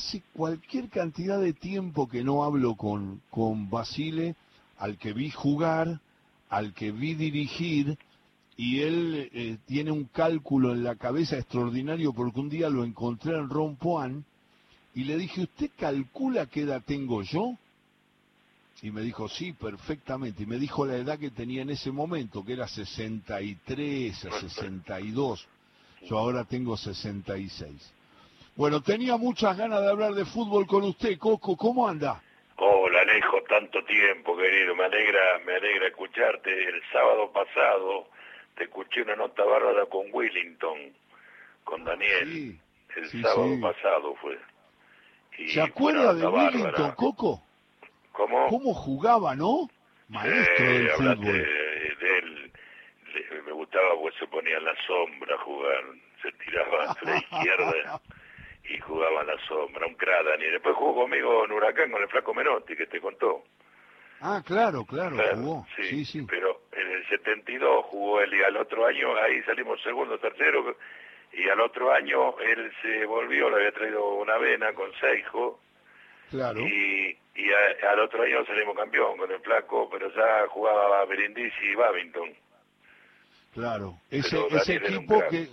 hace 0.00 0.22
cualquier 0.32 0.88
cantidad 0.88 1.38
de 1.38 1.52
tiempo 1.52 2.08
que 2.08 2.24
no 2.24 2.42
hablo 2.42 2.74
con, 2.74 3.20
con 3.28 3.68
Basile, 3.68 4.34
al 4.78 4.96
que 4.96 5.12
vi 5.12 5.30
jugar, 5.30 6.00
al 6.48 6.72
que 6.72 6.90
vi 6.90 7.14
dirigir, 7.14 7.98
y 8.56 8.80
él 8.80 9.30
eh, 9.32 9.58
tiene 9.66 9.90
un 9.90 10.04
cálculo 10.04 10.72
en 10.72 10.84
la 10.84 10.96
cabeza 10.96 11.36
extraordinario 11.36 12.14
porque 12.14 12.40
un 12.40 12.48
día 12.48 12.70
lo 12.70 12.84
encontré 12.84 13.36
en 13.36 13.50
Rompoan 13.50 14.24
y 14.94 15.04
le 15.04 15.18
dije, 15.18 15.42
¿usted 15.42 15.70
calcula 15.78 16.46
qué 16.46 16.62
edad 16.62 16.82
tengo 16.84 17.22
yo? 17.22 17.56
Y 18.82 18.90
me 18.90 19.02
dijo, 19.02 19.28
sí, 19.28 19.52
perfectamente. 19.52 20.44
Y 20.44 20.46
me 20.46 20.58
dijo 20.58 20.86
la 20.86 20.96
edad 20.96 21.18
que 21.18 21.30
tenía 21.30 21.60
en 21.60 21.70
ese 21.70 21.90
momento, 21.90 22.42
que 22.42 22.54
era 22.54 22.66
63 22.66 24.24
a 24.24 24.40
62. 24.40 25.46
Yo 26.08 26.18
ahora 26.18 26.44
tengo 26.44 26.78
66. 26.78 27.99
Bueno, 28.56 28.82
tenía 28.82 29.16
muchas 29.16 29.56
ganas 29.56 29.80
de 29.80 29.90
hablar 29.90 30.12
de 30.12 30.24
fútbol 30.24 30.66
con 30.66 30.84
usted, 30.84 31.18
Coco. 31.18 31.56
¿Cómo 31.56 31.88
anda? 31.88 32.20
Hola, 32.56 33.00
Alejo, 33.00 33.42
tanto 33.48 33.82
tiempo, 33.84 34.36
querido. 34.36 34.74
Me 34.74 34.84
alegra, 34.84 35.38
me 35.46 35.54
alegra 35.54 35.88
escucharte. 35.88 36.50
El 36.68 36.82
sábado 36.92 37.32
pasado 37.32 38.08
te 38.56 38.64
escuché 38.64 39.02
una 39.02 39.16
nota 39.16 39.44
bárbara 39.44 39.86
con 39.86 40.06
Willington, 40.12 40.78
con 41.64 41.84
Daniel. 41.84 42.60
el 42.96 43.22
sábado 43.22 43.58
pasado 43.62 44.14
fue. 44.16 44.38
¿Se 45.48 45.62
acuerda 45.62 46.12
de 46.12 46.26
Willington, 46.26 46.92
Coco? 46.92 47.42
¿Cómo? 48.12 48.48
¿Cómo 48.48 48.74
jugaba, 48.74 49.34
no? 49.34 49.70
Maestro 50.08 50.66
del 50.66 50.90
fútbol. 50.90 51.20
De, 51.22 52.18
él, 52.18 52.52
me 53.46 53.52
gustaba 53.52 53.94
porque 53.98 54.18
se 54.18 54.26
ponía 54.26 54.58
en 54.58 54.64
la 54.64 54.74
sombra 54.86 55.34
a 55.34 55.38
jugar. 55.38 55.84
Se 56.20 56.32
tiraba 56.32 56.92
a 56.92 57.04
la 57.04 57.16
izquierda 57.16 58.00
y 58.70 58.78
jugaba 58.78 59.22
en 59.22 59.26
la 59.26 59.38
sombra. 59.46 59.86
Un 59.86 59.94
crack, 59.94 60.24
Daniel. 60.24 60.52
Después 60.52 60.76
jugó 60.76 61.02
conmigo 61.02 61.44
en 61.44 61.52
Huracán 61.52 61.90
con 61.90 62.02
el 62.02 62.08
Flaco 62.08 62.32
Menotti, 62.32 62.76
que 62.76 62.86
te 62.86 63.00
contó. 63.00 63.42
Ah, 64.20 64.42
claro, 64.46 64.84
claro, 64.84 65.16
jugó. 65.34 65.66
Sí, 65.76 66.04
sí, 66.04 66.22
Pero 66.28 66.62
en 66.72 66.86
el 66.86 67.08
72 67.08 67.86
jugó 67.86 68.20
él 68.20 68.32
y 68.34 68.42
al 68.42 68.56
otro 68.56 68.86
año, 68.86 69.16
ahí 69.16 69.42
salimos 69.42 69.82
segundo, 69.82 70.18
tercero, 70.18 70.76
y 71.32 71.48
al 71.48 71.60
otro 71.60 71.92
año 71.92 72.38
él 72.38 72.70
se 72.82 73.06
volvió, 73.06 73.48
le 73.48 73.56
había 73.56 73.72
traído 73.72 74.14
una 74.16 74.36
vena 74.36 74.72
con 74.74 74.92
Seijo. 75.00 75.60
Claro. 76.28 76.60
Y, 76.60 77.18
y 77.34 77.52
al 77.90 77.98
otro 77.98 78.22
año 78.22 78.44
salimos 78.46 78.76
campeón 78.76 79.16
con 79.16 79.30
el 79.32 79.40
flaco, 79.40 79.88
pero 79.90 80.14
ya 80.14 80.46
jugaba 80.48 81.04
Berindisi 81.06 81.64
y 81.64 81.74
Babington. 81.74 82.30
Claro, 83.54 83.98
ese, 84.10 84.38
ese 84.48 84.74
equipo 84.76 85.20
que 85.28 85.48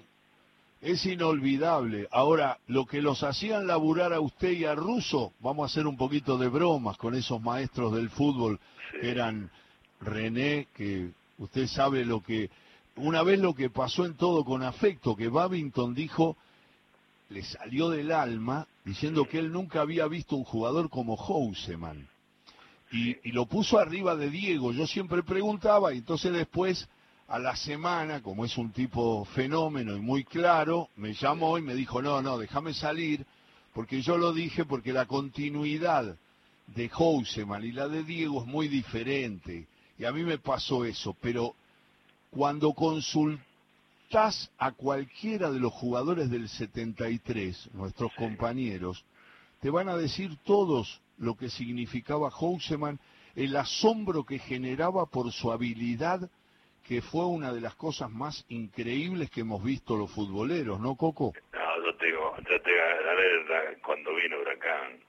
es 0.82 1.06
inolvidable. 1.06 2.08
Ahora, 2.12 2.60
lo 2.68 2.86
que 2.86 3.02
los 3.02 3.24
hacían 3.24 3.68
laburar 3.68 4.14
a 4.14 4.20
usted 4.20 4.52
y 4.52 4.66
a 4.66 4.76
Russo, 4.76 5.34
vamos 5.40 5.64
a 5.64 5.72
hacer 5.72 5.88
un 5.88 5.98
poquito 5.98 6.38
de 6.38 6.50
bromas 6.50 6.98
con 6.98 7.16
esos 7.16 7.42
maestros 7.42 7.94
del 7.94 8.10
fútbol, 8.10 8.60
que 9.02 9.10
eran 9.10 9.50
René, 10.02 10.68
que 10.76 11.12
usted 11.40 11.68
sabe 11.68 12.06
lo 12.06 12.22
que, 12.22 12.50
una 12.96 13.24
vez 13.24 13.40
lo 13.40 13.56
que 13.56 13.70
pasó 13.70 14.06
en 14.06 14.16
todo 14.16 14.46
con 14.46 14.64
afecto, 14.64 15.16
que 15.16 15.30
Babington 15.30 15.96
dijo, 15.96 16.38
le 17.30 17.44
salió 17.44 17.90
del 17.90 18.12
alma 18.12 18.68
diciendo 18.86 19.26
que 19.26 19.40
él 19.40 19.52
nunca 19.52 19.82
había 19.82 20.08
visto 20.08 20.36
un 20.36 20.44
jugador 20.44 20.90
como 20.90 21.18
Houseman. 21.18 22.08
Y, 22.90 23.18
y, 23.28 23.34
lo 23.34 23.48
puso 23.48 23.80
arriba 23.80 24.16
de 24.16 24.30
Diego. 24.30 24.72
Yo 24.72 24.88
siempre 24.88 25.22
preguntaba, 25.22 25.94
y 25.94 25.98
entonces 25.98 26.32
después, 26.32 26.88
a 27.28 27.40
la 27.40 27.56
semana, 27.56 28.22
como 28.22 28.46
es 28.46 28.58
un 28.58 28.72
tipo 28.72 29.26
fenómeno 29.26 29.96
y 29.96 30.00
muy 30.00 30.24
claro, 30.24 30.90
me 30.96 31.14
llamó 31.14 31.58
y 31.58 31.62
me 31.62 31.76
dijo, 31.76 32.02
no, 32.02 32.22
no, 32.22 32.38
déjame 32.38 32.74
salir, 32.74 33.26
porque 33.74 34.02
yo 34.02 34.18
lo 34.18 34.34
dije 34.34 34.66
porque 34.66 34.94
la 34.94 35.06
continuidad 35.06 36.18
de 36.68 36.90
Houseman 36.90 37.64
y 37.64 37.72
la 37.72 37.88
de 37.88 38.04
Diego 38.04 38.42
es 38.42 38.48
muy 38.48 38.68
diferente. 38.68 39.68
Y 40.00 40.06
a 40.06 40.12
mí 40.12 40.24
me 40.24 40.38
pasó 40.38 40.86
eso, 40.86 41.16
pero 41.22 41.56
cuando 42.32 42.74
consulté 42.74 43.48
estás 44.08 44.50
a 44.58 44.72
cualquiera 44.72 45.52
de 45.52 45.60
los 45.60 45.74
jugadores 45.74 46.30
del 46.30 46.48
73, 46.48 47.72
nuestros 47.74 48.14
compañeros, 48.14 49.04
te 49.60 49.70
van 49.70 49.90
a 49.90 49.98
decir 49.98 50.38
todos 50.46 51.02
lo 51.18 51.36
que 51.36 51.50
significaba 51.50 52.32
Houseman, 52.32 53.02
el 53.36 53.54
asombro 53.58 54.24
que 54.24 54.40
generaba 54.40 55.08
por 55.08 55.34
su 55.34 55.52
habilidad, 55.52 56.30
que 56.88 57.02
fue 57.02 57.26
una 57.26 57.52
de 57.52 57.62
las 57.62 57.76
cosas 57.76 58.10
más 58.10 58.46
increíbles 58.50 59.30
que 59.30 59.42
hemos 59.42 59.64
visto 59.64 59.98
los 59.98 60.14
futboleros, 60.14 60.80
¿no, 60.80 60.96
Coco? 60.96 61.34
No, 61.54 61.86
yo 61.86 61.96
tengo, 61.98 62.36
yo 62.38 62.62
tengo, 62.62 62.82
a 62.82 63.14
ver, 63.14 63.78
cuando 63.82 64.16
vino 64.16 64.40
Huracán, 64.40 65.00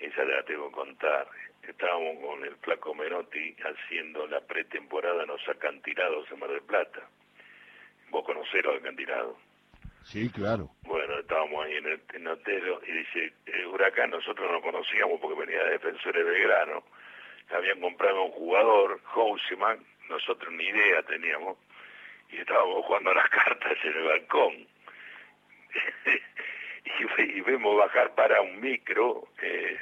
esa 0.00 0.24
la 0.24 0.42
tengo 0.44 0.68
que 0.68 0.74
contar. 0.74 1.26
Estábamos 1.62 2.16
con 2.24 2.44
el 2.44 2.56
Flaco 2.56 2.94
Menotti 2.94 3.56
haciendo 3.62 4.26
la 4.26 4.40
pretemporada 4.40 5.22
en 5.22 5.28
los 5.28 5.48
acantilados 5.48 6.30
en 6.30 6.38
Mar 6.38 6.50
del 6.50 6.62
Plata 6.62 7.08
vos 8.10 8.24
conocés 8.24 8.64
los 8.64 8.76
acantilados. 8.76 9.36
Sí, 10.04 10.30
claro. 10.30 10.70
Bueno, 10.82 11.18
estábamos 11.18 11.64
ahí 11.64 11.76
en 11.76 11.86
el, 11.86 12.00
en 12.14 12.26
hotel 12.26 12.62
y 12.86 12.92
dice, 12.92 13.32
el 13.46 13.66
huracán 13.66 14.10
nosotros 14.10 14.50
no 14.50 14.60
conocíamos 14.60 15.20
porque 15.20 15.40
venía 15.40 15.62
de 15.64 15.72
Defensores 15.72 16.24
Belgrano, 16.24 16.82
habían 17.50 17.80
comprado 17.80 18.24
un 18.24 18.32
jugador, 18.32 19.00
Houseman, 19.02 19.78
nosotros 20.10 20.52
ni 20.52 20.64
idea 20.64 21.02
teníamos, 21.04 21.56
y 22.30 22.38
estábamos 22.38 22.84
jugando 22.84 23.14
las 23.14 23.28
cartas 23.30 23.78
en 23.82 23.96
el 23.96 24.04
balcón. 24.04 24.66
y, 27.18 27.40
vemos 27.40 27.76
bajar 27.76 28.14
para 28.14 28.40
un 28.40 28.60
micro, 28.60 29.28
eh, 29.40 29.78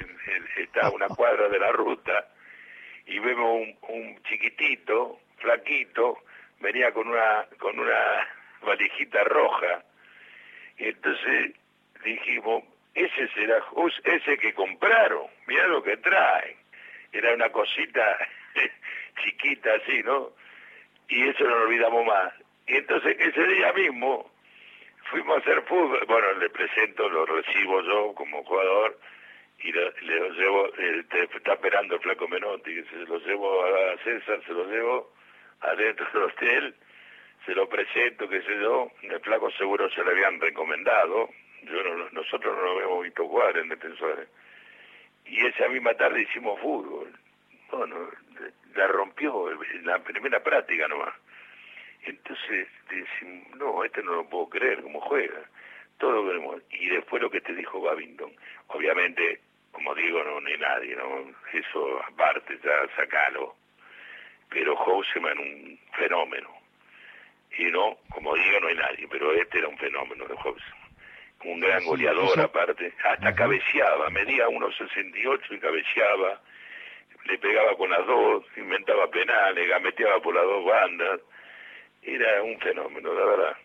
está 0.57 0.87
a 0.87 0.91
una 0.91 1.07
cuadra 1.17 1.49
de 1.49 1.59
la 1.59 1.71
ruta, 1.71 2.29
y 3.05 3.19
vemos 3.19 3.61
un, 3.61 3.77
un 3.89 4.23
chiquitito, 4.23 5.19
flaquito, 5.37 6.19
venía 6.59 6.91
con 6.91 7.07
una 7.07 7.45
con 7.57 7.79
una 7.79 8.27
valijita 8.61 9.23
roja 9.23 9.83
y 10.77 10.85
entonces 10.85 11.53
dijimos 12.03 12.63
ese 12.93 13.27
será 13.29 13.63
ese 14.03 14.37
que 14.37 14.53
compraron 14.53 15.27
mira 15.47 15.67
lo 15.67 15.81
que 15.81 15.97
traen 15.97 16.57
era 17.11 17.33
una 17.33 17.49
cosita 17.49 18.17
chiquita 19.23 19.73
así 19.75 20.01
no 20.03 20.31
y 21.07 21.27
eso 21.27 21.43
no 21.43 21.49
lo 21.49 21.63
olvidamos 21.63 22.05
más. 22.05 22.33
Y 22.67 22.75
entonces 22.75 23.15
ese 23.19 23.43
día 23.47 23.73
mismo 23.73 24.31
fuimos 25.09 25.37
a 25.37 25.39
hacer 25.39 25.61
fútbol. 25.63 26.03
Bueno 26.07 26.33
le 26.33 26.49
presento 26.49 27.09
lo 27.09 27.25
recibo 27.25 27.81
yo 27.81 28.13
como 28.13 28.43
jugador 28.43 28.99
y 29.59 29.71
le, 29.71 29.91
lo 30.01 30.29
llevo 30.31 30.67
eh, 30.77 31.05
está 31.35 31.53
esperando 31.53 31.95
el 31.95 32.01
flaco 32.01 32.27
Menotti 32.27 32.83
se 32.83 32.97
lo 33.07 33.19
llevo 33.19 33.65
a 33.65 33.97
César 34.03 34.41
se 34.45 34.53
lo 34.53 34.65
llevo 34.65 35.11
adentro 35.61 36.07
del 36.13 36.23
hotel, 36.23 36.75
se 37.45 37.53
lo 37.53 37.67
presento, 37.67 38.27
que 38.27 38.41
sé 38.41 38.59
yo, 38.59 38.91
el 39.01 39.19
flaco 39.21 39.51
seguro 39.51 39.89
se 39.91 40.03
le 40.03 40.11
habían 40.11 40.39
recomendado, 40.39 41.29
yo 41.63 41.83
no, 41.83 42.09
nosotros 42.11 42.55
no 42.55 42.61
lo 42.61 42.71
habíamos 42.71 43.03
visto 43.03 43.27
jugar 43.27 43.57
en 43.57 43.69
defensores. 43.69 44.27
Y 45.25 45.45
esa 45.45 45.67
misma 45.69 45.93
tarde 45.93 46.21
hicimos 46.23 46.59
fútbol. 46.59 47.11
Bueno, 47.71 48.09
la 48.75 48.87
rompió 48.87 49.51
en 49.51 49.85
la 49.85 49.99
primera 49.99 50.41
práctica 50.41 50.87
nomás. 50.87 51.13
Entonces 52.03 52.67
decimos, 52.89 53.55
no, 53.57 53.83
este 53.83 54.01
no 54.03 54.13
lo 54.13 54.29
puedo 54.29 54.49
creer, 54.49 54.81
cómo 54.81 55.01
juega. 55.01 55.41
Todo 55.97 56.11
lo 56.11 56.27
queremos. 56.27 56.61
Y 56.71 56.89
después 56.89 57.21
lo 57.21 57.29
que 57.29 57.41
te 57.41 57.53
dijo 57.53 57.81
Babington. 57.81 58.31
Obviamente, 58.67 59.41
como 59.71 59.93
digo, 59.95 60.23
no 60.23 60.39
ni 60.41 60.55
nadie, 60.57 60.95
¿no? 60.95 61.33
Eso 61.51 62.01
aparte, 62.03 62.57
ya 62.63 62.95
sacalo 62.95 63.59
pero 64.49 64.75
Houseman 64.75 65.37
un 65.37 65.79
fenómeno. 65.93 66.49
Y 67.57 67.65
no, 67.65 67.97
como 68.09 68.35
digo, 68.35 68.59
no 68.59 68.67
hay 68.67 68.75
nadie, 68.75 69.07
pero 69.09 69.33
este 69.33 69.59
era 69.59 69.67
un 69.67 69.77
fenómeno 69.77 70.25
de 70.25 70.35
Houseman. 70.37 70.79
Un 71.45 71.59
gran 71.59 71.83
goleador 71.85 72.39
aparte, 72.41 72.93
hasta 73.03 73.33
cabeceaba, 73.33 74.09
medía 74.09 74.47
1,68 74.47 75.41
y 75.51 75.59
cabeceaba, 75.59 76.41
le 77.25 77.37
pegaba 77.37 77.75
con 77.77 77.89
las 77.89 78.05
dos, 78.05 78.43
inventaba 78.57 79.09
penales, 79.09 79.67
gameteaba 79.67 80.21
por 80.21 80.35
las 80.35 80.43
dos 80.43 80.65
bandas. 80.65 81.21
Era 82.01 82.43
un 82.43 82.57
fenómeno, 82.59 83.13
la 83.13 83.25
verdad. 83.25 83.57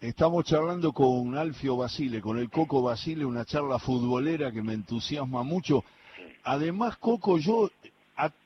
Estamos 0.00 0.44
charlando 0.44 0.92
con 0.92 1.36
Alfio 1.38 1.76
Basile, 1.76 2.20
con 2.20 2.38
el 2.38 2.50
Coco 2.50 2.82
Basile, 2.82 3.24
una 3.24 3.44
charla 3.44 3.78
futbolera 3.78 4.50
que 4.50 4.62
me 4.62 4.74
entusiasma 4.74 5.42
mucho. 5.42 5.84
Además, 6.44 6.96
Coco, 6.96 7.38
yo 7.38 7.70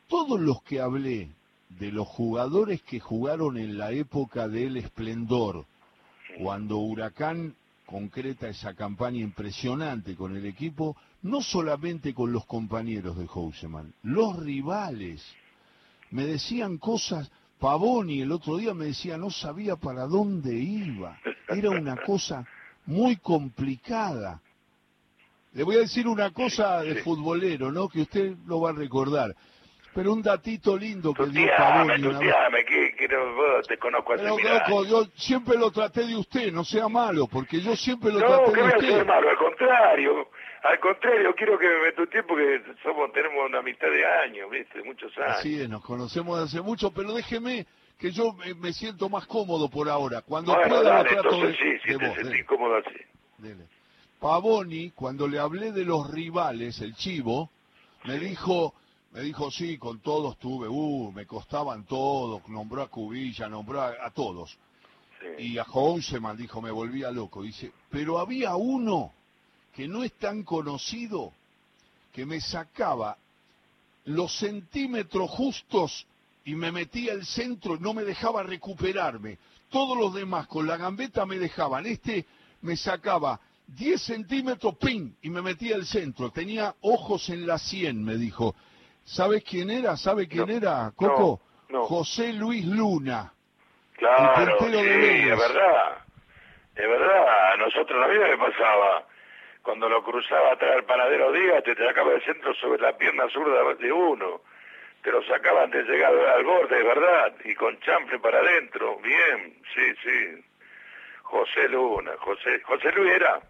todos 0.09 0.41
los 0.41 0.63
que 0.63 0.81
hablé 0.81 1.29
de 1.69 1.93
los 1.93 2.07
jugadores 2.07 2.83
que 2.83 3.01
jugaron 3.01 3.59
en 3.59 3.77
la 3.77 3.93
época 3.93 4.49
del 4.49 4.77
esplendor, 4.77 5.65
cuando 6.39 6.79
Huracán 6.79 7.55
concreta 7.87 8.49
esa 8.49 8.75
campaña 8.75 9.21
impresionante 9.21 10.17
con 10.17 10.37
el 10.37 10.45
equipo, 10.45 10.97
no 11.23 11.41
solamente 11.41 12.13
con 12.13 12.33
los 12.33 12.45
compañeros 12.45 13.17
de 13.17 13.27
Houseman, 13.29 13.95
los 14.03 14.37
rivales. 14.39 15.25
Me 16.11 16.27
decían 16.27 16.79
cosas, 16.79 17.31
Pavoni 17.59 18.21
el 18.21 18.33
otro 18.33 18.57
día 18.57 18.75
me 18.75 18.87
decía, 18.87 19.17
no 19.17 19.31
sabía 19.31 19.77
para 19.77 20.07
dónde 20.07 20.55
iba. 20.55 21.19
Era 21.49 21.71
una 21.71 21.97
cosa 21.97 22.47
muy 22.85 23.17
complicada. 23.17 24.43
Le 25.53 25.63
voy 25.63 25.77
a 25.77 25.81
decir 25.81 26.07
una 26.07 26.33
cosa 26.33 26.83
de 26.83 27.03
futbolero, 27.03 27.73
¿no? 27.73 27.89
Que 27.89 28.03
usted 28.03 28.37
lo 28.47 28.61
va 28.61 28.71
a 28.71 28.75
recordar. 28.75 29.35
Pero 29.97 30.13
un 30.13 30.23
datito 30.23 30.77
lindo 30.77 31.15
que 31.15 31.25
dio 31.25 31.49
Pavoni 31.57 32.03
que, 32.03 32.95
que 32.97 33.09
no, 33.09 33.63
te 33.67 33.79
conozco 33.79 34.13
hace 34.13 34.25
Pero, 34.25 34.37
loco, 34.37 34.85
yo 34.85 35.05
siempre 35.15 35.57
lo 35.57 35.71
traté 35.71 36.07
de 36.07 36.15
usted, 36.15 36.53
no 36.53 36.65
sea 36.65 36.87
malo, 36.87 37.27
porque 37.27 37.63
yo 37.63 37.75
siempre 37.75 38.13
lo 38.13 38.19
traté 38.19 38.53
de 38.53 38.63
usted. 38.63 38.63
No, 38.63 38.79
que 38.79 38.87
ser 38.93 39.07
malo, 39.07 39.31
al 39.31 39.39
contrario. 39.39 40.29
Al 40.65 40.81
contrario, 40.81 41.35
quiero 41.35 41.59
que 41.59 41.67
me 41.83 41.93
tu 41.93 42.07
tiempo 42.09 42.37
que 42.37 42.61
somos 42.83 43.11
tenemos 43.13 43.47
una 43.49 43.63
mitad 43.63 43.89
de 43.89 44.05
años, 44.05 44.51
¿viste? 44.51 44.83
Muchos 44.83 45.17
años. 45.17 45.39
Así 45.39 45.63
es, 45.63 45.67
nos 45.67 45.83
conocemos 45.83 46.41
desde 46.41 46.59
hace 46.59 46.69
mucho, 46.69 46.91
pero 46.91 47.15
déjeme 47.15 47.65
que 47.99 48.11
yo 48.11 48.35
me, 48.35 48.75
siento 48.75 49.09
más 49.09 49.27
cómodo 49.27 49.71
por 49.71 49.89
ahora. 49.89 50.21
Cuando 50.21 50.53
pueda 50.53 50.83
dale, 50.83 51.15
lo 51.15 51.23
trato 51.23 51.41
de, 51.41 51.57
sí, 51.57 51.79
sí, 51.87 51.97
te 51.97 52.15
sentís 52.17 52.45
cómodo 52.45 52.77
así. 52.77 53.57
Pavoni, 54.21 54.91
cuando 54.91 55.27
le 55.27 55.39
hablé 55.39 55.73
de 55.73 55.87
los 55.87 56.11
rivales, 56.11 56.83
el 56.83 56.95
chivo, 56.97 57.49
me 58.05 58.19
dijo, 58.19 58.75
me 59.17 59.23
dijo, 59.23 59.51
sí, 59.51 59.79
con 59.79 60.01
todos 60.01 60.39
tuve, 60.39 60.69
uh, 60.69 61.11
me 61.11 61.25
costaban 61.25 61.87
todos, 61.87 62.47
nombró 62.51 62.83
a 62.83 62.91
Cubilla, 62.91 63.49
nombró 63.49 63.81
a, 63.81 64.11
todos. 64.11 64.59
Y 65.39 65.57
a 65.57 65.65
Houseman 65.65 66.37
dijo, 66.37 66.61
me 66.61 66.71
volvía 66.71 67.11
loco. 67.11 67.43
Dice, 67.43 67.73
pero 67.89 68.19
había 68.19 68.57
uno 68.57 69.15
que 69.75 69.89
no 69.89 70.05
es 70.05 70.13
tan 70.19 70.43
conocido, 70.43 71.33
que 72.13 72.27
me 72.27 72.43
sacaba 72.43 73.17
los 74.05 74.37
centímetros 74.37 75.31
justos 75.31 76.07
y 76.45 76.55
me 76.55 76.71
metía 76.71 77.13
al 77.13 77.25
centro 77.25 77.77
y 77.77 77.81
no 77.81 77.95
me 77.95 78.05
dejaba 78.05 78.43
recuperarme. 78.43 79.39
Todos 79.71 79.97
los 79.97 80.13
demás 80.13 80.47
con 80.47 80.67
la 80.67 80.77
gambeta 80.77 81.25
me 81.25 81.39
dejaban. 81.39 81.87
Este 81.87 82.27
me 82.61 82.77
sacaba 82.77 83.41
10 83.67 83.99
centímetros, 83.99 84.77
¡ping! 84.77 85.13
y 85.23 85.31
me 85.31 85.41
metía 85.41 85.75
al 85.75 85.87
centro. 85.87 86.31
Tenía 86.33 86.75
ojos 86.83 87.31
en 87.31 87.47
la 87.47 87.57
sien, 87.57 88.05
me 88.05 88.19
dijo. 88.19 88.55
¿Sabes 89.07 89.45
quién 89.45 89.71
era? 89.71 89.97
¿Sabe 89.97 90.27
quién 90.27 90.51
era, 90.51 90.91
Coco? 90.97 91.41
José 91.71 92.33
Luis 92.33 92.65
Luna. 92.67 93.33
Claro, 93.97 94.59
sí, 94.59 94.67
es 94.67 95.39
verdad. 95.39 95.99
Es 96.75 96.89
verdad. 96.89 97.53
A 97.53 97.57
nosotros 97.57 98.01
la 98.01 98.09
vida 98.09 98.27
me 98.29 98.37
pasaba 98.37 99.07
cuando 99.63 99.89
lo 99.89 100.03
cruzaba 100.03 100.53
atrás 100.53 100.77
el 100.77 100.85
panadero 100.85 101.33
Díaz, 101.33 101.63
te 101.63 101.75
sacaba 101.77 102.13
el 102.13 102.23
centro 102.25 102.53
sobre 102.55 102.83
la 102.83 102.97
pierna 102.99 103.29
zurda 103.31 103.75
de 103.75 103.93
uno. 103.93 104.43
Te 105.03 105.13
lo 105.13 105.23
sacaba 105.23 105.63
antes 105.63 105.87
de 105.87 105.93
llegar 105.93 106.13
al 106.13 106.45
borde, 106.45 106.83
¿verdad? 106.83 107.33
Y 107.45 107.55
con 107.55 107.79
chanfle 107.81 108.19
para 108.19 108.39
adentro. 108.39 108.99
Bien, 108.99 109.57
sí, 109.73 109.95
sí. 110.03 110.45
José 111.23 111.69
Luna. 111.69 112.13
José, 112.19 112.61
José 112.65 112.91
Luis 112.93 113.13
era. 113.13 113.41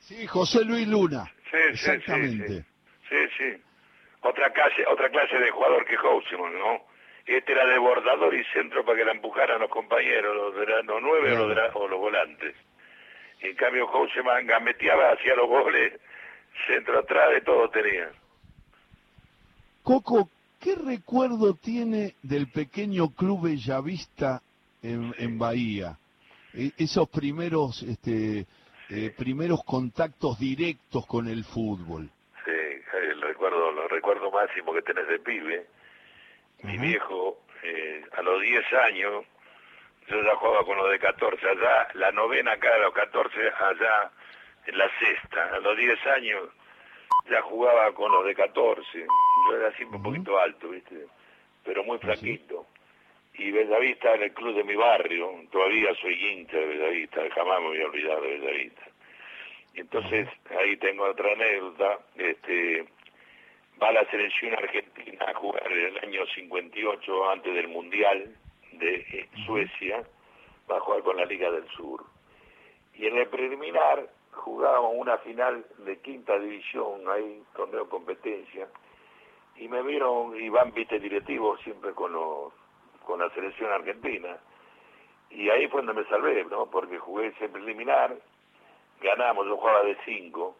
Sí, 0.00 0.26
José 0.26 0.64
Luis 0.64 0.88
Luna. 0.88 1.24
Sí, 1.50 1.56
Exactamente. 1.70 2.64
Sí, 3.08 3.16
sí, 3.28 3.28
sí. 3.38 3.62
Otra 4.22 4.52
clase, 4.52 4.84
otra 4.86 5.08
clase 5.10 5.38
de 5.38 5.50
jugador 5.50 5.84
que 5.86 5.96
Houseman, 5.96 6.58
¿no? 6.58 6.82
Este 7.26 7.52
era 7.52 7.66
de 7.66 7.78
bordador 7.78 8.34
y 8.34 8.44
centro 8.52 8.84
para 8.84 8.98
que 8.98 9.04
la 9.04 9.12
empujaran 9.12 9.60
los 9.60 9.70
compañeros, 9.70 10.34
los, 10.34 10.54
de 10.54 10.82
los 10.82 11.02
nueve 11.02 11.32
o, 11.32 11.46
los 11.46 11.58
o 11.74 11.88
los 11.88 11.98
volantes. 11.98 12.54
En 13.40 13.54
cambio, 13.56 13.86
Houseman 13.86 14.46
gameteaba, 14.46 15.12
hacía 15.12 15.34
los 15.34 15.48
goles, 15.48 15.98
centro 16.66 16.98
atrás, 16.98 17.30
de 17.30 17.40
todo 17.40 17.70
tenía. 17.70 18.10
Coco, 19.82 20.28
¿qué 20.60 20.74
recuerdo 20.74 21.54
tiene 21.54 22.14
del 22.22 22.50
pequeño 22.50 23.14
club 23.14 23.44
Bellavista 23.44 24.42
en, 24.82 25.14
en 25.18 25.38
Bahía? 25.38 25.96
E, 26.52 26.72
esos 26.76 27.08
primeros, 27.08 27.82
este, 27.82 28.46
eh, 28.90 29.10
primeros 29.16 29.64
contactos 29.64 30.38
directos 30.38 31.06
con 31.06 31.28
el 31.28 31.44
fútbol. 31.44 32.10
Sí, 32.44 32.50
el 32.50 33.20
recuerdo, 33.22 33.59
recuerdo 34.00 34.30
máximo 34.30 34.72
que 34.72 34.80
tenés 34.80 35.06
de 35.08 35.18
pibe. 35.18 35.66
Mi 36.62 36.78
viejo, 36.78 37.38
eh, 37.62 38.02
a 38.16 38.22
los 38.22 38.40
10 38.40 38.72
años, 38.88 39.26
yo 40.08 40.22
ya 40.22 40.34
jugaba 40.36 40.64
con 40.64 40.78
los 40.78 40.90
de 40.90 40.98
14, 40.98 41.46
allá, 41.46 41.88
la 41.94 42.10
novena 42.12 42.52
acá 42.52 42.72
de 42.72 42.80
los 42.80 42.94
14, 42.94 43.38
allá 43.60 44.10
en 44.66 44.78
la 44.78 44.90
sexta, 44.98 45.54
a 45.54 45.58
los 45.60 45.76
10 45.76 46.06
años 46.06 46.48
ya 47.28 47.42
jugaba 47.42 47.92
con 47.92 48.10
los 48.10 48.24
de 48.24 48.34
14, 48.34 49.06
yo 49.50 49.56
era 49.56 49.70
siempre 49.76 49.98
un 49.98 50.02
poquito 50.02 50.38
alto, 50.38 50.70
¿viste? 50.70 51.06
Pero 51.64 51.84
muy 51.84 51.98
ah, 51.98 52.00
flaquito. 52.06 52.66
Y 53.34 53.50
Bellavista 53.50 54.14
en 54.14 54.22
el 54.22 54.32
club 54.32 54.56
de 54.56 54.64
mi 54.64 54.76
barrio, 54.76 55.30
todavía 55.52 55.94
soy 56.00 56.14
hincha 56.14 56.56
de 56.56 56.66
Bellavista, 56.66 57.20
jamás 57.34 57.60
me 57.60 57.68
voy 57.68 57.82
a 57.82 57.86
olvidar 57.86 58.20
de 58.22 58.28
Bellavista. 58.28 58.82
Entonces, 59.74 60.26
ahí 60.58 60.76
tengo 60.78 61.04
otra 61.04 61.32
anécdota, 61.32 61.98
este, 62.16 62.86
va 63.82 63.92
la 63.92 64.04
selección 64.10 64.52
argentina 64.54 65.24
a 65.26 65.34
jugar 65.34 65.70
en 65.72 65.86
el 65.86 65.98
año 65.98 66.26
58 66.34 67.30
antes 67.30 67.54
del 67.54 67.68
Mundial, 67.68 68.34
de 68.72 68.94
eh, 68.96 69.28
Suecia, 69.46 70.02
va 70.70 70.76
a 70.76 70.80
jugar 70.80 71.02
con 71.02 71.16
la 71.16 71.24
Liga 71.24 71.50
del 71.50 71.66
Sur. 71.70 72.04
Y 72.94 73.06
en 73.06 73.16
el 73.16 73.28
preliminar 73.28 74.08
jugábamos 74.32 74.92
una 74.94 75.18
final 75.18 75.64
de 75.78 75.98
quinta 76.00 76.38
división, 76.38 77.02
ahí, 77.08 77.42
torneo 77.54 77.88
competencia, 77.88 78.68
y 79.56 79.68
me 79.68 79.82
vieron, 79.82 80.38
y 80.40 80.48
van, 80.48 80.72
viste, 80.72 80.98
directivos 80.98 81.60
siempre 81.62 81.92
con, 81.92 82.12
los, 82.12 82.52
con 83.04 83.20
la 83.20 83.30
selección 83.30 83.72
argentina. 83.72 84.38
Y 85.30 85.48
ahí 85.48 85.68
fue 85.68 85.82
donde 85.82 86.02
me 86.02 86.08
salvé, 86.08 86.44
¿no? 86.44 86.66
Porque 86.66 86.98
jugué 86.98 87.28
ese 87.28 87.48
preliminar, 87.48 88.16
ganamos, 89.00 89.46
yo 89.46 89.56
jugaba 89.56 89.82
de 89.84 89.96
cinco, 90.04 90.56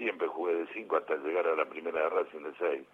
siempre 0.00 0.26
jugué 0.28 0.54
de 0.54 0.66
cinco 0.72 0.96
hasta 0.96 1.16
llegar 1.16 1.46
a 1.46 1.54
la 1.54 1.66
primera 1.66 2.00
de 2.00 2.08
Racing 2.08 2.42
de 2.42 2.52
seis 2.58 2.86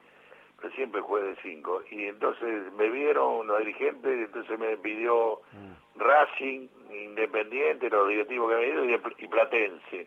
pero 0.61 0.75
siempre 0.75 1.01
jugué 1.01 1.23
de 1.23 1.37
cinco. 1.43 1.83
Y 1.91 2.07
entonces 2.07 2.73
me 2.73 2.89
vieron 2.91 3.47
los 3.47 3.59
dirigentes, 3.59 4.13
entonces 4.13 4.59
me 4.59 4.77
pidió 4.79 5.41
mm. 5.53 6.01
Racing, 6.01 6.69
Independiente, 6.91 7.91
los 7.91 8.09
directivos 8.09 8.49
que 8.49 8.57
había 8.57 8.69
ido, 8.69 8.85
y, 8.85 9.27
Platense, 9.27 10.07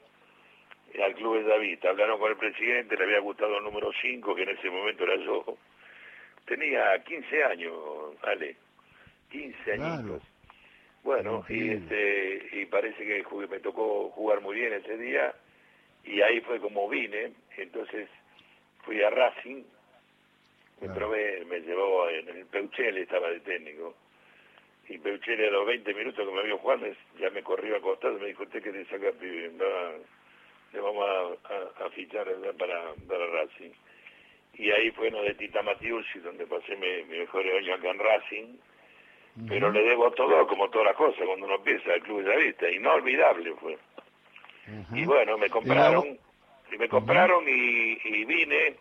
al 1.03 1.13
Club 1.15 1.43
de 1.43 1.43
David. 1.43 1.85
Hablaron 1.85 2.19
con 2.19 2.31
el 2.31 2.37
presidente, 2.37 2.97
le 2.97 3.03
había 3.03 3.19
gustado 3.19 3.57
el 3.57 3.63
número 3.63 3.91
5, 4.01 4.35
que 4.35 4.43
en 4.43 4.49
ese 4.49 4.69
momento 4.69 5.03
era 5.03 5.15
yo. 5.17 5.45
Tenía 6.45 7.03
15 7.03 7.43
años, 7.43 7.75
Ale, 8.23 8.55
15 9.29 9.73
años. 9.73 10.21
Bueno, 11.03 11.45
y, 11.47 11.69
este, 11.71 12.49
y 12.53 12.65
parece 12.65 13.05
que 13.05 13.23
me 13.47 13.59
tocó 13.59 14.09
jugar 14.09 14.41
muy 14.41 14.55
bien 14.55 14.73
ese 14.73 14.97
día, 14.97 15.33
y 16.03 16.21
ahí 16.21 16.41
fue 16.41 16.59
como 16.59 16.89
vine, 16.89 17.33
entonces 17.57 18.09
fui 18.83 19.01
a 19.03 19.09
Racing, 19.09 19.63
me 20.81 20.89
probé, 20.89 21.43
me 21.45 21.59
llevó 21.59 22.09
en 22.09 22.29
el 22.29 22.45
Peuchele, 22.45 23.01
estaba 23.01 23.29
de 23.29 23.41
técnico. 23.41 23.95
Y 24.87 24.97
Peuchele 24.97 25.47
a 25.47 25.51
los 25.51 25.67
20 25.67 25.93
minutos 25.93 26.27
que 26.27 26.33
me 26.33 26.43
vio 26.43 26.57
Juanes, 26.57 26.97
ya 27.19 27.29
me 27.29 27.43
corrió 27.43 27.75
a 27.75 27.81
costado 27.81 28.17
me 28.17 28.27
dijo, 28.27 28.43
usted 28.43 28.63
que 28.63 28.71
te 28.71 28.85
saca 28.85 29.11
pibe, 29.11 29.51
le 30.71 30.79
vamos 30.79 31.37
a, 31.45 31.89
fichar 31.89 32.27
para, 32.57 32.93
para 33.07 33.27
Racing. 33.27 33.71
Y 34.53 34.71
ahí 34.71 34.91
fue 34.91 35.07
uno 35.09 35.21
de 35.21 35.35
Tita 35.35 35.61
Matiusi, 35.61 36.19
donde 36.19 36.45
pasé 36.45 36.75
mi, 36.75 37.17
mejor 37.17 37.45
año 37.45 37.75
acá 37.75 37.89
en 37.89 37.99
Racing. 37.99 38.57
Pero 39.47 39.71
le 39.71 39.81
debo 39.83 40.11
todo, 40.11 40.45
como 40.47 40.69
todas 40.69 40.87
las 40.87 40.95
cosas, 40.97 41.25
cuando 41.25 41.45
uno 41.45 41.55
empieza 41.55 41.93
el 41.93 42.01
club 42.01 42.23
de 42.23 42.29
la 42.29 42.35
vista. 42.35 42.69
Inolvidable 42.69 43.53
fue. 43.53 43.77
Y 44.93 45.05
bueno, 45.05 45.37
me 45.37 45.49
compraron, 45.49 46.17
y 46.71 46.77
me 46.77 46.89
compraron 46.89 47.43
y 47.47 48.25
vine 48.25 48.75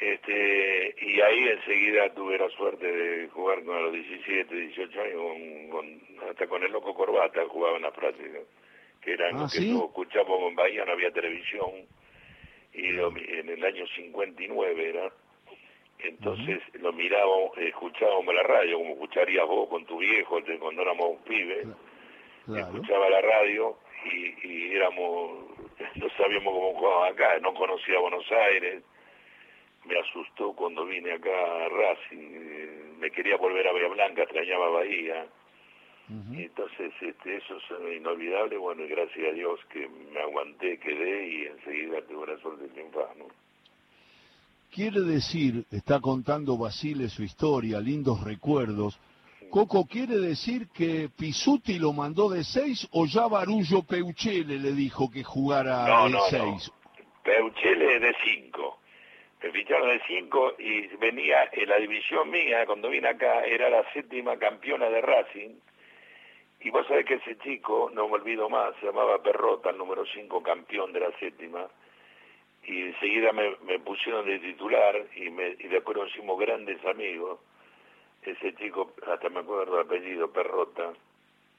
este, 0.00 0.94
y 1.00 1.20
ahí 1.20 1.48
enseguida 1.48 2.14
tuve 2.14 2.38
la 2.38 2.48
suerte 2.50 2.86
de 2.86 3.28
jugar 3.30 3.64
con 3.64 3.82
los 3.82 3.92
17, 3.92 4.54
18 4.54 5.00
años, 5.00 5.70
con, 5.70 6.00
hasta 6.28 6.46
con 6.46 6.62
el 6.62 6.70
loco 6.70 6.94
Corbata 6.94 7.44
jugaba 7.48 7.76
en 7.76 7.82
la 7.82 7.90
práctica, 7.90 8.38
que 9.00 9.12
era 9.12 9.32
lo 9.32 9.40
ah, 9.40 9.48
que 9.50 9.58
escuchábamos 9.58 10.50
en 10.50 10.54
Bahía, 10.54 10.84
no 10.84 10.92
había 10.92 11.10
televisión, 11.10 11.70
y 12.74 12.86
en 12.90 13.48
el 13.48 13.64
año 13.64 13.84
59 13.96 14.88
era, 14.88 15.10
entonces 15.98 16.60
lo 16.74 16.92
mirábamos, 16.92 17.58
escuchábamos 17.58 18.32
la 18.32 18.44
radio, 18.44 18.78
como 18.78 18.92
escucharías 18.92 19.48
vos 19.48 19.68
con 19.68 19.84
tu 19.84 19.98
viejo 19.98 20.38
cuando 20.60 20.82
éramos 20.82 21.20
pibes, 21.26 21.66
escuchaba 22.56 23.10
la 23.10 23.20
radio 23.20 23.76
y, 24.04 24.46
y 24.46 24.72
éramos, 24.74 25.48
no 25.96 26.08
sabíamos 26.16 26.52
cómo 26.54 26.74
jugaba 26.74 27.08
acá, 27.08 27.38
no 27.40 27.54
conocía 27.54 27.98
Buenos 27.98 28.24
Aires, 28.30 28.82
me 29.86 29.98
asustó 29.98 30.52
cuando 30.52 30.84
vine 30.84 31.12
acá 31.12 31.30
a 31.30 31.68
Racing, 31.68 32.30
eh, 32.32 32.92
me 32.98 33.10
quería 33.10 33.36
volver 33.36 33.66
a 33.66 33.72
Bahía 33.72 33.88
Blanca, 33.88 34.22
extrañaba 34.22 34.68
Bahía. 34.70 35.26
entonces 36.44 36.92
este, 37.00 37.36
eso 37.36 37.56
es 37.56 37.96
inolvidable, 37.96 38.56
bueno, 38.56 38.84
y 38.84 38.88
gracias 38.88 39.28
a 39.30 39.32
Dios 39.32 39.60
que 39.70 39.88
me 39.88 40.20
aguanté, 40.20 40.78
quedé 40.78 41.28
y 41.28 41.46
enseguida 41.46 42.00
tuve 42.02 42.26
la 42.34 42.38
suerte 42.40 42.64
de 42.64 42.68
triunfar, 42.70 43.16
¿no? 43.16 43.26
Quiere 44.70 45.00
decir, 45.00 45.64
está 45.70 46.00
contando 46.00 46.58
Basile 46.58 47.08
su 47.08 47.22
historia, 47.22 47.80
lindos 47.80 48.22
recuerdos. 48.22 48.98
Coco, 49.50 49.86
¿quiere 49.86 50.18
decir 50.18 50.68
que 50.68 51.08
Pisuti 51.16 51.78
lo 51.78 51.92
mandó 51.92 52.28
de 52.28 52.44
seis 52.44 52.86
o 52.92 53.06
ya 53.06 53.26
Barullo 53.26 53.82
Peuchele 53.82 54.58
le 54.58 54.72
dijo 54.72 55.10
que 55.10 55.24
jugara 55.24 56.06
de 56.06 56.18
seis? 56.30 56.72
Peuchele 57.28 58.00
de 58.00 58.14
5. 58.24 58.78
Me 59.42 59.52
ficharon 59.52 59.88
de 59.90 60.00
5 60.06 60.54
y 60.58 60.86
venía 60.96 61.48
en 61.52 61.68
la 61.68 61.76
división 61.76 62.30
mía, 62.30 62.64
cuando 62.64 62.88
vine 62.88 63.08
acá, 63.08 63.44
era 63.44 63.68
la 63.68 63.84
séptima 63.92 64.38
campeona 64.38 64.88
de 64.88 65.00
Racing. 65.02 65.50
Y 66.60 66.70
vos 66.70 66.86
sabés 66.86 67.04
que 67.04 67.14
ese 67.14 67.36
chico, 67.38 67.90
no 67.92 68.08
me 68.08 68.14
olvido 68.14 68.48
más, 68.48 68.74
se 68.80 68.86
llamaba 68.86 69.22
Perrota, 69.22 69.70
el 69.70 69.76
número 69.76 70.06
5 70.06 70.42
campeón 70.42 70.92
de 70.92 71.00
la 71.00 71.12
séptima. 71.18 71.68
Y 72.64 72.82
enseguida 72.82 73.32
me, 73.32 73.78
pusieron 73.80 74.26
de 74.26 74.38
titular 74.38 74.96
y, 75.14 75.30
me, 75.30 75.50
y 75.50 75.68
después 75.68 75.96
nos 75.98 76.08
hicimos 76.08 76.38
grandes 76.40 76.82
amigos. 76.86 77.40
Ese 78.22 78.54
chico, 78.56 78.92
hasta 79.06 79.28
me 79.28 79.40
acuerdo 79.40 79.80
el 79.80 79.86
apellido, 79.86 80.30
Perrota, 80.30 80.92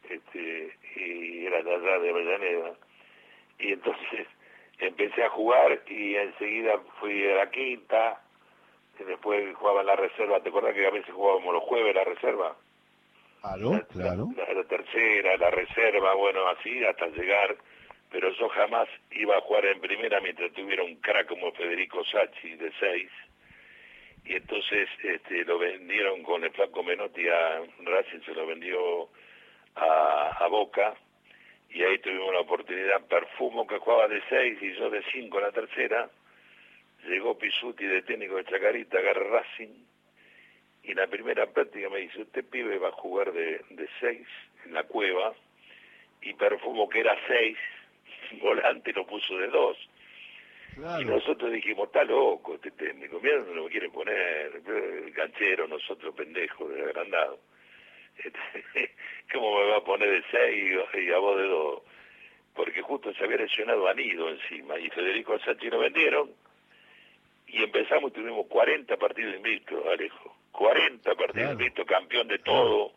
este, 0.10 0.78
y 0.96 1.46
era 1.46 1.64
de 1.64 1.76
allá 1.76 2.00
de 2.00 2.10
Avellaneda. 2.10 2.74
Y 3.60 3.74
entonces 3.74 4.28
empecé 4.80 5.24
a 5.24 5.30
jugar 5.30 5.82
y 5.88 6.16
enseguida 6.16 6.80
fui 7.00 7.28
a 7.28 7.36
la 7.36 7.52
quinta, 7.52 8.22
y 9.00 9.04
después 9.04 9.56
jugaba 9.56 9.82
en 9.82 9.88
la 9.88 9.96
reserva, 9.96 10.42
¿te 10.42 10.50
acuerdas 10.50 10.74
que 10.74 10.86
a 10.86 10.92
veces 10.92 11.14
jugábamos 11.14 11.54
los 11.54 11.64
jueves 11.64 11.96
la 11.96 12.04
reserva? 12.04 12.56
Claro, 13.42 13.88
claro. 13.94 14.28
La, 14.36 14.64
tercera, 14.66 15.38
la 15.38 15.50
reserva, 15.50 16.14
bueno, 16.16 16.46
así 16.50 16.84
hasta 16.84 17.08
llegar, 17.08 17.56
pero 18.12 18.30
yo 18.32 18.50
jamás 18.50 18.90
iba 19.12 19.38
a 19.38 19.42
jugar 19.42 19.66
en 19.66 19.80
primera 19.80 20.20
mientras 20.20 20.52
tuviera 20.52 20.84
un 20.84 20.96
crack 20.96 21.28
como 21.28 21.52
Federico 21.54 22.04
Sacchi 22.04 22.56
de 22.56 22.72
seis, 22.80 23.10
y 24.26 24.36
entonces 24.36 24.90
este, 25.04 25.44
lo 25.46 25.58
vendieron 25.58 26.24
con 26.24 26.44
el 26.44 26.52
flaco 26.52 26.84
Menotti 26.84 27.28
a 27.28 27.62
Racing, 27.84 28.22
se 28.26 28.34
lo 28.34 28.46
vendió 28.46 29.10
a, 29.76 30.48
Boca, 30.50 30.96
y 31.70 31.84
ahí 31.84 32.00
tuvimos 32.00 32.34
la 32.34 32.42
oportunidad, 32.42 33.06
Perfumo 33.08 33.68
que 33.68 33.78
jugaba 33.78 34.08
de 34.08 34.22
6 34.28 34.58
y 34.62 34.74
yo 34.76 34.90
de 34.90 35.04
5 35.12 35.38
en 35.38 35.44
la 35.44 35.52
tercera, 35.52 36.10
llegó 37.06 37.38
Pisuti 37.38 37.86
de 37.86 38.02
técnico 38.02 38.36
de 38.36 38.46
Chacarita, 38.46 38.98
agarra 38.98 39.42
Racing, 39.42 39.86
y 40.84 40.92
en 40.92 40.98
la 40.98 41.08
primera 41.08 41.46
práctica 41.48 41.90
me 41.90 42.00
dice, 42.00 42.22
usted 42.22 42.44
pibe 42.46 42.80
va 42.80 42.90
a 42.90 42.94
jugar 42.94 43.32
de 43.32 43.90
6 44.00 44.28
en 44.66 44.74
la 44.74 44.84
cueva, 44.84 45.34
y 46.22 46.34
Perfumo 46.34 46.90
que 46.90 47.00
era 47.00 47.16
6, 47.28 47.58
volante 48.42 48.94
lo 48.94 49.06
puso 49.06 49.38
de 49.38 49.48
2. 49.48 49.90
Y 51.02 51.06
nosotros 51.06 51.52
dijimos, 51.52 51.88
está 51.88 52.04
loco 52.04 52.56
este 52.56 52.72
técnico, 52.72 53.20
mira 53.22 53.38
no 53.40 53.54
lo 53.54 53.68
quiere 53.68 53.90
poner, 53.90 54.62
ganchero, 55.14 55.68
nosotros 55.68 56.16
pendejos, 56.16 56.72
agrandados. 56.72 57.40
¿Cómo 59.34 59.60
me 59.60 59.68
va 59.72 59.78
a 59.78 59.84
poner 59.84 60.10
de 60.10 60.24
6 60.32 61.06
y 61.06 61.12
a 61.12 61.18
vos 61.18 61.38
de 61.38 61.48
2? 61.48 61.82
Porque 62.56 62.82
justo 62.82 63.14
se 63.14 63.24
había 63.24 63.38
lesionado 63.38 63.88
Anido 63.88 64.30
encima 64.30 64.78
y 64.80 64.90
Federico 64.90 65.38
Sánchez 65.40 65.72
lo 65.72 65.80
vendieron 65.80 66.32
y 67.48 67.64
empezamos 67.64 68.12
y 68.12 68.14
tuvimos 68.16 68.48
40 68.48 68.96
partidos 68.98 69.36
invictos, 69.36 69.86
Alejo. 69.86 70.36
40 70.52 71.16
partidos 71.16 71.52
invictos, 71.54 71.86
campeón 71.86 72.28
de 72.28 72.40
todo, 72.40 72.92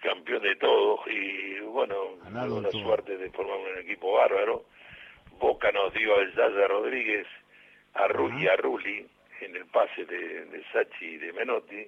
campeón 0.00 0.42
de 0.42 0.56
todo 0.56 1.00
y 1.06 1.60
bueno, 1.60 1.94
una 2.26 2.70
suerte 2.70 3.16
de 3.16 3.30
formar 3.30 3.58
un 3.58 3.78
equipo 3.78 4.12
bárbaro. 4.12 4.64
Boca 5.38 5.70
nos 5.72 5.92
dio 5.94 6.14
a 6.14 6.24
Yaya 6.24 6.68
Rodríguez, 6.68 7.26
a 7.94 8.08
Rulli, 8.08 8.46
a 8.48 8.56
Rulli 8.56 9.06
en 9.40 9.56
el 9.56 9.66
pase 9.66 10.04
de, 10.04 10.44
de 10.46 10.62
Sachi 10.72 11.04
y 11.04 11.16
de 11.18 11.32
Menotti 11.32 11.86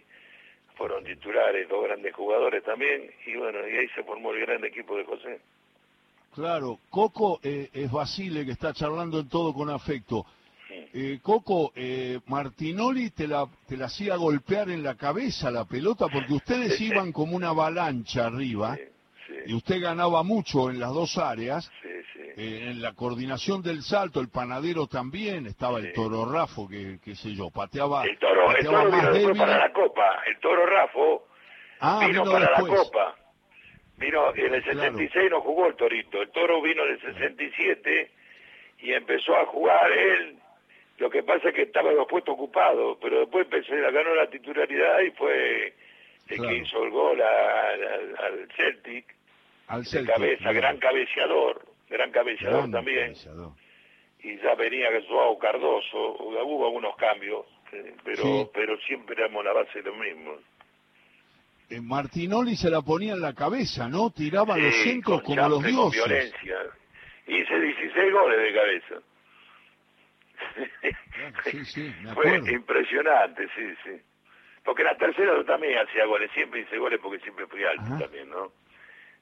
fueron 0.76 1.04
titulares, 1.04 1.68
dos 1.68 1.84
grandes 1.84 2.14
jugadores 2.14 2.62
también, 2.64 3.10
y 3.26 3.36
bueno, 3.36 3.60
y 3.68 3.76
ahí 3.76 3.88
se 3.94 4.02
formó 4.02 4.32
el 4.32 4.40
gran 4.40 4.64
equipo 4.64 4.96
de 4.96 5.04
José. 5.04 5.40
Claro, 6.34 6.80
Coco 6.90 7.38
eh, 7.42 7.70
es 7.72 7.90
Basile 7.90 8.44
que 8.44 8.52
está 8.52 8.72
charlando 8.72 9.20
en 9.20 9.28
todo 9.28 9.54
con 9.54 9.70
afecto. 9.70 10.26
Eh, 10.68 11.20
Coco, 11.22 11.72
eh, 11.76 12.18
Martinoli 12.26 13.10
te 13.10 13.28
la, 13.28 13.46
te 13.68 13.76
la 13.76 13.86
hacía 13.86 14.16
golpear 14.16 14.70
en 14.70 14.82
la 14.82 14.96
cabeza 14.96 15.50
la 15.50 15.64
pelota 15.64 16.08
porque 16.08 16.32
ustedes 16.32 16.80
iban 16.80 17.12
como 17.12 17.36
una 17.36 17.50
avalancha 17.50 18.26
arriba 18.26 18.76
y 19.46 19.54
usted 19.54 19.80
ganaba 19.80 20.24
mucho 20.24 20.70
en 20.70 20.80
las 20.80 20.92
dos 20.92 21.16
áreas. 21.18 21.70
Eh, 22.36 22.70
en 22.70 22.82
la 22.82 22.94
coordinación 22.94 23.62
del 23.62 23.82
salto, 23.82 24.20
el 24.20 24.28
panadero 24.28 24.88
también, 24.88 25.46
estaba 25.46 25.78
el 25.78 25.92
toro 25.92 26.24
Rafo, 26.24 26.68
que 26.68 26.98
qué 27.04 27.14
sé 27.14 27.32
yo, 27.32 27.48
pateaba. 27.50 28.02
El 28.04 28.18
toro, 28.18 28.50
el 28.56 28.64
toro 28.64 28.90
vino 29.12 29.34
para 29.36 29.58
la 29.58 29.72
copa, 29.72 30.20
el 30.26 30.40
toro 30.40 30.66
Rafo 30.66 31.28
ah, 31.78 32.04
vino, 32.04 32.24
para 32.24 32.50
la 32.50 32.60
copa. 32.60 33.14
Vino 33.98 34.34
en 34.34 34.52
el 34.52 34.64
66 34.64 35.30
no 35.30 35.42
jugó 35.42 35.68
el 35.68 35.76
torito, 35.76 36.20
el 36.20 36.30
toro 36.32 36.60
vino 36.60 36.84
en 36.84 36.94
el 36.94 37.00
67 37.02 38.10
y 38.80 38.92
empezó 38.92 39.36
a 39.36 39.46
jugar 39.46 39.92
él. 39.92 40.36
Lo 40.98 41.10
que 41.10 41.22
pasa 41.22 41.50
es 41.50 41.54
que 41.54 41.62
estaba 41.62 41.92
los 41.92 42.08
puestos 42.08 42.34
ocupados, 42.34 42.98
pero 43.00 43.20
después 43.20 43.44
empezó, 43.44 43.74
ganó 43.92 44.12
la 44.12 44.28
titularidad 44.28 45.00
y 45.02 45.10
fue 45.12 45.72
el 46.30 46.40
que 46.40 46.56
hizo 46.56 46.82
el 46.82 46.90
gol 46.90 47.22
al 47.22 48.48
Celtic. 48.56 49.14
Al 49.68 49.86
Celtic. 49.86 50.12
cabeza, 50.12 50.52
gran 50.52 50.78
cabeceador 50.78 51.73
gran 51.88 52.10
cabeceador 52.10 52.70
también. 52.70 53.14
Y 54.20 54.36
ya 54.38 54.54
venía 54.54 54.88
Joao 55.06 55.38
Cardoso, 55.38 56.16
hubo 56.18 56.66
algunos 56.66 56.96
cambios, 56.96 57.44
eh, 57.72 57.94
pero 58.04 58.50
pero 58.54 58.78
siempre 58.80 59.16
éramos 59.16 59.44
la 59.44 59.52
base 59.52 59.82
de 59.82 59.90
lo 59.90 59.96
mismo. 59.96 60.36
Eh, 61.68 61.80
Martinoli 61.80 62.56
se 62.56 62.70
la 62.70 62.82
ponía 62.82 63.14
en 63.14 63.20
la 63.20 63.34
cabeza, 63.34 63.88
¿no? 63.88 64.10
Tiraba 64.10 64.56
los 64.56 64.74
centros 64.82 65.22
como 65.22 65.48
los 65.48 65.62
dioses. 65.62 66.00
Con 66.00 66.10
violencia. 66.10 66.56
Hice 67.26 67.60
16 67.60 68.12
goles 68.12 68.38
de 68.38 68.54
cabeza. 68.54 68.94
sí, 71.44 71.64
sí, 71.64 71.94
me 72.02 72.14
Fue 72.14 72.36
impresionante, 72.52 73.48
sí, 73.54 73.74
sí. 73.82 74.00
Porque 74.62 74.82
en 74.82 74.88
la 74.88 74.96
tercera 74.96 75.36
yo 75.36 75.44
también 75.44 75.78
hacía 75.78 76.06
goles, 76.06 76.30
siempre 76.32 76.60
hice 76.60 76.78
goles 76.78 76.98
porque 77.02 77.20
siempre 77.20 77.46
fui 77.46 77.64
alto 77.64 77.98
también, 77.98 78.28
¿no? 78.30 78.52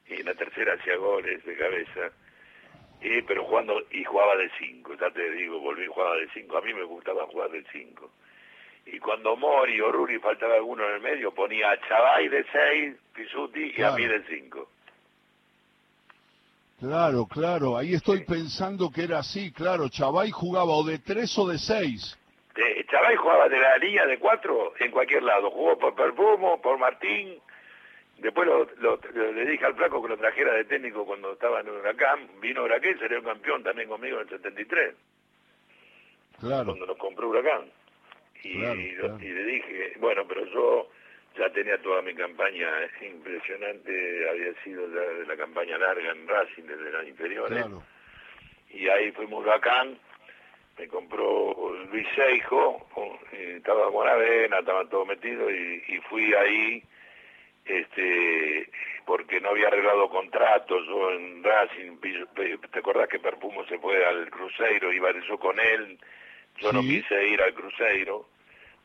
Y 0.06 0.20
en 0.20 0.26
la 0.26 0.34
tercera 0.34 0.74
hacía 0.74 0.96
goles 0.96 1.44
de 1.44 1.56
cabeza 1.56 2.12
pero 3.26 3.44
jugando, 3.44 3.82
y 3.90 4.04
jugaba 4.04 4.36
de 4.36 4.50
5, 4.58 4.94
ya 4.94 5.10
te 5.10 5.30
digo, 5.32 5.58
volví 5.58 5.86
jugaba 5.86 6.16
de 6.16 6.28
5, 6.32 6.56
a 6.56 6.60
mí 6.60 6.72
me 6.72 6.84
gustaba 6.84 7.26
jugar 7.26 7.50
de 7.50 7.64
5. 7.72 8.10
Y 8.86 8.98
cuando 8.98 9.36
Mori 9.36 9.80
o 9.80 9.90
Ruri 9.90 10.18
faltaba 10.18 10.54
alguno 10.54 10.88
en 10.88 10.94
el 10.94 11.00
medio, 11.00 11.32
ponía 11.32 11.70
a 11.70 11.80
Chavay 11.80 12.28
de 12.28 12.44
6, 12.52 12.96
Pisuti 13.14 13.74
y 13.76 13.82
a 13.82 13.92
mí 13.92 14.06
de 14.06 14.22
5. 14.24 14.68
Claro, 16.80 17.26
claro, 17.26 17.76
ahí 17.76 17.94
estoy 17.94 18.24
pensando 18.24 18.90
que 18.90 19.04
era 19.04 19.18
así, 19.18 19.52
claro, 19.52 19.88
Chavay 19.88 20.30
jugaba 20.30 20.72
o 20.72 20.84
de 20.84 20.98
3 20.98 21.38
o 21.38 21.48
de 21.48 21.58
6. 21.58 22.18
Chavay 22.90 23.16
jugaba 23.16 23.48
de 23.48 23.58
la 23.58 23.78
línea 23.78 24.06
de 24.06 24.18
4 24.18 24.74
en 24.80 24.90
cualquier 24.90 25.22
lado, 25.22 25.50
jugó 25.50 25.78
por 25.78 25.94
Perfumo, 25.94 26.60
por 26.60 26.78
Martín, 26.78 27.40
Después 28.22 28.46
lo, 28.46 29.00
le 29.12 29.46
dije 29.46 29.66
al 29.66 29.74
flaco 29.74 30.00
que 30.00 30.10
lo 30.10 30.16
trajera 30.16 30.54
de 30.54 30.64
técnico 30.64 31.04
cuando 31.04 31.32
estaba 31.32 31.58
en 31.60 31.68
Huracán. 31.68 32.28
Vino 32.40 32.62
Huracán 32.62 32.94
y 32.94 33.00
salió 33.00 33.20
campeón 33.20 33.64
también 33.64 33.88
conmigo 33.88 34.18
en 34.18 34.22
el 34.22 34.28
73. 34.28 34.94
Claro. 36.38 36.66
Cuando 36.66 36.86
nos 36.86 36.96
compró 36.98 37.28
Huracán. 37.28 37.64
Y, 38.44 38.58
le 38.58 39.44
dije, 39.44 39.94
bueno, 39.98 40.24
pero 40.28 40.44
yo 40.46 40.88
ya 41.36 41.50
tenía 41.50 41.78
toda 41.82 42.00
mi 42.02 42.14
campaña 42.14 42.68
impresionante, 43.00 44.30
había 44.30 44.54
sido 44.62 44.88
de 44.88 45.26
la 45.26 45.36
campaña 45.36 45.76
larga 45.78 46.12
en 46.12 46.28
Racing 46.28 46.62
desde 46.62 46.92
las 46.92 47.08
inferiores. 47.08 47.66
Y 48.70 48.88
ahí 48.88 49.10
fuimos 49.12 49.44
Huracán, 49.44 49.98
me 50.78 50.86
compró 50.86 51.74
Luis 51.90 52.06
Seijo, 52.14 52.88
estaba 53.32 53.90
con 53.90 54.08
Avena, 54.08 54.60
estaba 54.60 54.88
todo 54.88 55.06
metido 55.06 55.50
y, 55.50 55.82
y 55.88 55.98
fui 56.08 56.32
ahí 56.34 56.84
este 57.64 58.68
porque 59.04 59.40
no 59.40 59.50
había 59.50 59.66
arreglado 59.66 60.08
contratos 60.08 60.88
o 60.88 61.10
en 61.10 61.42
Racing, 61.42 61.98
te 61.98 62.78
acordás 62.78 63.08
que 63.08 63.18
Perfumo 63.18 63.64
se 63.66 63.78
fue 63.78 64.04
al 64.04 64.30
Cruzeiro, 64.30 64.92
iba 64.92 65.10
yo 65.28 65.38
con 65.38 65.58
él, 65.58 65.98
yo 66.58 66.72
no 66.72 66.80
quise 66.82 67.28
ir 67.28 67.42
al 67.42 67.52
Cruzeiro, 67.52 68.28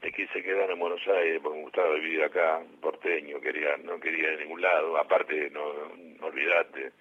me 0.02 0.12
quise 0.12 0.42
quedar 0.42 0.72
en 0.72 0.80
Buenos 0.80 1.06
Aires 1.08 1.40
porque 1.42 1.58
me 1.58 1.64
gustaba 1.66 1.94
vivir 1.96 2.24
acá, 2.24 2.62
porteño, 2.82 3.40
quería, 3.40 3.78
no 3.78 4.00
quería 4.00 4.34
ir 4.34 4.40
a 4.40 4.42
ningún 4.42 4.62
lado, 4.62 4.98
aparte 4.98 5.50
no, 5.52 5.72
no 6.20 6.28
olvidate, 6.28 6.92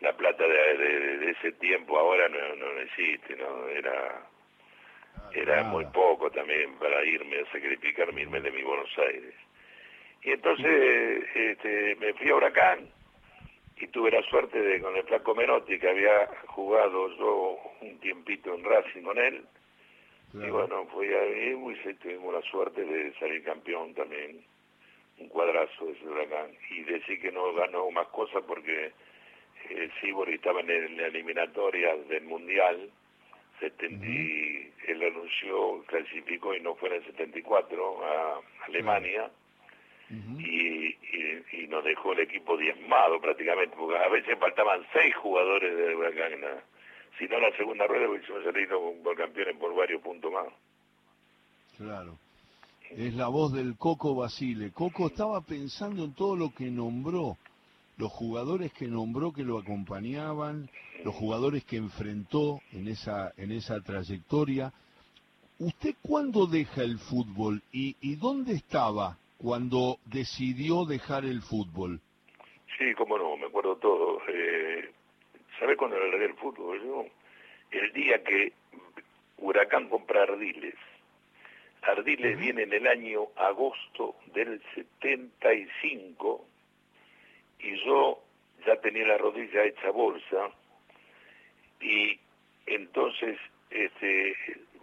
la 0.00 0.12
plata 0.12 0.46
de, 0.46 1.30
ese 1.30 1.52
tiempo 1.52 1.98
ahora 1.98 2.28
no, 2.28 2.54
no 2.56 2.80
existe, 2.80 3.34
no 3.36 3.68
era 3.68 4.22
era 5.32 5.64
muy 5.64 5.84
poco 5.86 6.30
también 6.30 6.78
para 6.78 7.04
irme 7.04 7.40
a 7.40 7.52
sacrificarme 7.52 8.22
irme 8.22 8.40
de 8.40 8.50
mi 8.50 8.62
Buenos 8.62 8.90
Aires. 8.98 9.34
Y 10.26 10.32
entonces 10.32 11.24
este, 11.36 11.94
me 12.00 12.12
fui 12.14 12.28
a 12.28 12.34
Huracán 12.34 12.88
y 13.76 13.86
tuve 13.86 14.10
la 14.10 14.22
suerte 14.22 14.60
de 14.60 14.80
con 14.80 14.96
el 14.96 15.04
Flaco 15.04 15.36
Menotti, 15.36 15.78
que 15.78 15.88
había 15.88 16.26
jugado 16.48 17.08
yo 17.16 17.56
un 17.80 18.00
tiempito 18.00 18.52
en 18.52 18.64
Racing 18.64 19.02
con 19.02 19.18
él. 19.18 19.44
Y 20.34 20.50
bueno, 20.50 20.84
fui 20.92 21.06
ahí 21.06 21.54
y 21.54 21.94
tuvimos 21.94 22.34
la 22.34 22.42
suerte 22.42 22.84
de 22.84 23.14
salir 23.20 23.44
campeón 23.44 23.94
también. 23.94 24.44
Un 25.18 25.28
cuadrazo 25.28 25.86
de 25.86 25.92
ese 25.92 26.08
Huracán. 26.08 26.50
Y 26.70 26.82
decir 26.82 27.20
que 27.20 27.30
no 27.30 27.54
ganó 27.54 27.88
más 27.92 28.08
cosas 28.08 28.42
porque 28.48 28.90
el 29.70 29.82
eh, 29.84 29.90
Sibori 30.00 30.34
estaba 30.34 30.60
en 30.60 30.96
la 30.96 31.06
eliminatoria 31.06 31.96
del 32.08 32.24
Mundial 32.24 32.90
él 33.60 35.02
anunció, 35.02 35.82
clasificó 35.86 36.54
y 36.54 36.60
no 36.60 36.74
fue 36.74 36.88
en 36.88 36.94
el 36.96 37.06
74 37.06 38.04
a 38.04 38.40
Alemania 38.66 39.30
y, 40.08 40.86
y, 41.52 41.66
nos 41.68 41.84
dejó 41.84 42.12
el 42.12 42.20
equipo 42.20 42.56
diezmado 42.56 43.20
prácticamente, 43.20 43.76
porque 43.76 43.98
a 43.98 44.08
veces 44.08 44.38
faltaban 44.38 44.86
seis 44.92 45.14
jugadores 45.16 45.76
de 45.76 45.96
Huracán. 45.96 46.32
Si 47.18 47.24
no, 47.26 47.40
la 47.40 47.56
segunda 47.56 47.86
rueda 47.86 48.08
hubiésemos 48.08 48.44
salido 48.44 48.80
por 49.02 49.16
campeones 49.16 49.56
por 49.56 49.74
varios 49.74 50.02
puntos 50.02 50.32
más. 50.32 50.46
Claro. 51.76 52.18
Es 52.90 53.14
la 53.14 53.28
voz 53.28 53.52
del 53.52 53.76
Coco 53.76 54.14
Basile. 54.14 54.70
Coco 54.70 55.08
estaba 55.08 55.40
pensando 55.40 56.04
en 56.04 56.14
todo 56.14 56.36
lo 56.36 56.54
que 56.54 56.70
nombró, 56.70 57.36
los 57.96 58.12
jugadores 58.12 58.72
que 58.72 58.86
nombró 58.86 59.32
que 59.32 59.42
lo 59.42 59.58
acompañaban, 59.58 60.70
los 61.04 61.14
jugadores 61.14 61.64
que 61.64 61.78
enfrentó 61.78 62.60
en 62.72 62.86
esa, 62.88 63.32
en 63.36 63.50
esa 63.50 63.80
trayectoria. 63.80 64.72
¿Usted 65.58 65.96
cuándo 66.00 66.46
deja 66.46 66.82
el 66.82 66.98
fútbol 66.98 67.62
y, 67.72 67.96
y 68.00 68.14
dónde 68.16 68.54
estaba 68.54 69.18
cuando 69.38 69.98
decidió 70.04 70.84
dejar 70.84 71.24
el 71.24 71.42
fútbol? 71.42 72.00
Sí, 72.78 72.94
cómo 72.94 73.18
no, 73.18 73.36
me 73.36 73.46
acuerdo 73.46 73.76
todo. 73.76 74.20
Eh, 74.28 74.90
¿Sabe 75.58 75.76
cuándo 75.76 75.98
le 75.98 76.24
el 76.24 76.34
fútbol? 76.34 77.10
El 77.70 77.92
día 77.92 78.22
que 78.22 78.52
Huracán 79.38 79.88
compra 79.88 80.22
Ardiles. 80.22 80.74
Ardiles 81.82 82.38
viene 82.38 82.62
en 82.62 82.72
el 82.72 82.86
año 82.86 83.28
agosto 83.36 84.16
del 84.34 84.60
75 84.74 86.44
y 87.60 87.84
yo 87.84 88.22
ya 88.66 88.80
tenía 88.80 89.06
la 89.06 89.18
rodilla 89.18 89.64
hecha 89.64 89.90
bolsa 89.90 90.50
y 91.80 92.18
entonces 92.66 93.38
este, 93.70 94.36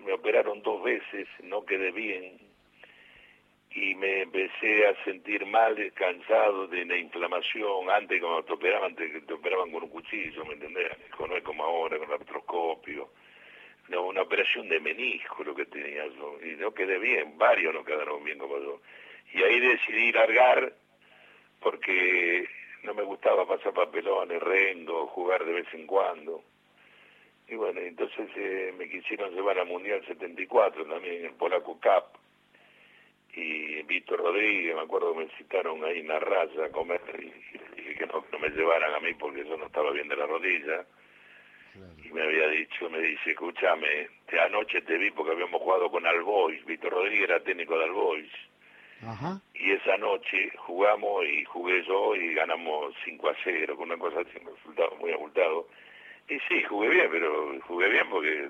me 0.06 0.14
operaron 0.14 0.62
dos 0.62 0.84
veces, 0.84 1.28
no 1.44 1.66
quedé 1.66 1.92
bien 1.92 2.53
y 3.76 3.96
me 3.96 4.22
empecé 4.22 4.88
a 4.88 5.04
sentir 5.04 5.46
mal, 5.48 5.76
cansado 5.94 6.68
de 6.68 6.86
la 6.86 6.96
inflamación, 6.96 7.90
antes 7.90 8.22
cuando 8.22 8.44
te 8.44 8.54
operaban, 8.54 8.96
te, 8.96 9.22
te 9.22 9.34
operaban 9.34 9.72
con 9.72 9.84
un 9.84 9.90
cuchillo, 9.90 10.46
¿me 10.46 10.54
entendés? 10.54 10.92
No 11.20 11.36
es 11.36 11.44
como 11.44 11.64
ahora 11.64 11.98
con 11.98 12.12
artroscopio. 12.12 13.10
No, 13.90 14.04
una 14.04 14.22
operación 14.22 14.70
de 14.70 14.80
menisco 14.80 15.44
lo 15.44 15.56
que 15.56 15.66
tenía 15.66 16.06
yo, 16.08 16.38
y 16.44 16.56
no 16.56 16.74
quedé 16.74 17.00
bien, 17.00 17.38
varios 17.38 17.74
no 17.74 17.84
quedaron 17.84 18.24
bien 18.24 18.38
como 18.38 18.60
yo. 18.60 18.82
Y 19.34 19.42
ahí 19.42 19.60
decidí 19.60 20.12
largar, 20.12 20.74
porque 21.60 22.48
no 22.84 22.94
me 22.94 23.04
gustaba 23.04 23.48
pasar 23.48 23.74
papelones, 23.74 24.42
rengo, 24.42 25.08
jugar 25.08 25.44
de 25.46 25.54
vez 25.54 25.74
en 25.74 25.88
cuando. 25.88 26.44
Y 27.48 27.56
bueno, 27.56 27.82
entonces 27.82 28.30
eh, 28.36 28.74
me 28.78 28.88
quisieron 28.88 29.34
llevar 29.34 29.58
al 29.58 29.68
Mundial 29.68 30.06
74 30.06 30.86
también, 30.86 31.26
el 31.26 31.34
Polaco 31.34 31.80
Cup 31.82 32.23
Rodríguez, 34.34 34.76
me 34.76 34.82
acuerdo 34.82 35.14
que 35.14 35.20
me 35.26 35.30
citaron 35.38 35.84
ahí 35.84 36.00
en 36.00 36.08
la 36.08 36.20
raya 36.20 36.66
a 36.66 36.70
comer 36.70 37.02
y, 37.20 37.32
dije 37.76 37.96
que 37.96 38.06
no, 38.08 38.24
me 38.40 38.50
llevaran 38.50 38.94
a 38.96 39.00
mí 39.00 39.14
porque 39.14 39.46
yo 39.46 39.58
no 39.58 39.68
estaba 39.68 39.92
bien 39.92 40.08
de 40.08 40.16
la 40.16 40.26
rodilla. 40.26 40.86
Y 42.04 42.10
me 42.12 42.22
había 42.22 42.48
dicho, 42.50 42.90
me 42.90 43.00
dice, 43.00 43.32
escúchame, 43.32 44.08
te, 44.28 44.40
anoche 44.40 44.82
te 44.82 44.98
vi 44.98 45.10
porque 45.12 45.32
habíamos 45.32 45.62
jugado 45.62 45.90
con 45.90 46.06
Albois, 46.06 46.64
Víctor 46.66 46.94
Rodríguez 46.94 47.30
era 47.30 47.40
técnico 47.40 47.78
de 47.78 47.86
Albois. 47.86 48.32
Y 49.56 49.72
esa 49.72 49.98
noche 49.98 50.52
jugamos 50.58 51.26
y 51.26 51.44
jugué 51.46 51.84
yo 51.86 52.16
y 52.16 52.34
ganamos 52.34 52.96
5 53.04 53.30
a 53.30 53.36
0, 53.44 53.76
con 53.76 53.90
una 53.90 53.98
cosa 53.98 54.22
así, 54.22 54.38
un 54.40 54.56
resultado 54.56 54.96
muy 54.98 55.12
abultado. 55.12 55.68
Y 56.30 56.40
sí, 56.48 56.64
jugué 56.64 56.90
bien, 56.90 57.08
pero 57.12 57.60
jugué 57.62 57.90
bien 57.90 58.10
porque 58.10 58.50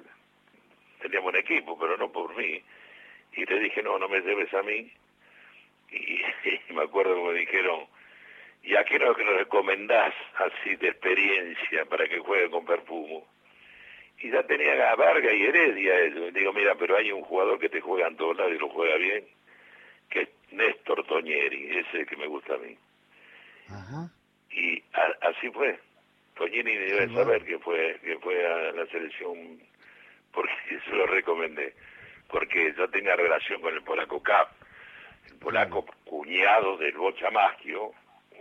teníamos 1.01 1.33
un 1.33 1.39
equipo, 1.39 1.77
pero 1.77 1.97
no 1.97 2.11
por 2.11 2.35
mí 2.35 2.61
y 3.35 3.45
le 3.45 3.59
dije, 3.59 3.81
no, 3.81 3.97
no 3.97 4.07
me 4.07 4.21
lleves 4.21 4.53
a 4.53 4.61
mí. 4.61 4.91
Y, 6.69 6.73
me 6.73 6.83
acuerdo 6.83 7.15
que 7.15 7.33
me 7.33 7.39
dijeron, 7.39 7.85
¿y 8.63 8.75
a 8.75 8.83
qué 8.83 8.97
no 8.97 9.13
que 9.13 9.23
lo 9.23 9.37
recomendás 9.37 10.13
así 10.35 10.75
de 10.77 10.89
experiencia 10.89 11.85
para 11.85 12.07
que 12.07 12.19
juegue 12.19 12.49
con 12.49 12.65
Perfumo? 12.65 13.27
Y 14.19 14.31
ya 14.31 14.43
tenía 14.43 14.91
a 14.91 15.19
y 15.19 15.43
Heredia 15.43 15.99
ellos. 16.01 16.33
Digo, 16.33 16.53
mira, 16.53 16.75
pero 16.75 16.97
hay 16.97 17.11
un 17.11 17.21
jugador 17.23 17.59
que 17.59 17.69
te 17.69 17.81
juega 17.81 18.07
en 18.07 18.15
todos 18.15 18.37
lados 18.37 18.53
y 18.53 18.57
lo 18.57 18.69
juega 18.69 18.95
bien, 18.95 19.25
que 20.09 20.21
es 20.21 20.29
Néstor 20.51 21.05
Toñeri, 21.05 21.77
ese 21.77 22.05
que 22.05 22.15
me 22.15 22.27
gusta 22.27 22.55
a 22.55 22.57
mí. 22.57 22.77
Y 24.51 24.83
así 25.21 25.49
fue. 25.49 25.79
Toñeri 26.35 26.75
debe 26.75 27.13
saber 27.13 27.43
que 27.43 27.59
fue, 27.59 27.99
que 28.03 28.17
fue 28.19 28.45
a 28.45 28.71
la 28.71 28.85
selección 28.87 29.59
porque 30.31 30.53
se 30.85 30.91
lo 30.91 31.05
recomendé 31.07 31.73
porque 32.33 32.73
yo 32.75 32.89
tenía 32.89 33.15
relación 33.15 33.61
con 33.61 33.73
el 33.75 33.83
polaco 33.83 34.21
Cap, 34.21 34.49
el 35.33 35.39
polaco 35.39 35.85
cuñado 36.05 36.77
del 36.77 36.95
Bocha 36.95 37.27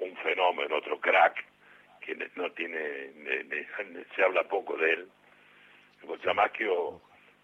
un 0.00 0.16
fenómeno, 0.16 0.76
otro 0.76 1.00
crack, 1.00 1.36
que 2.00 2.16
no 2.36 2.50
tiene, 2.52 3.12
se 4.14 4.22
habla 4.22 4.42
poco 4.48 4.76
de 4.76 4.92
él. 4.92 5.08
El 6.02 6.08
Bocha 6.08 6.32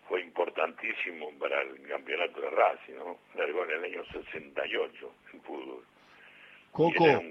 fue 0.09 0.23
importantísimo 0.23 1.31
para 1.39 1.63
el 1.63 1.87
campeonato 1.87 2.41
de 2.41 2.51
Racing, 2.51 2.95
¿no? 2.95 3.19
Largó 3.37 3.65
en 3.65 3.71
el 3.71 3.85
año 3.85 4.05
68 4.13 5.13
en 5.35 5.41
fútbol. 5.43 5.85
Coco, 6.73 7.23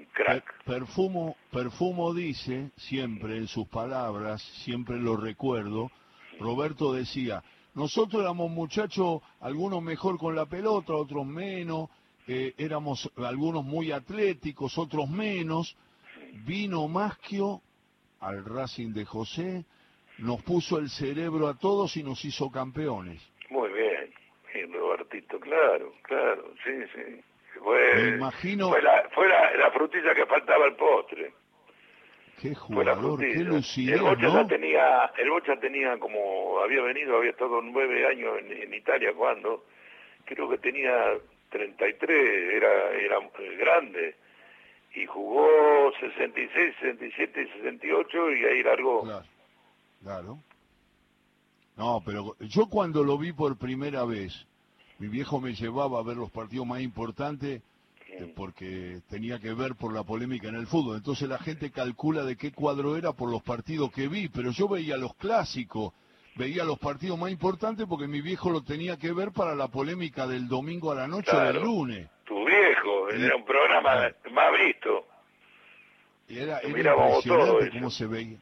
Perfumo, 0.66 1.38
Perfumo 1.52 2.14
dice 2.14 2.72
siempre 2.76 3.38
en 3.38 3.48
sus 3.48 3.68
palabras, 3.68 4.42
siempre 4.66 4.98
lo 4.98 5.16
recuerdo, 5.16 5.92
Roberto 6.40 6.94
decía, 6.94 7.44
nosotros 7.74 8.24
éramos 8.24 8.50
muchachos, 8.50 9.22
algunos 9.40 9.82
mejor 9.82 10.18
con 10.18 10.36
la 10.36 10.48
pelota, 10.48 10.94
otros 10.94 11.26
menos, 11.26 11.90
eh, 12.28 12.54
éramos 12.58 13.12
algunos 13.18 13.64
muy 13.64 13.92
atléticos, 13.92 14.78
otros 14.78 15.10
menos. 15.10 15.78
Vino 16.46 16.88
Maschio 16.88 17.62
al 18.20 18.44
Racing 18.44 18.94
de 18.94 19.06
José, 19.06 19.66
nos 20.20 20.42
puso 20.44 20.78
el 20.78 20.90
cerebro 20.90 21.48
a 21.48 21.58
todos 21.58 21.96
y 21.98 22.04
nos 22.04 22.24
hizo 22.26 22.50
campeones. 22.50 23.22
Muy 23.50 23.70
bien, 23.72 24.74
Robertito, 24.74 25.40
claro, 25.40 25.94
claro, 26.02 26.54
sí, 26.64 26.72
sí. 26.94 27.22
Fue, 27.64 28.16
imagino... 28.16 28.70
fue, 28.70 28.82
la, 28.82 29.10
fue 29.14 29.28
la 29.28 29.72
frutilla 29.72 30.14
que 30.14 30.26
faltaba 30.26 30.66
al 30.66 30.76
postre. 30.76 31.32
Qué 32.42 32.54
jugador, 32.54 33.20
qué 33.20 33.40
lucidez, 33.40 33.96
el 33.96 34.02
Bocha 34.02 34.30
ya 34.30 34.48
tenía, 34.48 35.12
el 35.18 35.30
Bocha 35.32 35.60
tenía 35.60 35.98
como, 35.98 36.60
había 36.60 36.84
venido, 36.84 37.18
había 37.18 37.32
estado 37.32 37.64
nueve 37.64 38.06
años 38.06 38.38
en, 38.40 38.72
Italia 38.76 39.12
cuando, 39.16 39.66
creo 40.24 40.48
que 40.48 40.60
tenía 40.60 41.18
33, 41.50 42.54
era, 42.54 42.92
era 42.94 43.20
grande, 43.58 44.16
y 44.96 45.06
jugó 45.06 45.48
66, 46.00 46.76
67 46.80 47.42
y 47.42 47.58
68 47.60 48.32
y 48.34 48.46
ahí 48.46 48.64
largó. 48.64 49.04
Claro, 49.04 49.26
claro. 50.02 50.40
No, 51.76 52.02
pero 52.04 52.36
yo 52.40 52.68
cuando 52.68 53.04
lo 53.04 53.18
vi 53.18 53.34
por 53.34 53.58
primera 53.58 54.04
vez, 54.04 54.48
mi 54.98 55.08
viejo 55.08 55.40
me 55.40 55.54
llevaba 55.54 56.00
a 56.00 56.04
ver 56.04 56.18
los 56.18 56.32
partidos 56.32 56.66
más 56.66 56.82
importantes 56.82 57.62
eh, 58.10 58.34
porque 58.36 59.02
tenía 59.10 59.38
que 59.40 59.54
ver 59.54 59.76
por 59.76 59.94
la 59.94 60.04
polémica 60.04 60.48
en 60.48 60.56
el 60.56 60.66
fútbol. 60.66 60.98
Entonces 60.98 61.30
la 61.30 61.38
gente 61.38 61.72
calcula 61.72 62.24
de 62.24 62.36
qué 62.36 62.52
cuadro 62.52 62.98
era 62.98 63.14
por 63.14 63.30
los 63.30 63.44
partidos 63.44 63.92
que 63.92 64.08
vi, 64.08 64.30
pero 64.30 64.52
yo 64.52 64.68
veía 64.68 64.98
los 64.98 65.14
clásicos, 65.16 65.94
veía 66.38 66.64
los 66.64 66.80
partidos 66.80 67.18
más 67.18 67.32
importantes 67.32 67.86
porque 67.88 68.08
mi 68.08 68.22
viejo 68.22 68.50
lo 68.50 68.62
tenía 68.62 68.98
que 68.98 69.12
ver 69.12 69.32
para 69.32 69.56
la 69.56 69.68
polémica 69.68 70.28
del 70.28 70.48
domingo 70.48 70.92
a 70.92 70.96
la 70.96 71.08
noche 71.08 71.32
o 71.32 71.40
del 71.40 71.62
lunes. 71.62 72.10
Tu 72.26 72.36
viejo, 72.46 73.10
era 73.10 73.36
un 73.36 73.46
programa 73.46 74.10
más 74.32 74.52
visto. 74.66 75.08
Era, 76.30 76.60
era 76.60 76.68
impresionante 76.68 77.72
cómo 77.72 77.90
se 77.90 78.06
veía. 78.06 78.38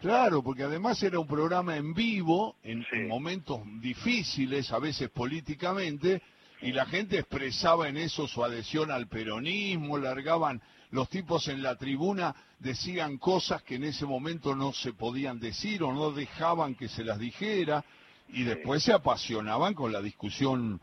Claro, 0.00 0.42
porque 0.42 0.62
además 0.62 1.02
era 1.02 1.18
un 1.18 1.26
programa 1.26 1.76
en 1.76 1.92
vivo, 1.92 2.56
en 2.62 2.84
momentos 3.08 3.60
difíciles, 3.80 4.72
a 4.72 4.78
veces 4.78 5.08
políticamente, 5.10 6.22
y 6.60 6.72
la 6.72 6.86
gente 6.86 7.18
expresaba 7.18 7.88
en 7.88 7.96
eso 7.96 8.26
su 8.26 8.44
adhesión 8.44 8.90
al 8.90 9.06
peronismo, 9.08 9.98
largaban 9.98 10.60
los 10.90 11.08
tipos 11.08 11.48
en 11.48 11.62
la 11.62 11.76
tribuna, 11.76 12.34
decían 12.58 13.18
cosas 13.18 13.62
que 13.62 13.76
en 13.76 13.84
ese 13.84 14.06
momento 14.06 14.54
no 14.56 14.72
se 14.72 14.92
podían 14.92 15.38
decir 15.38 15.82
o 15.82 15.92
no 15.92 16.10
dejaban 16.10 16.74
que 16.74 16.88
se 16.88 17.04
las 17.04 17.18
dijera, 17.18 17.84
y 18.28 18.44
después 18.44 18.82
se 18.82 18.92
apasionaban 18.92 19.74
con 19.74 19.92
la 19.92 20.02
discusión 20.02 20.80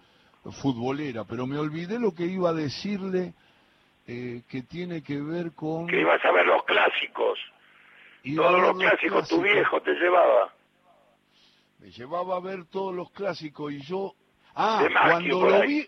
futbolera. 0.62 1.26
Pero 1.26 1.46
me 1.46 1.58
olvidé 1.58 2.00
lo 2.00 2.14
que 2.14 2.26
iba 2.26 2.50
a 2.50 2.54
decirle 2.54 3.34
eh, 4.08 4.44
que 4.50 4.64
tiene 4.64 5.04
que 5.04 5.22
ver 5.22 5.54
con... 5.54 5.88
Que 5.88 6.02
ibas 6.02 6.24
a 6.24 6.32
ver 6.32 6.46
los 6.46 6.64
clásicos. 6.64 7.40
todos 8.36 8.62
los 8.62 8.78
clásicos 8.78 9.28
tu 9.28 9.42
viejo 9.42 9.82
te 9.82 9.94
llevaba. 9.94 10.54
Me 11.80 11.92
llevaba 11.92 12.38
a 12.38 12.40
ver 12.40 12.66
todos 12.66 12.96
los 12.96 13.12
clásicos 13.12 13.74
y 13.74 13.82
yo 13.82 14.16
Ah, 14.56 14.88
cuando 15.10 15.50
lo 15.50 15.62
vi, 15.62 15.88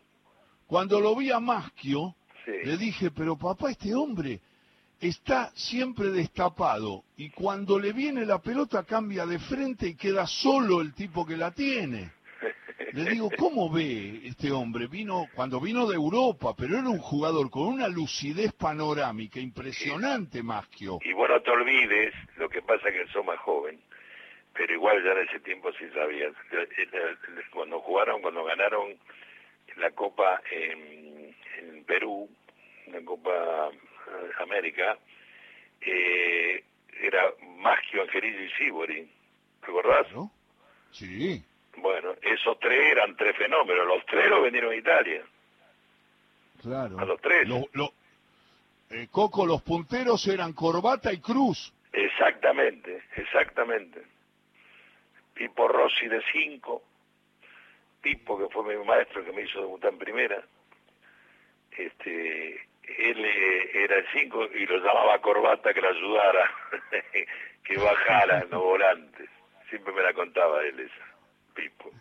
cuando 0.68 1.00
lo 1.00 1.16
vi 1.16 1.32
a 1.32 1.40
Maschio, 1.40 2.16
le 2.46 2.78
dije, 2.78 3.12
pero 3.12 3.38
papá, 3.38 3.72
este 3.72 3.96
hombre 3.96 4.42
está 5.00 5.52
siempre 5.56 6.10
destapado 6.10 7.04
y 7.16 7.30
cuando 7.30 7.80
le 7.80 7.94
viene 7.94 8.26
la 8.26 8.40
pelota 8.40 8.84
cambia 8.84 9.26
de 9.26 9.40
frente 9.40 9.88
y 9.88 9.96
queda 9.96 10.26
solo 10.28 10.82
el 10.82 10.94
tipo 10.94 11.26
que 11.26 11.38
la 11.38 11.52
tiene. 11.52 12.12
Le 12.94 13.12
digo, 13.12 13.30
¿cómo 13.38 13.70
ve 13.70 14.22
este 14.26 14.52
hombre? 14.52 14.88
Vino 14.88 15.28
cuando 15.36 15.60
vino 15.60 15.88
de 15.88 15.96
Europa, 15.96 16.54
pero 16.58 16.80
era 16.80 16.90
un 16.90 17.00
jugador 17.00 17.50
con 17.50 17.68
una 17.68 17.88
lucidez 17.88 18.54
panorámica 18.54 19.40
impresionante, 19.40 20.42
Maschio. 20.42 21.00
Y 21.04 21.14
bueno, 21.14 21.40
te 21.42 21.52
olvides, 21.52 22.14
lo 22.38 22.50
que 22.50 22.62
pasa 22.62 22.92
que 22.92 23.06
sos 23.14 23.26
más 23.26 23.40
joven, 23.40 23.80
pero 24.58 24.74
igual 24.74 25.04
ya 25.04 25.12
en 25.12 25.28
ese 25.28 25.40
tiempo 25.40 25.72
sí 25.74 25.88
sabías. 25.94 26.34
Cuando 27.52 27.80
jugaron, 27.80 28.22
cuando 28.22 28.44
ganaron 28.44 28.98
la 29.78 29.92
Copa 29.92 30.42
en, 30.52 31.36
en 31.60 31.84
Perú, 31.86 32.28
la 32.88 33.02
Copa 33.02 33.70
América, 34.40 34.98
eh, 35.82 36.64
era 37.00 37.22
Maggio, 37.58 38.02
Angelillo 38.02 38.42
y 38.42 38.50
Sibori. 38.52 39.12
¿Recordás? 39.62 40.12
¿No? 40.14 40.32
Sí. 40.92 41.44
Bueno, 41.78 42.16
esos 42.22 42.60
tres 42.60 42.92
eran 42.92 43.16
tres 43.16 43.38
fenómenos. 43.38 43.86
Los 43.86 44.06
tres 44.08 44.28
los 44.30 44.42
vendieron 44.42 44.72
a 44.72 44.76
Italia. 44.76 45.24
Claro. 46.62 47.00
A 47.00 47.06
los 47.06 47.22
tres. 47.22 47.48
eh, 48.90 49.08
Coco, 49.12 49.46
los 49.46 49.62
punteros 49.62 50.26
eran 50.28 50.54
Corbata 50.54 51.14
y 51.14 51.20
Cruz. 51.20 51.72
Exactamente, 51.94 53.04
exactamente. 53.16 54.17
Pipo 55.38 55.68
Rossi 55.68 56.08
de 56.08 56.22
cinco. 56.32 56.84
Pipo, 58.02 58.38
que 58.38 58.52
fue 58.54 58.76
mi 58.76 58.84
maestro 58.84 59.24
que 59.24 59.32
me 59.32 59.44
hizo 59.44 59.60
debutar 59.60 59.94
en 59.94 60.00
primera. 60.00 60.44
Este, 61.72 62.56
él 62.88 63.26
eh, 63.26 63.84
era 63.84 63.98
el 63.98 64.06
5 64.14 64.46
y 64.56 64.66
lo 64.66 64.78
llamaba 64.78 65.20
corbata 65.22 65.74
que 65.74 65.82
lo 65.82 65.90
ayudara, 65.90 66.52
que 67.64 67.78
bajara 67.78 68.46
los 68.50 68.64
volantes. 68.64 69.30
Siempre 69.70 69.94
me 69.94 70.02
la 70.02 70.14
contaba 70.14 70.64
él 70.64 70.80
esa, 70.80 71.16
Pipo. 71.54 71.92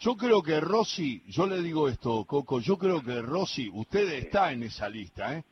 Yo 0.00 0.16
creo 0.16 0.42
que 0.42 0.60
Rossi, 0.60 1.22
yo 1.26 1.46
le 1.46 1.60
digo 1.60 1.88
esto, 1.88 2.24
Coco, 2.24 2.60
yo 2.60 2.78
creo 2.78 3.02
que 3.02 3.20
Rossi, 3.20 3.68
usted 3.72 4.08
está 4.12 4.52
en 4.52 4.62
esa 4.62 4.88
lista, 4.88 5.36
¿eh? 5.36 5.44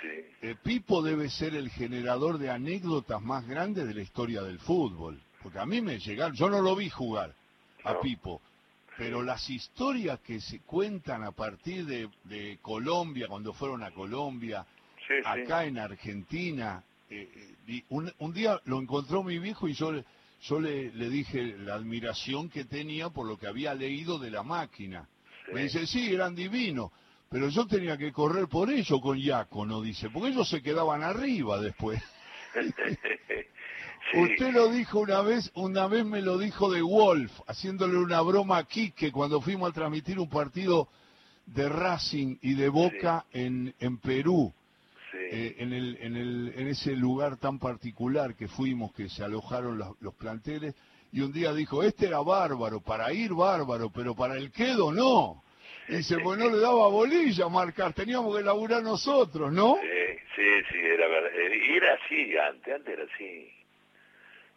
Sí. 0.00 0.26
Eh, 0.42 0.54
Pipo 0.62 1.02
debe 1.02 1.30
ser 1.30 1.54
el 1.54 1.70
generador 1.70 2.38
de 2.38 2.50
anécdotas 2.50 3.22
más 3.22 3.46
grandes 3.48 3.86
de 3.86 3.94
la 3.94 4.02
historia 4.02 4.42
del 4.42 4.58
fútbol. 4.58 5.18
Porque 5.42 5.58
a 5.58 5.66
mí 5.66 5.80
me 5.80 5.98
llegaron, 5.98 6.34
yo 6.34 6.48
no 6.48 6.60
lo 6.60 6.74
vi 6.74 6.90
jugar 6.90 7.34
a 7.84 8.00
Pipo, 8.00 8.40
pero 8.96 9.22
las 9.22 9.48
historias 9.50 10.20
que 10.20 10.40
se 10.40 10.60
cuentan 10.60 11.22
a 11.22 11.32
partir 11.32 11.84
de, 11.84 12.58
Colombia, 12.62 13.28
cuando 13.28 13.52
fueron 13.52 13.82
a 13.82 13.90
Colombia, 13.90 14.66
acá 15.24 15.64
en 15.64 15.78
Argentina, 15.78 16.82
eh, 17.10 17.54
eh, 17.68 17.82
un, 17.90 18.32
día 18.32 18.60
lo 18.64 18.80
encontró 18.80 19.22
mi 19.22 19.38
viejo 19.38 19.68
y 19.68 19.74
yo, 19.74 19.92
yo 20.42 20.60
le, 20.60 20.90
dije 20.90 21.56
la 21.58 21.74
admiración 21.74 22.48
que 22.48 22.64
tenía 22.64 23.10
por 23.10 23.26
lo 23.26 23.38
que 23.38 23.46
había 23.46 23.74
leído 23.74 24.18
de 24.18 24.30
la 24.30 24.42
máquina. 24.42 25.08
Me 25.52 25.64
dice, 25.64 25.86
sí, 25.86 26.12
eran 26.12 26.34
divinos, 26.34 26.90
pero 27.28 27.48
yo 27.48 27.66
tenía 27.66 27.96
que 27.96 28.12
correr 28.12 28.48
por 28.48 28.70
ello 28.70 29.00
con 29.00 29.68
no 29.68 29.82
dice, 29.82 30.10
porque 30.10 30.30
ellos 30.30 30.48
se 30.48 30.62
quedaban 30.62 31.02
arriba 31.02 31.60
después. 31.60 32.02
Usted 34.14 34.52
lo 34.52 34.68
dijo 34.68 35.00
una 35.00 35.20
vez, 35.22 35.50
una 35.54 35.86
vez 35.88 36.04
me 36.04 36.22
lo 36.22 36.38
dijo 36.38 36.70
de 36.70 36.80
Wolf, 36.82 37.32
haciéndole 37.46 37.98
una 37.98 38.20
broma 38.20 38.58
a 38.58 38.64
Quique 38.64 39.10
cuando 39.10 39.40
fuimos 39.40 39.70
a 39.70 39.74
transmitir 39.74 40.18
un 40.18 40.28
partido 40.28 40.88
de 41.46 41.68
Racing 41.68 42.36
y 42.40 42.54
de 42.54 42.68
Boca 42.68 43.24
en, 43.32 43.74
en 43.80 43.98
Perú, 43.98 44.52
eh, 45.12 45.56
en, 45.58 45.72
el, 45.72 45.96
en, 46.00 46.16
el, 46.16 46.52
en 46.56 46.68
ese 46.68 46.94
lugar 46.94 47.36
tan 47.36 47.58
particular 47.58 48.34
que 48.34 48.48
fuimos, 48.48 48.92
que 48.94 49.08
se 49.08 49.24
alojaron 49.24 49.78
los, 49.78 50.00
los 50.00 50.14
planteles, 50.14 50.74
y 51.12 51.20
un 51.20 51.32
día 51.32 51.52
dijo, 51.52 51.82
este 51.82 52.06
era 52.06 52.20
bárbaro, 52.20 52.80
para 52.80 53.12
ir 53.12 53.32
bárbaro, 53.32 53.90
pero 53.90 54.14
para 54.14 54.36
el 54.36 54.50
quedo 54.50 54.92
no. 54.92 55.42
Y 55.88 55.96
dice, 55.96 56.18
pues 56.22 56.38
no 56.38 56.50
le 56.50 56.58
daba 56.58 56.88
bolilla 56.88 57.48
marcar, 57.48 57.92
teníamos 57.92 58.36
que 58.36 58.42
laburar 58.42 58.82
nosotros, 58.82 59.52
¿no? 59.52 59.78
Sí, 59.80 60.18
sí, 60.34 60.42
sí, 60.70 60.78
era 60.78 61.08
verdad. 61.08 61.30
Era 61.34 61.94
así 61.94 62.36
antes, 62.36 62.74
antes 62.74 62.94
era 62.94 63.04
así. 63.04 63.50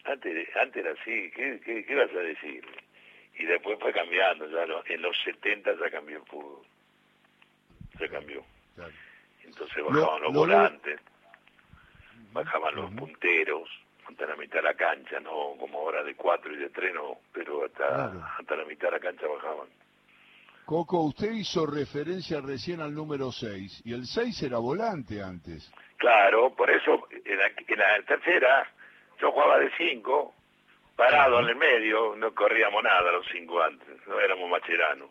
Antes, 0.09 0.55
antes 0.55 0.83
era 0.83 0.93
así, 0.99 1.31
¿qué, 1.31 1.59
qué, 1.85 1.95
vas 1.95 2.09
a 2.11 2.19
decir? 2.19 2.65
Y 3.37 3.45
después 3.45 3.77
fue 3.79 3.93
cambiando, 3.93 4.47
ya 4.49 4.65
en 4.93 5.01
los 5.01 5.15
70 5.23 5.71
ya 5.79 5.91
cambió 5.91 6.17
el 6.17 6.25
fútbol. 6.25 6.65
Se 7.97 8.09
cambió. 8.09 8.43
Entonces 9.43 9.83
bajaban 9.83 10.21
los 10.21 10.33
volantes, 10.33 10.99
bajaban 12.31 12.75
los 12.75 12.91
punteros, 12.91 13.69
hasta 14.07 14.25
la 14.25 14.35
mitad 14.35 14.55
de 14.55 14.63
la 14.63 14.73
cancha, 14.73 15.19
no 15.19 15.55
como 15.59 15.79
ahora 15.79 16.03
de 16.03 16.15
cuatro 16.15 16.53
y 16.53 16.57
de 16.57 16.69
tres, 16.69 16.93
no, 16.93 17.19
pero 17.31 17.65
hasta, 17.65 18.35
hasta 18.37 18.55
la 18.55 18.65
mitad 18.65 18.87
de 18.87 18.91
la 18.91 18.99
cancha 18.99 19.27
bajaban. 19.27 19.67
Coco, 20.65 21.01
usted 21.01 21.31
hizo 21.31 21.65
referencia 21.65 22.41
recién 22.41 22.81
al 22.81 22.93
número 22.93 23.31
6, 23.31 23.81
y 23.85 23.93
el 23.93 24.05
6 24.05 24.43
era 24.43 24.59
volante 24.59 25.21
antes. 25.21 25.71
Claro, 25.97 26.53
por 26.55 26.69
eso 26.69 27.07
en 27.11 27.37
la 27.37 28.01
tercera 28.05 28.71
yo 29.19 29.31
jugaba 29.31 29.59
de 29.59 29.71
cinco, 29.77 30.33
parado 30.95 31.39
en 31.39 31.49
el 31.49 31.55
medio, 31.55 32.15
no 32.15 32.33
corríamos 32.33 32.83
nada 32.83 33.11
los 33.11 33.25
cinco 33.31 33.61
antes, 33.61 34.07
no 34.07 34.19
éramos 34.19 34.49
macheranos. 34.49 35.09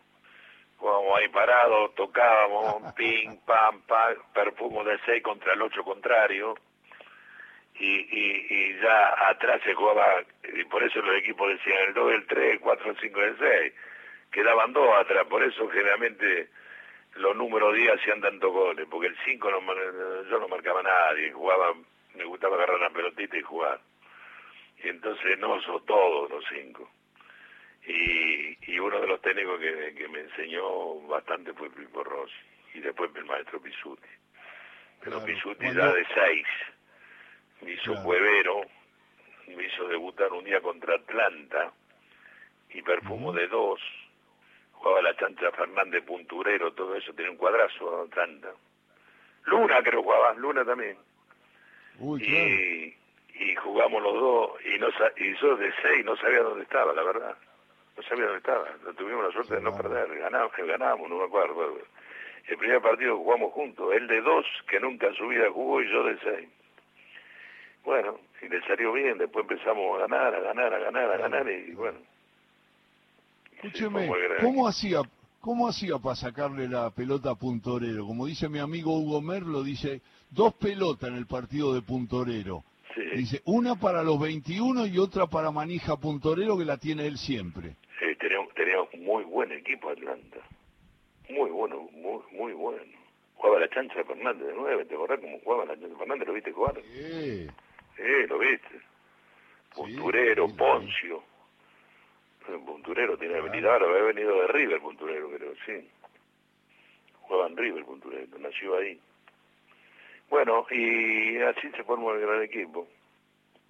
Jugábamos 0.77 1.19
ahí 1.19 1.27
parados, 1.29 1.95
tocábamos, 1.95 2.93
ping, 2.95 3.37
pam, 3.45 3.81
pam, 3.81 4.15
perfumo 4.33 4.83
de 4.83 4.97
seis 5.05 5.21
contra 5.23 5.53
el 5.53 5.61
ocho 5.61 5.83
contrario. 5.83 6.55
Y, 7.75 7.85
y, 7.85 8.47
y 8.49 8.81
ya 8.81 9.29
atrás 9.29 9.61
se 9.63 9.73
jugaba, 9.73 10.21
y 10.53 10.65
por 10.65 10.83
eso 10.83 11.01
los 11.01 11.15
equipos 11.15 11.47
decían 11.47 11.77
el 11.87 11.93
2, 11.93 12.11
el 12.11 12.27
3, 12.27 12.51
el 12.51 12.59
4, 12.59 12.91
el 12.91 12.99
5, 12.99 13.21
el 13.21 13.37
6. 13.39 13.73
Quedaban 14.31 14.73
dos 14.73 14.89
atrás, 14.97 15.25
por 15.27 15.41
eso 15.43 15.67
generalmente 15.69 16.49
los 17.15 17.35
números 17.37 17.73
10 17.75 17.93
hacían 17.93 18.21
tantos 18.21 18.51
goles, 18.51 18.85
porque 18.91 19.07
el 19.07 19.17
5 19.23 19.49
no, 19.49 19.59
yo 20.29 20.39
no 20.39 20.47
marcaba 20.49 20.81
a 20.81 20.83
nadie, 20.83 21.31
jugaba, 21.31 21.73
me 22.15 22.25
gustaba 22.25 22.57
agarrar 22.57 22.79
la 22.81 22.89
pelotita 22.89 23.37
y 23.37 23.41
jugar. 23.41 23.79
Y 24.83 24.89
entonces 24.89 25.37
no, 25.39 25.61
son 25.61 25.85
todos 25.85 26.29
los 26.29 26.43
cinco. 26.49 26.89
Y, 27.85 28.71
y 28.71 28.79
uno 28.79 28.99
de 28.99 29.07
los 29.07 29.21
técnicos 29.21 29.59
que, 29.59 29.95
que 29.95 30.07
me 30.07 30.19
enseñó 30.21 30.99
bastante 31.07 31.53
fue 31.53 31.69
Pipo 31.69 32.03
Rossi 32.03 32.33
y 32.73 32.79
después 32.79 33.09
el 33.15 33.25
maestro 33.25 33.61
Pisuti. 33.61 34.07
Pero 35.03 35.23
Pisuti 35.23 35.65
ya 35.73 35.93
de 35.93 36.05
seis 36.13 36.47
me 37.61 37.73
hizo 37.73 37.93
claro. 37.93 38.61
me 39.47 39.65
hizo 39.65 39.87
debutar 39.87 40.31
un 40.31 40.43
día 40.43 40.61
contra 40.61 40.95
Atlanta 40.95 41.73
y 42.69 42.81
perfumo 42.81 43.33
de 43.33 43.47
dos. 43.47 43.81
Jugaba 44.73 45.01
la 45.01 45.15
chancha 45.17 45.51
Fernández 45.51 46.03
Punturero, 46.05 46.73
todo 46.73 46.95
eso, 46.95 47.13
tenía 47.13 47.31
un 47.31 47.37
cuadrazo 47.37 48.03
Atlanta. 48.03 48.53
Luna 49.45 49.81
creo 49.83 50.03
jugaba, 50.03 50.33
Luna 50.35 50.63
también. 50.63 50.97
Uy, 51.97 52.23
y, 52.23 52.95
y 53.39 53.55
jugamos 53.55 54.03
los 54.03 54.13
dos 54.13 54.51
y 54.65 54.77
no 54.79 54.87
y 55.17 55.35
yo 55.39 55.55
de 55.55 55.71
seis 55.81 56.05
no 56.05 56.15
sabía 56.17 56.41
dónde 56.41 56.63
estaba, 56.63 56.93
la 56.93 57.03
verdad. 57.03 57.35
No 57.95 58.03
sabía 58.03 58.25
dónde 58.25 58.39
estaba. 58.39 58.67
tuvimos 58.97 59.25
la 59.25 59.31
suerte 59.31 59.55
de 59.55 59.61
no 59.61 59.75
perder. 59.75 60.17
Ganábamos, 60.19 60.51
ganábamos, 60.57 61.09
no 61.09 61.17
me 61.17 61.25
acuerdo. 61.25 61.77
El 62.47 62.57
primer 62.57 62.81
partido 62.81 63.17
jugamos 63.17 63.53
juntos. 63.53 63.93
Él 63.93 64.07
de 64.07 64.21
dos, 64.21 64.45
que 64.69 64.79
nunca 64.79 65.07
en 65.07 65.15
su 65.15 65.27
vida 65.27 65.45
jugó, 65.53 65.81
y 65.81 65.91
yo 65.91 66.03
de 66.03 66.17
seis. 66.19 66.49
Bueno, 67.85 68.19
y 68.41 68.49
le 68.49 68.61
salió 68.67 68.91
bien. 68.93 69.17
Después 69.17 69.45
empezamos 69.49 69.97
a 69.97 70.07
ganar, 70.07 70.35
a 70.35 70.39
ganar, 70.39 70.73
a 70.73 70.79
ganar, 70.79 71.11
a 71.11 71.17
ganar, 71.17 71.49
y 71.49 71.73
bueno. 71.73 71.99
Escúcheme, 73.53 74.09
¿cómo 74.41 74.67
hacía, 74.67 75.01
¿cómo 75.41 75.67
hacía 75.67 75.97
para 75.97 76.15
sacarle 76.15 76.67
la 76.67 76.89
pelota 76.91 77.31
a 77.31 77.35
Puntorero? 77.35 78.05
Como 78.05 78.25
dice 78.25 78.47
mi 78.47 78.59
amigo 78.59 78.97
Hugo 78.97 79.21
Merlo, 79.21 79.63
dice, 79.63 80.01
dos 80.29 80.53
pelotas 80.55 81.09
en 81.09 81.15
el 81.15 81.27
partido 81.27 81.73
de 81.73 81.81
Puntorero 81.81 82.63
Dice, 82.95 83.41
una 83.45 83.75
para 83.75 84.03
los 84.03 84.19
21 84.19 84.87
y 84.87 84.97
otra 84.97 85.27
para 85.27 85.51
Manija 85.51 85.97
Puntorero 85.97 86.57
que 86.57 86.65
la 86.65 86.77
tiene 86.77 87.05
él 87.05 87.17
siempre. 87.17 87.75
Sí, 87.99 88.15
teníamos, 88.17 88.93
un 88.93 89.03
muy 89.03 89.23
buen 89.23 89.51
equipo 89.51 89.89
Atlanta. 89.89 90.39
Muy 91.29 91.49
bueno, 91.51 91.87
muy, 91.91 92.21
muy 92.31 92.53
bueno. 92.53 92.83
Jugaba 93.35 93.59
la 93.59 93.69
chancha 93.69 94.03
Fernández 94.03 94.47
de 94.47 94.53
nueve, 94.55 94.85
¿te 94.85 94.95
acordás 94.95 95.19
cómo 95.19 95.39
jugaba 95.39 95.65
la 95.65 95.79
chancha 95.79 95.97
Fernández? 95.97 96.27
¿Lo 96.27 96.33
viste 96.33 96.51
jugar? 96.51 96.75
Sí. 96.81 97.47
Sí, 97.95 98.27
lo 98.27 98.39
viste. 98.39 98.81
Punturero, 99.75 100.47
Poncio. 100.55 101.23
Punturero 102.65 103.17
tiene 103.17 103.37
habilidad, 103.37 103.73
ahora 103.73 103.89
había 103.89 104.13
venido 104.13 104.41
de 104.41 104.47
River 104.47 104.81
Punturero, 104.81 105.29
creo, 105.29 105.53
sí. 105.65 105.87
Jugaba 107.21 107.47
en 107.47 107.57
River 107.57 107.85
Punturero, 107.85 108.39
nació 108.39 108.77
ahí. 108.77 108.99
Bueno, 110.29 110.65
y 110.71 111.37
así 111.37 111.69
se 111.75 111.83
formó 111.83 112.11
el 112.13 112.21
gran 112.21 112.43
equipo. 112.43 112.87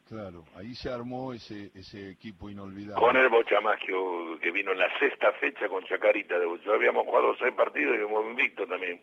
Claro, 0.10 0.43
ahí 0.56 0.74
se 0.74 0.89
armó 0.89 1.34
ese 1.34 1.69
ese 1.76 2.10
equipo 2.10 2.50
inolvidable. 2.50 3.00
Con 3.00 3.15
el 3.15 3.30
Bochamagio 3.30 4.39
que 4.39 4.50
vino 4.52 4.72
en 4.72 4.80
la 4.80 5.00
sexta 5.00 5.32
fecha 5.34 5.69
con 5.69 5.84
Chacarita. 5.86 6.39
De 6.39 6.48
Habíamos 6.74 7.06
jugado 7.06 7.36
seis 7.38 7.54
partidos 7.54 7.95
y 7.95 8.02
hemos 8.02 8.26
invicto 8.26 8.65
también. 8.65 9.00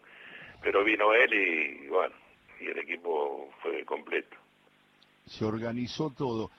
Pero 0.62 0.82
vino 0.82 1.12
él 1.14 1.32
y, 1.32 1.86
bueno, 1.86 2.14
y 2.60 2.66
el 2.66 2.78
equipo 2.78 3.50
fue 3.62 3.84
completo. 3.84 4.36
Se 5.26 5.44
organizó 5.44 6.12
todo. 6.12 6.50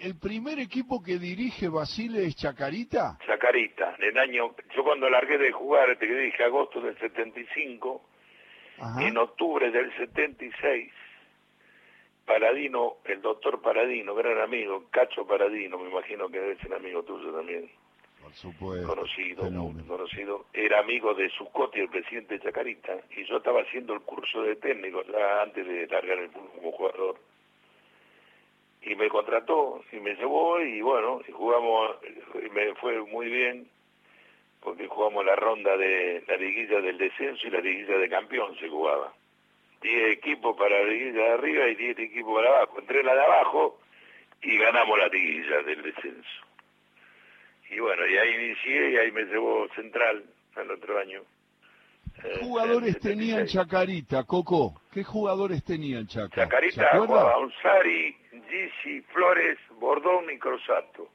¿El 0.00 0.18
primer 0.18 0.58
equipo 0.58 1.00
que 1.00 1.18
dirige 1.18 1.68
Basile 1.68 2.26
es 2.26 2.34
Chacarita? 2.34 3.18
Chacarita, 3.24 3.94
en 3.98 4.04
el 4.04 4.18
año, 4.18 4.54
yo 4.74 4.82
cuando 4.82 5.08
largué 5.08 5.38
de 5.38 5.52
jugar, 5.52 5.96
te 5.96 6.06
dije 6.06 6.42
agosto 6.42 6.80
del 6.80 6.98
75, 6.98 8.02
en 8.78 9.16
octubre 9.16 9.70
del 9.70 9.94
76, 9.96 10.92
Paradino, 12.26 12.96
el 13.04 13.20
doctor 13.20 13.60
Paradino, 13.60 14.14
gran 14.14 14.40
amigo, 14.40 14.84
Cacho 14.90 15.26
Paradino, 15.26 15.78
me 15.78 15.90
imagino 15.90 16.28
que 16.28 16.40
debe 16.40 16.56
ser 16.56 16.74
amigo 16.74 17.02
tuyo 17.02 17.32
también. 17.32 17.70
Por 18.22 18.32
supuesto. 18.32 18.88
Conocido, 18.88 19.42
conocido. 19.86 20.46
Era 20.54 20.80
amigo 20.80 21.12
de 21.12 21.28
Zucotti, 21.30 21.80
el 21.80 21.90
presidente 21.90 22.34
de 22.34 22.44
Chacarita, 22.44 22.96
y 23.14 23.24
yo 23.26 23.36
estaba 23.36 23.60
haciendo 23.60 23.92
el 23.92 24.00
curso 24.00 24.42
de 24.42 24.56
técnico 24.56 25.02
ya 25.04 25.42
antes 25.42 25.66
de 25.66 25.86
largar 25.86 26.18
el 26.18 26.30
fútbol 26.30 26.50
como 26.56 26.72
jugador. 26.72 27.16
Y 28.80 28.94
me 28.94 29.08
contrató 29.08 29.82
y 29.92 29.96
me 29.96 30.14
llevó 30.14 30.60
y 30.60 30.80
bueno, 30.80 31.20
y 31.28 31.32
jugamos, 31.32 31.96
y 32.34 32.48
me 32.50 32.74
fue 32.76 33.02
muy 33.02 33.28
bien, 33.28 33.68
porque 34.64 34.88
jugamos 34.88 35.24
la 35.24 35.36
ronda 35.36 35.76
de 35.76 36.24
la 36.26 36.36
liguilla 36.36 36.80
del 36.80 36.96
descenso 36.96 37.46
y 37.46 37.50
la 37.50 37.60
liguilla 37.60 37.98
de 37.98 38.08
campeón 38.08 38.56
se 38.58 38.68
jugaba. 38.68 39.12
10 39.82 40.12
equipos 40.16 40.56
para 40.56 40.82
la 40.82 40.88
liguilla 40.88 41.22
de 41.22 41.32
arriba 41.32 41.68
y 41.68 41.74
10 41.74 41.98
equipos 41.98 42.34
para 42.34 42.48
abajo. 42.48 42.80
Entré 42.80 43.02
la 43.04 43.14
de 43.14 43.22
abajo 43.22 43.78
y 44.42 44.56
ganamos 44.56 44.98
la 44.98 45.08
liguilla 45.08 45.62
del 45.62 45.82
descenso. 45.82 46.46
Y 47.68 47.78
bueno, 47.78 48.06
y 48.06 48.16
ahí 48.16 48.34
inicié 48.46 48.90
y 48.90 48.96
ahí 48.96 49.12
me 49.12 49.24
llevó 49.24 49.68
Central 49.74 50.24
al 50.56 50.70
otro 50.70 50.98
año. 50.98 51.20
¿Qué 52.22 52.28
eh, 52.28 52.38
jugadores 52.40 52.98
tenían 53.00 53.46
Chacarita, 53.46 54.24
Coco? 54.24 54.80
¿Qué 54.92 55.04
jugadores 55.04 55.62
tenían 55.64 56.06
Chacarita? 56.06 56.44
Chacarita 56.44 56.98
jugaba 56.98 57.38
Unsari, 57.38 58.16
Gisi, 58.48 59.02
Flores, 59.12 59.58
Bordón 59.78 60.30
y 60.32 60.38
Crosato. 60.38 61.10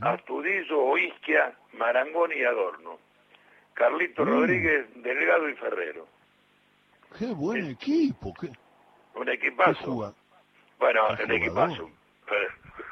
Astudillo, 0.00 0.80
Oisquia, 0.82 1.52
Marangón 1.76 2.32
y 2.32 2.42
Adorno. 2.44 2.98
Carlito 3.74 4.24
mm. 4.24 4.28
Rodríguez, 4.28 4.86
Delgado 5.02 5.48
y 5.48 5.54
Ferrero. 5.54 6.06
Qué 7.18 7.26
buen 7.26 7.70
equipo. 7.70 8.34
Qué, 8.40 8.50
un 9.14 9.28
equipazo. 9.28 10.14
bueno, 10.78 11.00
un 11.22 11.32
equipazo. 11.32 11.90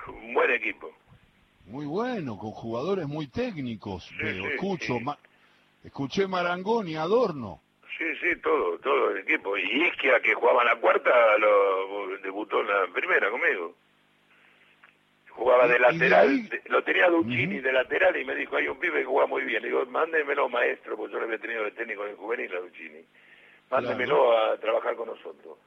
Un 0.08 0.34
buen 0.34 0.50
equipo. 0.50 0.90
Muy 1.66 1.86
bueno, 1.86 2.36
con 2.36 2.50
jugadores 2.50 3.06
muy 3.06 3.28
técnicos. 3.28 4.10
escucho, 4.20 4.98
escuché 5.84 6.26
Marangón 6.26 6.88
y 6.88 6.96
Adorno. 6.96 7.60
Sí, 7.96 8.04
sí, 8.20 8.40
todo, 8.42 8.78
todo 8.78 9.10
el 9.10 9.18
equipo. 9.18 9.56
Y 9.56 9.86
Isquia, 9.86 10.20
que 10.20 10.34
jugaba 10.34 10.62
en 10.62 10.68
la 10.68 10.76
cuarta, 10.76 11.10
lo, 11.38 12.18
debutó 12.18 12.60
en 12.60 12.68
la 12.68 12.86
primera 12.92 13.30
conmigo. 13.30 13.74
Jugaba 15.42 15.66
de 15.66 15.78
lateral, 15.78 16.48
lo 16.66 16.84
tenía 16.84 17.08
Duccini 17.08 17.58
de 17.60 17.72
lateral 17.72 18.16
y 18.16 18.24
me 18.24 18.34
dijo, 18.36 18.56
hay 18.56 18.68
un 18.68 18.78
pibe 18.78 19.00
que 19.00 19.04
juega 19.04 19.26
muy 19.26 19.42
bien. 19.42 19.62
Le 19.62 19.68
digo, 19.68 19.84
mándemelo 19.86 20.48
maestro, 20.48 20.96
porque 20.96 21.14
yo 21.14 21.18
lo 21.18 21.24
había 21.24 21.38
tenido 21.38 21.64
de 21.64 21.72
técnico 21.72 22.06
en 22.06 22.16
juvenil 22.16 22.54
a 22.54 22.60
Duccini 22.60 23.04
mándemelo 23.72 24.36
a 24.36 24.56
trabajar 24.58 24.94
con 24.96 25.08
nosotros. 25.08 25.58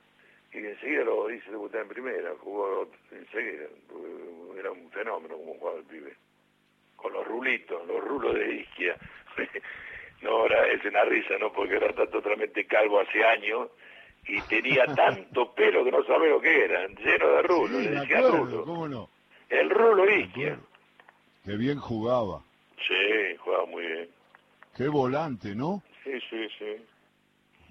Y 0.53 0.59
enseguida 0.59 1.03
lo 1.03 1.29
hice 1.29 1.49
debutar 1.49 1.81
en 1.81 1.89
primera, 1.89 2.31
jugó 2.39 2.87
enseguida, 3.11 3.65
era 4.57 4.71
un 4.71 4.89
fenómeno 4.91 5.35
como 5.35 5.55
jugaba 5.55 5.79
el 5.79 5.85
pibe. 5.85 6.13
Con 6.95 7.11
los 7.11 7.27
rulitos, 7.27 7.85
los 7.87 8.01
rulos 8.01 8.35
de 8.35 8.55
isquia. 8.55 8.95
no, 10.21 10.29
ahora 10.29 10.67
es 10.67 10.85
una 10.85 11.03
risa, 11.03 11.37
¿no? 11.39 11.51
Porque 11.51 11.75
era 11.75 11.91
totalmente 11.93 12.65
calvo 12.65 13.01
hace 13.01 13.23
años 13.23 13.69
y 14.27 14.41
tenía 14.43 14.85
tanto 14.95 15.53
pelo 15.53 15.83
que 15.83 15.91
no 15.91 16.03
sabe 16.05 16.29
lo 16.29 16.39
que 16.39 16.65
era, 16.65 16.87
lleno 16.87 17.27
de 17.27 17.41
rulos, 17.41 17.81
le 17.81 17.91
decía 17.91 18.21
rulo. 18.21 18.63
¿Cómo 18.63 18.87
no? 18.87 19.09
El 19.49 19.69
rulo 19.69 20.09
isquia. 20.09 20.59
Qué 21.43 21.55
bien 21.57 21.79
jugaba. 21.79 22.43
Sí, 22.87 23.35
jugaba 23.37 23.65
muy 23.65 23.85
bien. 23.85 24.09
Qué 24.75 24.87
volante, 24.87 25.55
¿no? 25.55 25.81
Sí, 26.03 26.11
sí, 26.29 26.47
sí 26.57 26.85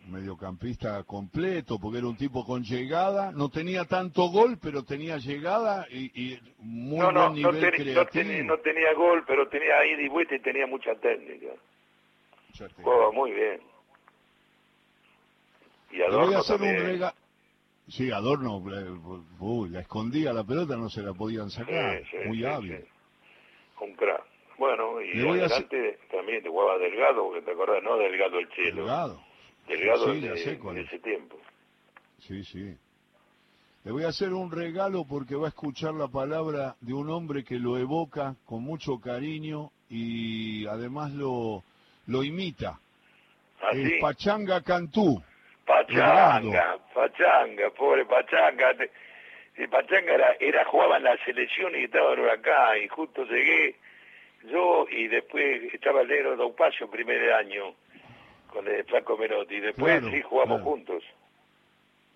mediocampista 0.08 1.02
completo, 1.04 1.78
porque 1.80 1.98
era 1.98 2.06
un 2.06 2.16
tipo 2.16 2.44
con 2.44 2.62
llegada, 2.62 3.32
no 3.32 3.48
tenía 3.48 3.84
tanto 3.84 4.28
gol, 4.28 4.58
pero 4.60 4.84
tenía 4.84 5.18
llegada 5.18 5.86
y, 5.90 6.38
muy 6.58 7.12
buen 7.12 7.32
nivel 7.34 7.72
creativo. 7.72 8.44
No 8.44 8.58
tenía, 8.58 8.92
gol, 8.94 9.24
pero 9.26 9.48
tenía 9.48 9.84
ida 9.86 10.02
y 10.02 10.08
vuelta 10.08 10.34
y 10.34 10.40
tenía 10.40 10.66
mucha 10.66 10.94
técnica. 10.96 11.52
Jugaba 12.82 13.10
muy 13.12 13.32
bien. 13.32 13.60
Y 15.90 16.02
Adorno 16.02 16.42
también. 16.42 17.02
Sí, 17.88 18.10
Adorno, 18.10 18.62
uy, 19.40 19.68
la 19.68 19.80
escondía 19.80 20.32
la 20.32 20.44
pelota, 20.44 20.76
no 20.76 20.88
se 20.88 21.02
la 21.02 21.12
podían 21.12 21.50
sacar, 21.50 22.02
muy 22.26 22.44
hábil. 22.44 22.84
Un 23.80 23.94
crack. 23.94 24.24
Bueno, 24.56 25.02
y 25.02 25.20
adelante 25.20 25.98
también 26.10 26.42
te 26.42 26.48
jugaba 26.48 26.78
Delgado, 26.78 27.24
porque 27.24 27.42
te 27.42 27.50
acordás, 27.50 27.82
¿no? 27.82 27.96
Delgado 27.96 28.38
el 28.38 28.48
Chelo. 28.50 28.76
Delgado 28.76 29.20
Delgado 29.66 30.06
de, 30.14 30.80
ese 30.82 30.98
tiempo. 31.00 31.38
Sí, 32.20 32.44
sí. 32.44 32.76
Le 33.84 33.92
voy 33.92 34.04
a 34.04 34.08
hacer 34.08 34.32
un 34.32 34.50
regalo 34.50 35.04
porque 35.04 35.34
va 35.34 35.46
a 35.46 35.48
escuchar 35.48 35.94
la 35.94 36.08
palabra 36.08 36.76
de 36.80 36.94
un 36.94 37.10
hombre 37.10 37.44
que 37.44 37.58
lo 37.58 37.76
evoca 37.76 38.34
con 38.46 38.62
mucho 38.62 38.98
cariño 38.98 39.70
y 39.90 40.66
además 40.66 41.12
lo, 41.12 41.62
lo 42.06 42.22
imita. 42.22 42.78
¿Ah, 43.60 43.70
Pachanga 44.00 44.62
Cantú. 44.62 45.22
Pachanga, 45.66 46.78
Pachanga, 46.92 47.70
pobre 47.70 48.04
Pachanga. 48.04 48.74
Pachanga 49.70 50.12
era, 50.12 50.36
era, 50.40 50.64
jugaba 50.64 50.96
en 50.96 51.04
la 51.04 51.16
selección 51.24 51.74
y 51.74 51.84
estaba 51.84 52.12
acá 52.32 52.76
y 52.78 52.88
justo 52.88 53.24
llegué 53.24 53.76
yo 54.50 54.86
y 54.90 55.08
después 55.08 55.72
estaba 55.72 56.02
el 56.02 56.08
negro 56.08 56.36
Daupacio 56.36 56.90
primer 56.90 57.32
año 57.32 57.74
con 58.48 58.66
el 58.68 58.84
Flaco 58.84 59.16
Menotti. 59.16 59.60
Después 59.60 60.02
sí 60.10 60.22
jugamos 60.22 60.62
juntos. 60.62 61.02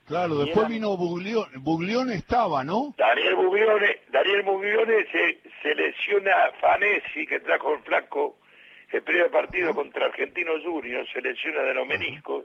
Claro, 0.07 0.37
después 0.39 0.69
vino 0.69 0.97
Buglione, 0.97 1.59
Buglione 1.59 2.15
estaba, 2.15 2.65
¿no? 2.65 2.95
Daniel 2.97 3.35
Buglione, 3.35 4.01
Daniel 4.11 4.43
Buglione 4.43 5.05
se 5.13 5.39
selecciona 5.63 6.51
Fanesi, 6.61 7.27
que 7.27 7.41
trajo 7.41 7.75
el 7.75 7.81
Flaco 7.81 8.37
el 8.91 9.03
primer 9.03 9.31
partido 9.31 9.75
contra 9.75 10.07
Argentino 10.07 10.53
Junior, 10.63 11.07
selecciona 11.13 11.61
de 11.63 11.75
los 11.75 11.87
meniscos, 11.87 12.45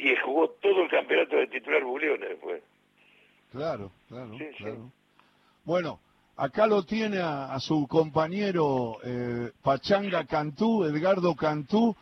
y 0.00 0.16
jugó 0.24 0.48
todo 0.62 0.82
el 0.82 0.90
campeonato 0.90 1.36
de 1.36 1.46
titular 1.48 1.84
Buglione 1.84 2.26
después. 2.26 2.62
Claro, 3.52 3.90
claro, 4.08 4.30
claro. 4.56 4.92
Bueno, 5.64 6.00
acá 6.36 6.66
lo 6.66 6.84
tiene 6.84 7.18
a, 7.20 7.58
su 7.60 7.86
compañero 7.86 8.98
eh, 9.04 9.50
Pachanga 9.62 10.24
Cantú, 10.24 10.84
Edgardo 10.84 11.34
Cantú, 11.34 11.94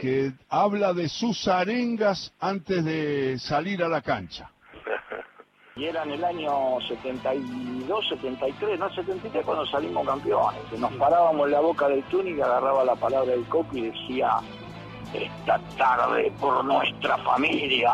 que 0.00 0.32
habla 0.48 0.92
de 0.92 1.08
sus 1.08 1.46
arengas 1.46 2.32
antes 2.40 2.84
de 2.84 3.38
salir 3.38 3.82
a 3.82 3.88
la 3.88 4.02
cancha. 4.02 4.50
Y 5.76 5.84
era 5.84 6.04
en 6.04 6.12
el 6.12 6.24
año 6.24 6.80
72, 6.88 8.08
73, 8.08 8.78
no 8.78 8.90
73 8.94 9.44
cuando 9.44 9.66
salimos 9.66 10.06
campeones. 10.06 10.62
Nos 10.78 10.90
parábamos 10.94 11.44
en 11.44 11.52
la 11.52 11.60
boca 11.60 11.86
del 11.86 12.02
túnel 12.04 12.38
y 12.38 12.40
agarraba 12.40 12.82
la 12.82 12.96
palabra 12.96 13.32
del 13.32 13.44
coco 13.44 13.76
y 13.76 13.90
decía, 13.90 14.38
esta 15.12 15.58
tarde 15.76 16.32
por 16.40 16.64
nuestra 16.64 17.16
familia, 17.18 17.92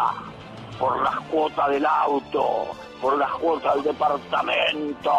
por 0.78 1.00
las 1.02 1.16
cuotas 1.30 1.70
del 1.70 1.86
auto, 1.86 2.66
por 3.00 3.18
las 3.18 3.30
cuotas 3.32 3.74
del 3.74 3.84
departamento, 3.84 5.12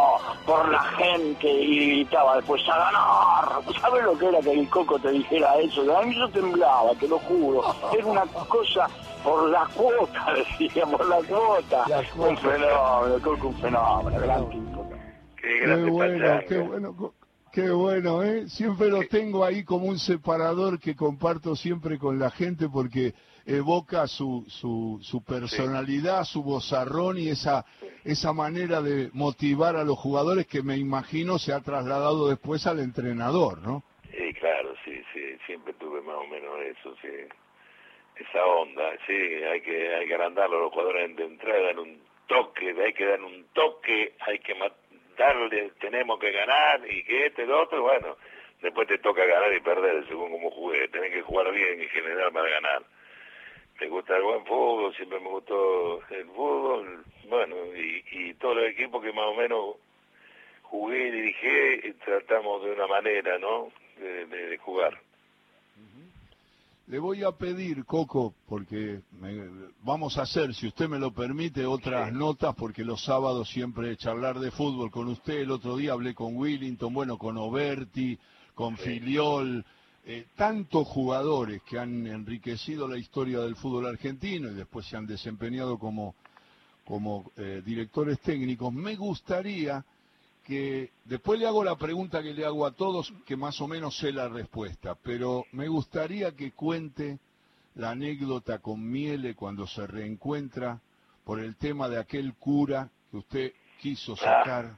por 0.45 0.69
la 0.69 0.81
gente, 0.83 1.47
y 1.47 1.89
gritaba 1.89 2.37
después 2.37 2.61
a 2.69 2.77
ganar. 2.77 3.73
¿Sabes 3.81 4.03
lo 4.03 4.17
que 4.17 4.27
era 4.27 4.39
que 4.39 4.51
el 4.51 4.69
coco 4.69 4.97
te 4.99 5.11
dijera 5.11 5.55
eso? 5.59 5.97
A 5.97 6.01
mí 6.03 6.15
yo 6.15 6.29
temblaba, 6.29 6.91
te 6.99 7.07
lo 7.07 7.19
juro. 7.19 7.63
Era 7.93 8.05
una 8.05 8.25
cosa 8.25 8.87
por 9.23 9.49
la 9.49 9.67
cuota, 9.75 10.33
decía, 10.59 10.85
por 10.85 11.07
la 11.07 11.17
cuota. 11.17 11.85
Un 12.17 12.37
fenómeno, 12.37 13.19
coco, 13.21 13.47
un 13.47 13.57
fenómeno, 13.57 14.19
gran 14.19 14.49
tipo. 14.49 14.89
Qué, 15.37 15.89
bueno, 15.89 16.39
qué 16.47 16.59
bueno. 16.59 17.13
Qué 17.53 17.69
bueno, 17.69 18.23
¿eh? 18.23 18.47
Siempre 18.47 18.87
lo 18.87 19.03
tengo 19.03 19.45
ahí 19.45 19.63
como 19.63 19.85
un 19.85 19.99
separador 19.99 20.79
que 20.79 20.95
comparto 20.95 21.55
siempre 21.55 21.99
con 21.99 22.17
la 22.17 22.31
gente 22.31 22.67
porque 22.67 23.13
evoca 23.45 24.07
su, 24.07 24.43
su, 24.47 24.97
su 25.03 25.23
personalidad, 25.23 26.23
su 26.23 26.41
vozarrón 26.41 27.19
y 27.19 27.29
esa, 27.29 27.63
esa 28.03 28.33
manera 28.33 28.81
de 28.81 29.11
motivar 29.13 29.75
a 29.75 29.83
los 29.83 29.99
jugadores 29.99 30.47
que 30.47 30.63
me 30.63 30.77
imagino 30.77 31.37
se 31.37 31.53
ha 31.53 31.59
trasladado 31.59 32.27
después 32.27 32.65
al 32.65 32.79
entrenador, 32.79 33.59
¿no? 33.61 33.83
Sí, 34.09 34.33
claro, 34.33 34.73
sí, 34.83 35.03
sí, 35.13 35.21
siempre 35.45 35.73
tuve 35.73 36.01
más 36.01 36.15
o 36.15 36.25
menos 36.25 36.59
eso, 36.59 36.95
sí. 37.03 37.07
Esa 38.15 38.43
onda, 38.47 38.83
sí, 39.05 39.13
hay 39.13 39.61
que, 39.61 39.93
hay 39.93 40.07
que 40.07 40.13
agrandarlo, 40.15 40.59
los 40.59 40.71
jugadores 40.71 41.15
de 41.15 41.25
entrada 41.25 41.61
dan 41.67 41.77
un 41.77 42.01
toque, 42.25 42.75
hay 42.83 42.93
que 42.93 43.05
dar 43.05 43.21
un 43.21 43.45
toque, 43.53 44.15
hay 44.21 44.39
que 44.39 44.55
darle, 45.17 45.71
tenemos 45.79 46.19
que 46.19 46.31
ganar 46.31 46.81
y 46.89 47.03
que 47.03 47.27
este, 47.27 47.45
lo 47.45 47.63
otro, 47.63 47.81
bueno, 47.81 48.17
después 48.61 48.87
te 48.87 48.97
toca 48.97 49.25
ganar 49.25 49.53
y 49.53 49.59
perder 49.59 50.07
según 50.07 50.31
como 50.31 50.51
jugué, 50.51 50.87
tenés 50.89 51.11
que 51.11 51.21
jugar 51.21 51.51
bien 51.51 51.81
y 51.81 51.87
generar 51.87 52.31
para 52.31 52.49
ganar 52.49 52.83
me 53.83 53.89
gusta 53.89 54.15
el 54.15 54.23
buen 54.23 54.45
fútbol, 54.45 54.95
siempre 54.95 55.19
me 55.19 55.27
gustó 55.27 56.01
el 56.09 56.25
fútbol, 56.27 57.03
bueno, 57.27 57.55
y, 57.75 58.03
y 58.11 58.33
todos 58.35 58.55
los 58.55 58.65
equipos 58.67 59.03
que 59.03 59.11
más 59.11 59.25
o 59.25 59.35
menos 59.35 59.75
jugué 60.61 61.07
y 61.07 61.11
dirigí, 61.11 61.93
tratamos 62.05 62.63
de 62.63 62.71
una 62.71 62.87
manera, 62.87 63.37
¿no?, 63.39 63.71
de, 63.97 64.57
jugar. 64.57 64.97
Le 66.87 66.99
voy 66.99 67.23
a 67.23 67.31
pedir, 67.31 67.85
Coco, 67.85 68.35
porque 68.45 69.01
vamos 69.83 70.17
a 70.17 70.23
hacer, 70.23 70.53
si 70.53 70.67
usted 70.67 70.89
me 70.89 70.99
lo 70.99 71.13
permite, 71.13 71.65
otras 71.65 72.11
notas, 72.11 72.53
porque 72.55 72.83
los 72.83 73.01
sábados 73.05 73.49
siempre 73.49 73.95
charlar 73.95 74.37
de 74.37 74.51
fútbol 74.51 74.91
con 74.91 75.07
usted. 75.07 75.39
El 75.39 75.51
otro 75.51 75.77
día 75.77 75.93
hablé 75.93 76.13
con 76.13 76.35
Willington, 76.35 76.93
bueno, 76.93 77.17
con 77.17 77.37
Oberti, 77.37 78.19
con 78.53 78.75
Filiol, 78.75 79.65
eh, 80.05 80.27
tantos 80.35 80.85
jugadores 80.85 81.61
que 81.63 81.79
han 81.79 82.05
enriquecido 82.05 82.85
la 82.85 82.97
historia 82.97 83.39
del 83.39 83.55
fútbol 83.55 83.87
argentino 83.87 84.51
y 84.51 84.53
después 84.53 84.85
se 84.85 84.97
han 84.97 85.07
desempeñado 85.07 85.79
como, 85.79 86.15
como 86.83 87.31
eh, 87.37 87.61
directores 87.65 88.19
técnicos. 88.19 88.73
Me 88.73 88.97
gustaría 88.97 89.85
que 90.43 90.91
después 91.05 91.39
le 91.39 91.47
hago 91.47 91.63
la 91.63 91.77
pregunta 91.77 92.21
que 92.21 92.33
le 92.33 92.45
hago 92.45 92.65
a 92.65 92.71
todos, 92.71 93.13
que 93.25 93.37
más 93.37 93.59
o 93.61 93.67
menos 93.67 93.97
sé 93.97 94.11
la 94.11 94.27
respuesta, 94.27 94.95
pero 94.95 95.45
me 95.51 95.67
gustaría 95.67 96.33
que 96.33 96.51
cuente 96.51 97.19
la 97.75 97.91
anécdota 97.91 98.59
con 98.59 98.89
Miele 98.89 99.35
cuando 99.35 99.65
se 99.67 99.87
reencuentra 99.87 100.79
por 101.23 101.39
el 101.39 101.55
tema 101.55 101.89
de 101.89 101.99
aquel 101.99 102.33
cura 102.35 102.89
que 103.09 103.17
usted 103.17 103.53
quiso 103.81 104.15
sacar 104.15 104.77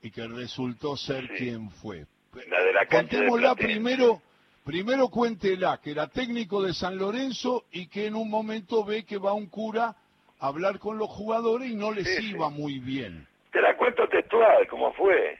y 0.00 0.10
que 0.10 0.26
resultó 0.26 0.96
ser 0.96 1.28
quien 1.36 1.70
fue. 1.70 2.06
La 2.32 2.62
de 2.62 2.72
la 2.72 2.86
Contémosla 2.86 3.54
primero, 3.56 4.22
primero 4.64 5.08
cuéntela, 5.08 5.80
que 5.82 5.90
era 5.90 6.06
técnico 6.06 6.62
de 6.62 6.72
San 6.72 6.96
Lorenzo 6.96 7.64
y 7.72 7.88
que 7.88 8.06
en 8.06 8.14
un 8.14 8.30
momento 8.30 8.84
ve 8.84 9.04
que 9.04 9.18
va 9.18 9.32
un 9.32 9.46
cura 9.46 9.96
a 10.38 10.46
hablar 10.46 10.78
con 10.78 10.98
los 10.98 11.10
jugadores 11.10 11.70
y 11.70 11.74
no 11.74 11.90
les 11.90 12.20
iba 12.22 12.48
muy 12.48 12.78
bien. 12.78 13.27
Te 13.50 13.60
la 13.60 13.76
cuento 13.76 14.08
textual, 14.08 14.66
como 14.66 14.92
fue. 14.92 15.38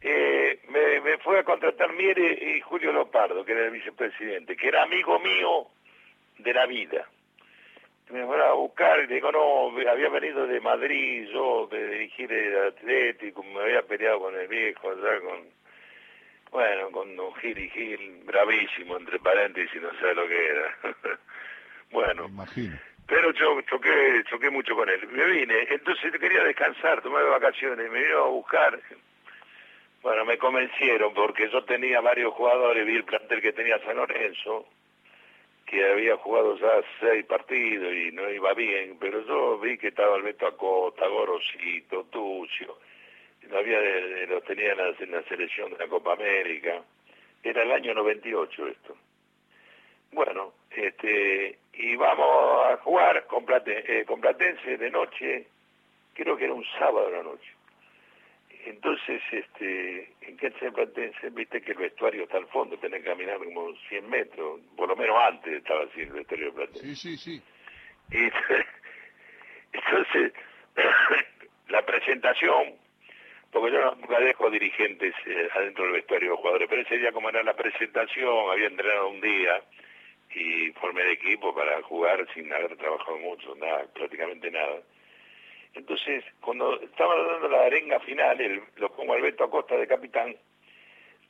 Eh, 0.00 0.60
me, 0.68 1.18
fue 1.18 1.38
a 1.38 1.44
contratar 1.44 1.92
Miere 1.94 2.56
y 2.56 2.60
Julio 2.60 2.92
Lopardo, 2.92 3.44
que 3.44 3.52
era 3.52 3.64
el 3.66 3.70
vicepresidente, 3.70 4.56
que 4.56 4.68
era 4.68 4.82
amigo 4.82 5.18
mío 5.18 5.66
de 6.38 6.52
la 6.52 6.66
vida. 6.66 7.08
Me 8.10 8.24
fueron 8.26 8.46
a 8.46 8.52
buscar 8.52 9.00
y 9.00 9.06
digo, 9.06 9.32
no, 9.32 9.68
había 9.88 10.10
venido 10.10 10.46
de 10.46 10.60
Madrid, 10.60 11.26
yo 11.32 11.66
de 11.68 11.88
dirigir 11.88 12.30
el 12.30 12.68
Atlético, 12.68 13.42
me 13.42 13.62
había 13.62 13.82
peleado 13.82 14.20
con 14.20 14.38
el 14.38 14.46
viejo 14.46 14.90
allá, 14.90 15.20
con, 15.20 15.40
bueno, 16.50 16.90
con 16.90 17.16
Don 17.16 17.34
Gil 17.36 17.70
Gil, 17.70 18.22
bravísimo, 18.26 18.98
entre 18.98 19.18
paréntesis, 19.18 19.80
no 19.80 19.90
sé 19.98 20.14
lo 20.14 20.28
que 20.28 20.46
era. 20.46 20.78
bueno. 21.90 22.28
Pero 23.06 23.32
yo 23.32 23.60
choqué, 23.62 24.24
choqué 24.30 24.50
mucho 24.50 24.74
con 24.74 24.88
él. 24.88 25.06
Me 25.08 25.24
vine, 25.26 25.66
entonces 25.70 26.12
quería 26.18 26.42
descansar, 26.44 27.02
tomar 27.02 27.24
vacaciones, 27.26 27.90
me 27.90 28.02
vino 28.02 28.24
a 28.24 28.28
buscar. 28.28 28.80
Bueno, 30.02 30.24
me 30.24 30.38
convencieron 30.38 31.14
porque 31.14 31.48
yo 31.50 31.64
tenía 31.64 32.00
varios 32.00 32.32
jugadores, 32.34 32.86
vi 32.86 32.96
el 32.96 33.04
plantel 33.04 33.40
que 33.40 33.52
tenía 33.52 33.78
San 33.80 33.96
Lorenzo, 33.96 34.66
que 35.66 35.84
había 35.90 36.16
jugado 36.16 36.58
ya 36.58 36.82
seis 37.00 37.24
partidos 37.24 37.92
y 37.92 38.12
no 38.12 38.28
iba 38.30 38.52
bien, 38.54 38.98
pero 38.98 39.24
yo 39.26 39.58
vi 39.58 39.78
que 39.78 39.88
estaba 39.88 40.16
Alberto 40.16 40.46
Acosta, 40.46 41.06
Gorosito, 41.06 42.04
Tucio, 42.04 42.78
había 43.52 43.80
los 44.26 44.44
tenía 44.44 44.72
en 44.72 44.78
la, 44.78 44.88
en 44.98 45.10
la 45.10 45.22
selección 45.24 45.70
de 45.70 45.78
la 45.78 45.88
Copa 45.88 46.14
América. 46.14 46.82
Era 47.42 47.62
el 47.62 47.72
año 47.72 47.94
98 47.94 48.66
esto. 48.68 48.96
Bueno, 50.14 50.52
este, 50.70 51.58
y 51.72 51.96
vamos 51.96 52.66
a 52.66 52.76
jugar 52.78 53.26
con, 53.26 53.44
eh, 53.66 54.04
con 54.06 54.20
Platense 54.20 54.78
de 54.78 54.90
noche, 54.90 55.46
creo 56.14 56.36
que 56.36 56.44
era 56.44 56.54
un 56.54 56.64
sábado 56.78 57.06
de 57.10 57.16
la 57.16 57.22
noche. 57.24 57.50
Entonces, 58.66 59.20
este, 59.30 60.12
en 60.22 60.36
de 60.36 60.72
Platense, 60.72 61.30
viste 61.30 61.60
que 61.60 61.72
el 61.72 61.78
vestuario 61.78 62.22
está 62.22 62.38
al 62.38 62.46
fondo, 62.46 62.78
tenés 62.78 63.02
que 63.02 63.10
caminar 63.10 63.38
como 63.38 63.74
100 63.88 64.08
metros, 64.08 64.60
por 64.76 64.88
lo 64.88 64.96
menos 64.96 65.16
antes 65.20 65.52
estaba 65.52 65.82
así 65.82 66.02
el 66.02 66.12
vestuario 66.12 66.46
de 66.46 66.52
Platense. 66.52 66.94
Sí, 66.94 66.94
sí, 66.94 67.16
sí. 67.16 67.42
Y, 68.12 68.24
entonces, 69.76 70.32
la 71.68 71.84
presentación, 71.84 72.76
porque 73.50 73.72
yo 73.72 73.94
nunca 73.96 74.20
dejo 74.20 74.48
dirigentes 74.48 75.14
eh, 75.26 75.48
adentro 75.54 75.84
del 75.84 75.94
vestuario 75.94 76.30
de 76.30 76.36
jugadores, 76.36 76.68
pero 76.70 76.82
ese 76.82 76.98
día 76.98 77.12
como 77.12 77.28
era 77.28 77.42
la 77.42 77.54
presentación, 77.54 78.50
había 78.50 78.68
entrenado 78.68 79.08
un 79.08 79.20
día, 79.20 79.60
y 80.34 80.72
formé 80.72 81.02
el 81.02 81.12
equipo 81.12 81.54
para 81.54 81.80
jugar 81.82 82.26
sin 82.34 82.52
haber 82.52 82.76
trabajado 82.76 83.18
mucho, 83.18 83.54
nada, 83.54 83.86
prácticamente 83.94 84.50
nada. 84.50 84.80
Entonces, 85.74 86.24
cuando 86.40 86.80
estaban 86.80 87.26
dando 87.26 87.48
la 87.48 87.64
arenga 87.64 88.00
final, 88.00 88.40
el, 88.40 88.62
lo 88.76 88.90
pongo 88.94 89.14
Alberto 89.14 89.44
Acosta 89.44 89.76
de 89.76 89.86
capitán, 89.86 90.36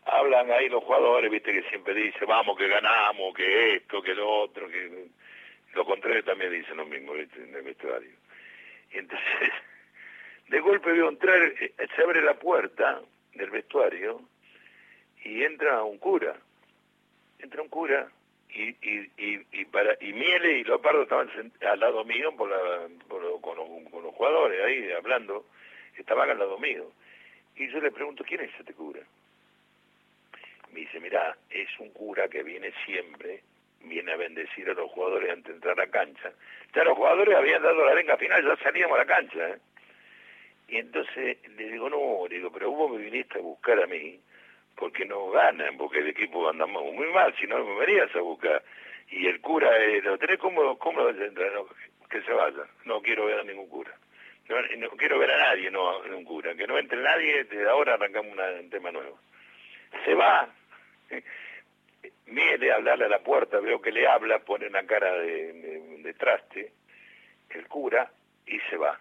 hablan 0.07 0.51
ahí 0.51 0.69
los 0.69 0.85
jugadores, 0.85 1.31
viste 1.31 1.53
que 1.53 1.69
siempre 1.69 1.95
dice, 1.95 2.25
vamos 2.25 2.57
que 2.57 2.69
ganamos, 2.69 3.35
que 3.35 3.77
esto, 3.77 4.03
que 4.03 4.15
lo 4.15 4.29
otro, 4.29 4.69
que 4.69 5.09
lo 5.75 5.85
contrario 5.85 6.25
también 6.25 6.53
dicen 6.53 6.77
lo 6.77 6.87
mismo, 6.87 7.15
en 7.15 7.55
el 7.55 7.63
vestuario. 7.63 8.11
Y 8.93 8.99
entonces, 8.99 9.51
de 10.49 10.61
golpe 10.61 10.93
veo 10.93 11.09
entrar, 11.09 11.43
eh, 11.43 11.75
se 11.95 12.03
abre 12.03 12.23
la 12.23 12.39
puerta 12.39 13.03
del 13.35 13.51
vestuario 13.51 14.21
y 15.25 15.43
entra 15.43 15.83
un 15.83 15.99
cura. 15.99 16.37
Entra 17.39 17.63
un 17.63 17.69
cura 17.69 18.09
y, 18.55 18.77
y, 18.83 19.11
y, 19.19 19.47
y, 19.53 19.65
para 19.67 19.97
y 20.01 20.13
Miele 20.13 20.59
y 20.59 20.65
Lopardo 20.65 21.03
estaban 21.03 21.29
al 21.61 21.81
lado 21.81 22.05
mío 22.05 22.35
por 22.37 22.49
la, 22.49 22.89
por 23.09 23.41
con, 23.41 23.57
los, 23.57 24.15
jugadores 24.15 24.65
ahí 24.65 24.93
hablando, 24.93 25.45
estaban 25.97 26.31
al 26.31 26.39
lado 26.39 26.59
mío. 26.59 26.91
Y 27.57 27.69
yo 27.69 27.81
le 27.81 27.91
pregunto, 27.91 28.25
¿quién 28.25 28.41
es 28.41 28.51
este 28.59 28.73
cura? 28.73 29.01
Me 30.73 30.81
dice, 30.81 31.01
mira, 31.01 31.37
es 31.51 31.69
un 31.79 31.91
cura 31.91 32.29
que 32.29 32.43
viene 32.43 32.73
siempre, 32.85 33.43
viene 33.81 34.13
a 34.13 34.17
bendecir 34.17 34.71
a 34.71 34.75
los 34.75 34.91
jugadores 34.91 35.31
antes 35.31 35.47
de 35.49 35.55
entrar 35.55 35.79
a 35.79 35.85
la 35.87 35.91
cancha. 35.91 36.33
Ya 36.75 36.85
los 36.85 36.97
jugadores 36.97 37.37
habían 37.37 37.63
dado 37.63 37.85
la 37.85 37.95
venga 37.95 38.17
final, 38.17 38.45
ya 38.45 38.57
salíamos 38.63 38.97
a 38.97 38.99
la 38.99 39.07
cancha. 39.07 39.51
¿eh? 39.51 39.59
Y 40.69 40.77
entonces 40.79 41.39
le 41.57 41.71
digo, 41.71 41.91
no, 41.91 42.27
le 42.29 42.37
digo, 42.37 42.51
pero 42.53 42.71
vos 42.71 42.93
me 42.93 42.99
viniste 42.99 43.39
a 43.39 43.43
buscar 43.43 43.83
a 43.83 43.87
mí 43.87 44.21
porque 44.77 45.05
no 45.05 45.31
ganan, 45.31 45.77
porque 45.77 46.01
el 46.01 46.09
equipo 46.09 46.49
anda 46.49 46.67
muy 46.67 47.07
mal, 47.13 47.35
si 47.39 47.47
no 47.47 47.65
me 47.65 47.87
venías 47.87 48.15
a 48.15 48.21
buscar. 48.21 48.63
Y 49.11 49.27
el 49.27 49.41
cura, 49.41 49.77
eh, 49.77 50.01
¿lo 50.03 50.19
tenés 50.19 50.39
cómodo? 50.39 50.79
¿Cómo 50.79 51.09
entrar? 51.09 51.53
No, 51.53 51.67
que 52.09 52.23
se 52.23 52.33
vaya, 52.33 52.65
no 52.85 53.01
quiero 53.03 53.27
ver 53.27 53.41
a 53.41 53.45
ningún 53.45 53.69
cura. 53.69 53.93
No, 54.49 54.91
quiero 54.91 55.19
ver 55.19 55.31
a 55.31 55.39
nadie, 55.39 55.71
no 55.71 55.89
a 55.89 55.99
un 55.99 56.25
cura. 56.25 56.55
Que 56.55 56.67
no 56.67 56.79
entre 56.79 57.01
nadie, 57.01 57.45
desde 57.45 57.69
ahora 57.69 57.95
arrancamos 57.95 58.37
un 58.37 58.71
tema 58.71 58.91
nuevo. 58.91 59.19
Se 60.05 60.15
va, 60.15 60.49
viene 62.27 62.71
a 62.71 62.77
hablarle 62.77 63.07
a 63.07 63.09
la 63.09 63.21
puerta, 63.21 63.61
veo 63.61 63.81
que 63.81 63.93
le 63.93 64.07
habla, 64.07 64.41
pone 64.41 64.67
una 64.67 64.85
cara 64.85 65.13
de, 65.15 65.53
de 66.03 66.15
traste, 66.15 66.73
el 67.51 67.67
cura, 67.69 68.11
y 68.47 68.59
se 68.69 68.77
va, 68.77 68.99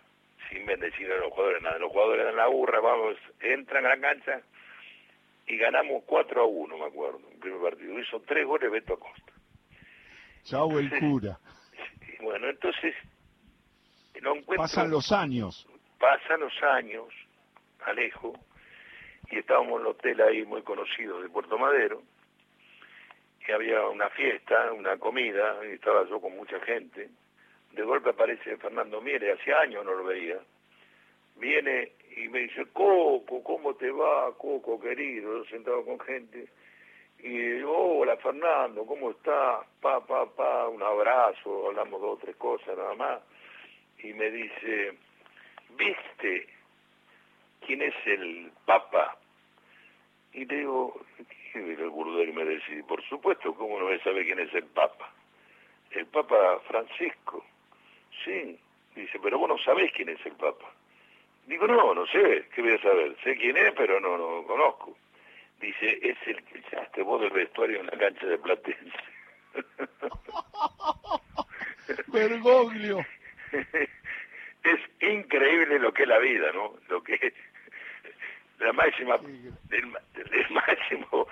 sin 0.50 0.66
bendecir 0.66 1.12
a 1.12 1.18
los 1.18 1.32
jugadores, 1.32 1.62
nada. 1.62 1.80
Los 1.80 1.92
jugadores 1.92 2.26
dan 2.26 2.36
la 2.36 2.48
burra, 2.48 2.80
vamos, 2.80 3.18
entran 3.42 3.86
a 3.86 3.90
la 3.90 4.00
cancha, 4.00 4.42
y 5.48 5.58
ganamos 5.58 6.04
4 6.06 6.42
a 6.42 6.46
1, 6.46 6.78
me 6.78 6.86
acuerdo, 6.86 7.20
en 7.28 7.34
el 7.34 7.40
primer 7.40 7.62
partido. 7.62 8.00
Hizo 8.00 8.22
tres 8.22 8.46
goles 8.46 8.72
Beto 8.72 8.94
Acosta. 8.94 9.34
Chau 10.44 10.78
el 10.78 10.90
cura. 11.00 11.40
bueno, 12.22 12.50
entonces 12.50 12.96
no 14.22 14.36
Pasan 14.56 14.90
los 14.90 15.12
años. 15.12 15.68
Pasan 16.00 16.40
los 16.40 16.64
años, 16.64 17.08
Alejo, 17.86 18.34
y 19.30 19.40
estábamos 19.40 19.76
en 19.76 19.82
el 19.82 19.88
hotel 19.88 20.22
ahí 20.22 20.46
muy 20.46 20.62
conocido 20.62 21.22
de 21.22 21.30
Puerto 21.30 21.58
Madero, 21.58 22.02
y 23.46 23.52
había 23.52 23.86
una 23.88 24.10
fiesta, 24.10 24.72
una 24.72 24.98
comida, 24.98 25.58
y 25.66 25.74
estaba 25.74 26.08
yo 26.08 26.22
con 26.22 26.36
mucha 26.36 26.60
gente. 26.62 27.10
De 27.72 27.82
golpe 27.84 28.12
aparece 28.12 28.56
Fernando 28.58 29.02
Miere, 29.02 29.34
hacía 29.34 29.60
años 29.60 29.84
no 29.84 29.94
lo 29.94 30.04
veía. 30.06 30.40
Viene 31.36 31.94
y 32.18 32.30
me 32.30 32.40
dice, 32.40 32.66
Coco, 32.74 33.44
¿cómo 33.44 33.76
te 33.76 33.92
va, 33.92 34.34
Coco, 34.38 34.80
querido? 34.80 35.46
Sentado 35.46 35.84
con 35.86 36.00
gente. 36.00 36.48
Y 37.20 37.30
digo, 37.30 38.00
hola 38.00 38.18
Fernando, 38.18 38.86
¿cómo 38.86 39.12
estás? 39.12 39.66
Pa, 39.82 40.06
pa, 40.06 40.26
pa, 40.26 40.68
un 40.68 40.84
abrazo, 40.84 41.68
hablamos 41.68 42.02
dos 42.02 42.18
o 42.18 42.18
tres 42.18 42.36
cosas 42.36 42.78
nada 42.78 42.96
más. 42.96 43.22
Y 44.00 44.14
me 44.14 44.30
dice, 44.30 44.98
¿viste 45.78 46.48
quién 47.66 47.82
es 47.82 47.96
el 48.06 48.52
Papa? 48.66 49.18
Y 50.34 50.46
le 50.46 50.58
digo, 50.58 51.00
¿qué 51.54 51.60
el 51.60 51.90
burdel? 51.90 52.30
Y 52.30 52.34
me 52.34 52.46
dice, 52.46 52.84
por 52.88 53.02
supuesto, 53.04 53.54
¿cómo 53.56 53.80
no 53.80 53.88
a 53.88 54.00
saber 54.00 54.26
quién 54.26 54.40
es 54.40 54.54
el 54.54 54.66
Papa? 54.66 55.14
El 55.92 56.08
Papa 56.08 56.60
Francisco. 56.68 57.46
Sí. 58.26 58.60
Dice, 58.96 59.20
pero 59.22 59.40
vos 59.40 59.50
no 59.50 59.58
sabés 59.60 59.92
quién 59.94 60.10
es 60.10 60.24
el 60.26 60.34
Papa. 60.34 60.72
Digo, 61.48 61.68
no, 61.68 61.94
no 61.94 62.06
sé, 62.08 62.46
¿qué 62.54 62.62
voy 62.62 62.74
a 62.74 62.82
saber? 62.82 63.16
Sé 63.24 63.36
quién 63.36 63.58
es, 63.58 63.74
pero 63.76 64.00
no 64.00 64.18
lo 64.18 64.42
no 64.42 64.48
conozco. 64.48 64.98
Dice, 65.60 66.00
es 66.02 66.18
el 66.28 66.44
que 66.44 66.60
echaste 66.60 67.02
vos 67.02 67.22
del 67.22 67.32
vestuario 67.32 67.80
en 67.80 67.88
la 67.88 67.98
cancha 67.98 68.26
de 68.26 68.38
Platense. 68.38 68.92
Bergoglio. 72.08 73.06
es 74.64 74.80
increíble 75.02 75.80
lo 75.80 75.94
que 75.94 76.04
es 76.04 76.08
la 76.08 76.20
vida, 76.20 76.52
¿no? 76.54 76.74
Lo 76.90 77.04
que 77.04 77.14
es 77.14 77.34
la 78.60 78.74
máxima, 78.74 79.20
el, 79.72 79.88
máximo 80.52 81.28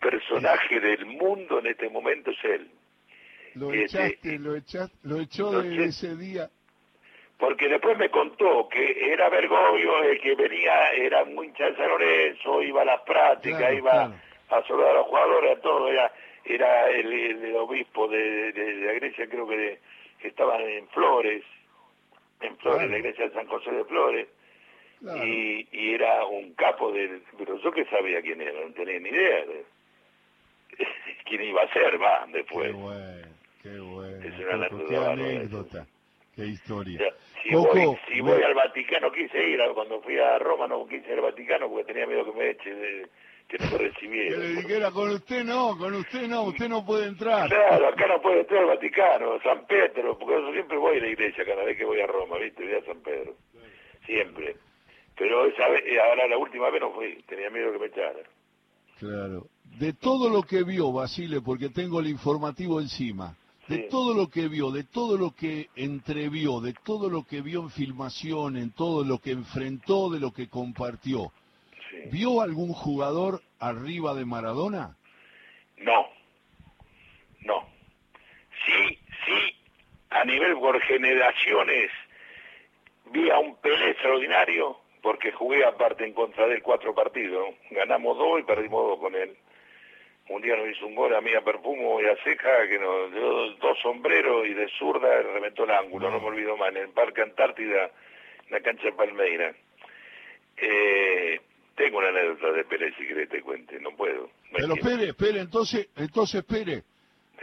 personaje 0.00 0.80
del 0.80 1.06
mundo 1.06 1.60
en 1.60 1.66
este 1.66 1.88
momento 1.88 2.30
es 2.30 2.44
él. 2.44 2.70
Lo 3.54 3.72
este, 3.72 3.84
echaste, 3.84 4.38
lo 4.38 4.56
echaste, 4.56 4.96
lo 5.02 5.20
echó 5.20 5.62
de 5.62 5.84
ese 5.84 6.16
día. 6.16 6.50
Porque 7.44 7.68
después 7.68 7.98
me 7.98 8.08
contó 8.08 8.66
que 8.70 9.12
era 9.12 9.28
Bergoglio 9.28 10.02
el 10.02 10.18
que 10.18 10.34
venía, 10.34 10.92
era 10.92 11.26
muy 11.26 11.48
hincha 11.48 11.66
de 11.66 11.76
San 11.76 11.88
Lorenzo, 11.88 12.62
iba 12.62 12.80
a 12.80 12.86
las 12.86 13.02
prácticas, 13.02 13.74
iba 13.74 14.04
a 14.48 14.62
saludar 14.66 14.92
a 14.92 14.94
los 14.94 15.06
jugadores, 15.08 15.58
a 15.58 15.60
todo, 15.60 15.90
era, 15.90 16.10
era 16.42 16.88
el, 16.88 17.54
obispo 17.56 18.08
de, 18.08 18.50
la 18.86 18.92
Grecia, 18.94 19.28
creo 19.28 19.46
que, 19.46 19.78
que 20.20 20.28
estaba 20.28 20.58
en 20.58 20.88
Flores, 20.88 21.44
en 22.40 22.56
Flores, 22.56 22.90
la 22.90 22.96
iglesia 22.96 23.28
de 23.28 23.34
San 23.34 23.46
José 23.46 23.72
de 23.72 23.84
Flores, 23.84 24.26
y, 25.02 25.68
y, 25.70 25.92
era 25.92 26.24
un 26.24 26.54
capo 26.54 26.92
del... 26.92 27.22
Pero 27.36 27.58
yo 27.58 27.70
que 27.72 27.84
sabía 27.90 28.22
quién 28.22 28.40
era, 28.40 28.58
no 28.58 28.72
tenía 28.72 28.98
ni 29.00 29.10
idea 29.10 29.44
de 29.44 29.64
quién 31.26 31.42
iba 31.42 31.60
a 31.60 31.72
ser, 31.74 32.00
va, 32.00 32.26
después. 32.32 32.68
Qué 32.68 32.72
bueno, 32.72 33.28
qué 33.62 33.78
bueno. 33.80 34.24
Es 34.24 34.38
una 34.38 34.86
qué 34.88 34.96
anécdota, 34.96 35.86
qué 36.34 36.46
historia. 36.46 37.00
si, 37.42 37.54
voy, 37.54 37.96
si 38.08 38.20
voy 38.20 38.42
al 38.42 38.54
Vaticano, 38.54 39.10
quise 39.12 39.42
ir, 39.42 39.60
cuando 39.74 40.00
fui 40.00 40.18
a 40.18 40.38
Roma 40.38 40.66
no 40.66 40.86
quise 40.86 41.06
ir 41.08 41.14
al 41.14 41.22
Vaticano 41.22 41.68
porque 41.68 41.92
tenía 41.92 42.06
miedo 42.06 42.24
que 42.24 42.38
me 42.38 42.50
eche 42.50 42.74
de 42.74 43.08
que 43.48 43.58
no 43.58 43.70
me 43.70 43.78
recibiera. 43.78 44.36
Que 44.36 44.42
le 44.42 44.48
dijera, 44.56 44.90
con 44.90 45.10
usted 45.10 45.44
no, 45.44 45.76
con 45.76 45.94
usted 45.94 46.28
no, 46.28 46.42
usted 46.44 46.68
no 46.68 46.84
puede 46.84 47.06
entrar. 47.06 47.48
Claro, 47.48 47.88
acá 47.88 48.06
no 48.08 48.20
puede 48.20 48.40
entrar 48.40 48.60
al 48.62 48.68
Vaticano, 48.68 49.40
San 49.42 49.66
Pedro, 49.66 50.18
porque 50.18 50.34
yo 50.40 50.52
siempre 50.52 50.78
voy 50.78 50.98
a 50.98 51.00
la 51.00 51.08
iglesia 51.08 51.44
cada 51.44 51.64
vez 51.64 51.76
que 51.76 51.84
voy 51.84 52.00
a 52.00 52.06
Roma, 52.06 52.38
¿viste? 52.38 52.64
Voy 52.64 52.74
a 52.74 52.84
San 52.84 53.00
Pedro. 53.02 53.34
Siempre. 54.06 54.56
Pero 55.16 55.46
esa 55.46 55.68
vez, 55.68 55.82
eh, 55.86 56.00
ahora 56.00 56.26
la 56.26 56.38
última 56.38 56.70
vez 56.70 56.80
no 56.80 56.92
fui, 56.92 57.22
tenía 57.26 57.50
miedo 57.50 57.72
que 57.72 57.78
me 57.78 57.86
echara. 57.86 58.20
Claro. 58.98 59.46
De 59.78 59.92
todo 59.92 60.28
lo 60.28 60.42
que 60.42 60.64
vio 60.64 60.92
Basile, 60.92 61.40
porque 61.40 61.68
tengo 61.68 62.00
el 62.00 62.08
informativo 62.08 62.80
encima, 62.80 63.36
de 63.68 63.78
todo 63.90 64.14
lo 64.14 64.28
que 64.28 64.48
vio, 64.48 64.70
de 64.70 64.84
todo 64.84 65.16
lo 65.16 65.34
que 65.34 65.68
entrevió, 65.76 66.60
de 66.60 66.74
todo 66.84 67.08
lo 67.08 67.24
que 67.24 67.40
vio 67.40 67.62
en 67.62 67.70
filmación, 67.70 68.56
en 68.56 68.72
todo 68.72 69.04
lo 69.04 69.18
que 69.18 69.30
enfrentó, 69.30 70.10
de 70.10 70.20
lo 70.20 70.32
que 70.32 70.48
compartió, 70.48 71.32
¿Vio 72.10 72.40
algún 72.40 72.72
jugador 72.72 73.40
arriba 73.58 74.14
de 74.14 74.24
Maradona? 74.24 74.96
No, 75.78 76.08
no. 77.40 77.68
Sí, 78.66 78.98
sí, 79.26 79.56
a 80.10 80.24
nivel 80.24 80.54
por 80.54 80.80
generaciones 80.82 81.90
vi 83.06 83.30
a 83.30 83.38
un 83.38 83.56
Pelé 83.56 83.90
extraordinario, 83.90 84.78
porque 85.02 85.32
jugué 85.32 85.64
aparte 85.64 86.04
en 86.04 86.14
contra 86.14 86.46
de 86.46 86.56
él 86.56 86.62
cuatro 86.62 86.94
partidos. 86.94 87.54
Ganamos 87.70 88.16
dos 88.18 88.40
y 88.40 88.42
perdimos 88.42 88.86
dos 88.86 88.98
con 88.98 89.14
él. 89.14 89.36
Un 90.28 90.40
día 90.40 90.56
nos 90.56 90.68
hizo 90.68 90.86
un 90.86 90.94
gol 90.94 91.14
a 91.14 91.20
mí 91.20 91.34
a 91.34 91.42
Perfumo 91.42 92.00
y 92.00 92.06
a 92.06 92.16
Ceja, 92.24 92.66
que 92.68 92.78
nos 92.78 93.12
dio 93.12 93.50
dos 93.56 93.78
sombreros 93.82 94.46
y 94.46 94.54
de 94.54 94.68
zurda 94.78 95.22
reventó 95.22 95.64
el 95.64 95.70
ángulo, 95.72 96.10
no, 96.10 96.18
me 96.18 96.26
olvido 96.26 96.56
más, 96.56 96.70
en 96.70 96.78
el 96.78 96.88
Parque 96.90 97.22
Antártida, 97.22 97.90
en 98.46 98.50
la 98.50 98.60
cancha 98.60 98.84
de 98.84 98.92
Palmeira. 98.92 99.54
Eh, 100.56 101.40
tengo 101.74 101.98
una 101.98 102.08
anécdota 102.08 102.52
de 102.52 102.64
Pérez 102.64 102.94
si 102.96 103.06
querés 103.06 103.28
te 103.28 103.42
cuente, 103.42 103.78
no 103.80 103.90
puedo. 103.96 104.30
Pero 104.56 104.74
espere, 104.74 105.08
espere, 105.08 105.40
entonces, 105.40 105.88
entonces 105.96 106.36
espere. 106.36 106.84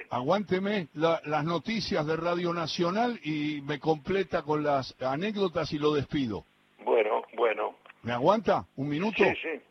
Aguánteme 0.10 0.88
las 0.94 1.44
noticias 1.44 2.06
de 2.08 2.16
Radio 2.16 2.54
Nacional 2.54 3.20
y 3.24 3.62
me 3.62 3.80
completa 3.80 4.42
con 4.42 4.64
las 4.64 4.96
anécdotas 5.02 5.72
y 5.74 5.78
lo 5.78 5.94
despido. 5.94 6.46
Bueno, 6.80 7.24
bueno. 7.34 7.76
¿Me 8.02 8.12
aguanta? 8.12 8.66
¿Un 8.76 8.90
minuto? 8.90 9.24
Sí, 9.24 9.36
sí. 9.42 9.62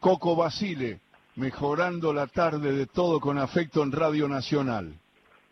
Coco 0.00 0.36
Basile, 0.36 1.00
mejorando 1.36 2.12
la 2.12 2.26
tarde 2.26 2.72
de 2.72 2.86
todo 2.86 3.20
con 3.20 3.38
afecto 3.38 3.82
en 3.82 3.92
Radio 3.92 4.28
Nacional. 4.28 4.94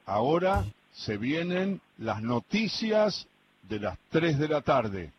Ahora 0.06 0.64
se 0.92 1.16
vienen 1.16 1.80
las 1.98 2.22
noticias 2.22 3.26
de 3.68 3.80
las 3.80 3.98
3 4.10 4.38
de 4.38 4.48
la 4.48 4.60
tarde. 4.60 5.12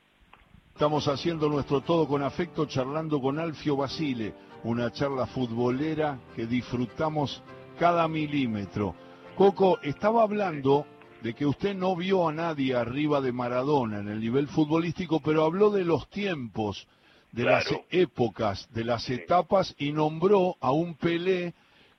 Estamos 0.73 1.07
haciendo 1.07 1.49
nuestro 1.49 1.81
todo 1.81 2.07
con 2.07 2.23
afecto, 2.23 2.65
charlando 2.65 3.21
con 3.21 3.39
Alfio 3.39 3.75
Basile, 3.75 4.33
una 4.63 4.91
charla 4.91 5.27
futbolera 5.27 6.19
que 6.35 6.47
disfrutamos 6.47 7.41
cada 7.77 8.07
milímetro. 8.07 8.95
Coco, 9.37 9.79
estaba 9.81 10.23
hablando 10.23 10.85
de 11.21 11.33
que 11.33 11.45
usted 11.45 11.75
no 11.75 11.95
vio 11.95 12.27
a 12.27 12.33
nadie 12.33 12.75
arriba 12.75 13.21
de 13.21 13.31
Maradona 13.31 13.99
en 13.99 14.09
el 14.09 14.19
nivel 14.19 14.47
futbolístico, 14.47 15.19
pero 15.19 15.43
habló 15.43 15.69
de 15.69 15.85
los 15.85 16.07
tiempos, 16.09 16.87
de 17.33 17.43
las 17.43 17.65
épocas, 17.89 18.71
de 18.73 18.83
las 18.85 19.09
etapas 19.09 19.75
y 19.79 19.91
nombró 19.91 20.55
a 20.61 20.71
un 20.71 20.95
Pelé 20.95 21.53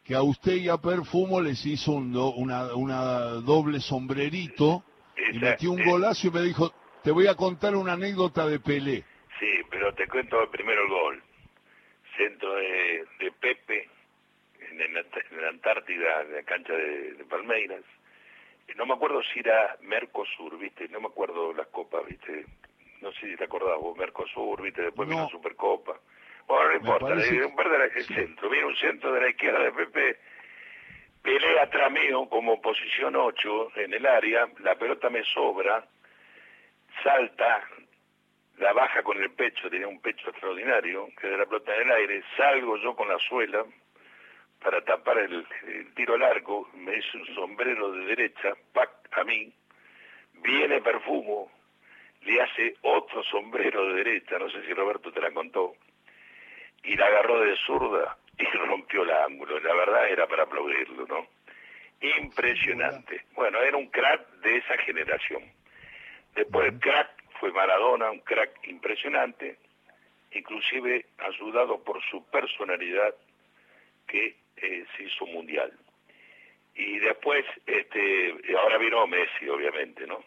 que 0.04 0.14
a 0.14 0.22
usted 0.22 0.54
y 0.54 0.68
a 0.68 0.78
Perfumo 0.78 1.40
les 1.40 1.66
hizo 1.66 1.92
una, 1.92 2.72
una 2.74 3.08
doble 3.42 3.80
sombrerito 3.80 4.84
y 5.32 5.38
metió 5.40 5.72
un 5.72 5.84
golazo 5.84 6.28
y 6.28 6.30
me 6.30 6.42
dijo, 6.42 6.72
te 7.02 7.10
voy 7.10 7.26
a 7.26 7.34
contar 7.34 7.74
una 7.74 7.94
anécdota 7.94 8.46
de 8.46 8.60
Pelé. 8.60 9.02
Sí, 9.40 9.60
pero 9.70 9.92
te 9.94 10.06
cuento 10.06 10.48
primero 10.50 10.82
el 10.82 10.88
gol. 10.88 11.22
Centro 12.16 12.54
de, 12.54 13.04
Pepe 13.40 13.88
en, 14.70 14.94
la 14.94 15.48
Antártida, 15.48 16.22
en 16.22 16.32
la 16.32 16.42
cancha 16.44 16.72
de, 16.72 17.24
Palmeiras. 17.28 17.82
No 18.76 18.86
me 18.86 18.94
acuerdo 18.94 19.20
si 19.32 19.40
era 19.40 19.76
Mercosur, 19.82 20.58
¿viste? 20.58 20.88
No 20.88 21.00
me 21.00 21.08
acuerdo 21.08 21.52
las 21.52 21.66
copas, 21.68 22.06
¿viste? 22.06 22.46
No 23.00 23.12
sé 23.12 23.30
si 23.30 23.36
te 23.36 23.44
acordás 23.44 23.78
vos, 23.78 23.96
Mercosur, 23.96 24.62
¿viste? 24.62 24.82
Después 24.82 25.08
vino 25.08 25.28
Supercopa. 25.28 25.98
Bueno, 26.46 26.68
no 26.68 26.76
importa, 26.76 27.06
un 27.06 27.56
verde 27.56 27.92
el 27.96 28.04
centro. 28.04 28.50
Viene 28.50 28.66
un 28.66 28.76
centro 28.76 29.12
de 29.12 29.20
la 29.20 29.28
izquierda 29.28 29.60
de 29.60 29.72
Pepe 29.72 30.18
pelea 31.24 31.62
atrás 31.62 31.90
mío 31.90 32.28
como 32.28 32.60
posición 32.60 33.16
8 33.16 33.72
en 33.76 33.94
el 33.94 34.04
área, 34.04 34.46
la 34.60 34.74
pelota 34.74 35.08
me 35.08 35.24
sobra, 35.24 35.82
salta, 37.02 37.66
la 38.58 38.72
baja 38.74 39.02
con 39.02 39.20
el 39.20 39.30
pecho, 39.32 39.70
tenía 39.70 39.88
un 39.88 40.02
pecho 40.02 40.28
extraordinario, 40.28 41.08
que 41.18 41.26
de 41.28 41.38
la 41.38 41.46
pelota 41.46 41.74
en 41.74 41.82
el 41.88 41.92
aire, 41.92 42.22
salgo 42.36 42.76
yo 42.76 42.94
con 42.94 43.08
la 43.08 43.18
suela 43.18 43.64
para 44.62 44.84
tapar 44.84 45.18
el, 45.18 45.46
tiro 45.94 46.14
al 46.14 46.22
arco, 46.22 46.68
me 46.74 46.98
hice 46.98 47.16
un 47.16 47.34
sombrero 47.34 47.92
de 47.92 48.04
derecha, 48.04 48.52
pac, 48.74 48.90
a 49.12 49.24
mí, 49.24 49.50
viene 50.42 50.82
Perfumo, 50.82 51.50
le 52.24 52.40
hace 52.40 52.76
otro 52.82 53.22
sombrero 53.24 53.86
de 53.86 54.04
derecha, 54.04 54.38
no 54.38 54.48
sé 54.50 54.64
si 54.64 54.72
Roberto 54.72 55.12
te 55.12 55.20
la 55.20 55.30
contó, 55.30 55.74
y 56.82 56.96
la 56.96 57.06
agarró 57.06 57.40
de 57.40 57.56
zurda 57.56 58.16
y 58.38 58.44
rompió 58.66 59.02
el 59.02 59.10
ángulo, 59.10 59.58
la 59.60 59.74
verdad 59.74 60.08
era 60.08 60.26
para 60.26 60.44
aplaudirlo, 60.44 61.06
¿no? 61.06 61.26
Impresionante. 62.18 63.24
Bueno, 63.34 63.60
era 63.62 63.76
un 63.76 63.86
crack 63.86 64.28
de 64.40 64.56
esa 64.58 64.76
generación. 64.78 65.42
Después 66.34 66.72
el 66.72 66.78
crack 66.80 67.10
fue 67.38 67.52
Maradona, 67.52 68.10
un 68.10 68.20
crack 68.20 68.66
impresionante, 68.66 69.56
inclusive 70.32 71.06
ayudado 71.18 71.82
por 71.82 72.02
su 72.10 72.24
personalidad 72.26 73.14
que 74.06 74.36
eh, 74.56 74.84
se 74.96 75.04
hizo 75.04 75.26
mundial. 75.26 75.72
Y 76.74 76.98
después, 76.98 77.44
este, 77.66 78.34
ahora 78.58 78.78
vino 78.78 79.06
Messi, 79.06 79.48
obviamente, 79.48 80.06
¿no? 80.06 80.22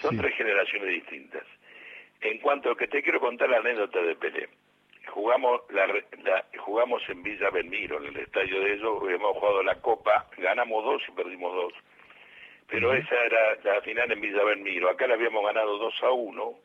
Son 0.00 0.16
tres 0.16 0.34
generaciones 0.36 0.88
distintas. 0.88 1.44
En 2.20 2.38
cuanto 2.38 2.68
a 2.68 2.72
lo 2.72 2.76
que 2.76 2.88
te 2.88 3.02
quiero 3.02 3.20
contar 3.20 3.50
la 3.50 3.58
anécdota 3.58 4.00
de 4.00 4.16
Pelé, 4.16 4.48
jugamos 5.08 5.60
la, 5.70 5.86
jugamos 6.58 7.02
en 7.08 7.22
Villa 7.22 7.50
Belmiro, 7.50 7.98
en 7.98 8.06
el 8.06 8.16
estadio 8.18 8.60
de 8.60 8.74
ellos, 8.74 9.02
hemos 9.10 9.36
jugado 9.36 9.62
la 9.62 9.80
Copa, 9.80 10.26
ganamos 10.38 10.84
dos 10.84 11.02
y 11.08 11.12
perdimos 11.12 11.54
dos 11.54 11.74
pero 12.68 12.94
esa 12.94 13.14
era 13.24 13.56
la 13.62 13.80
final 13.82 14.10
en 14.10 14.20
Villa 14.20 14.42
Belmiro. 14.42 14.90
Acá 14.90 15.06
la 15.06 15.14
habíamos 15.14 15.44
ganado 15.44 15.78
2 15.78 15.94
a 16.02 16.10
1 16.10 16.58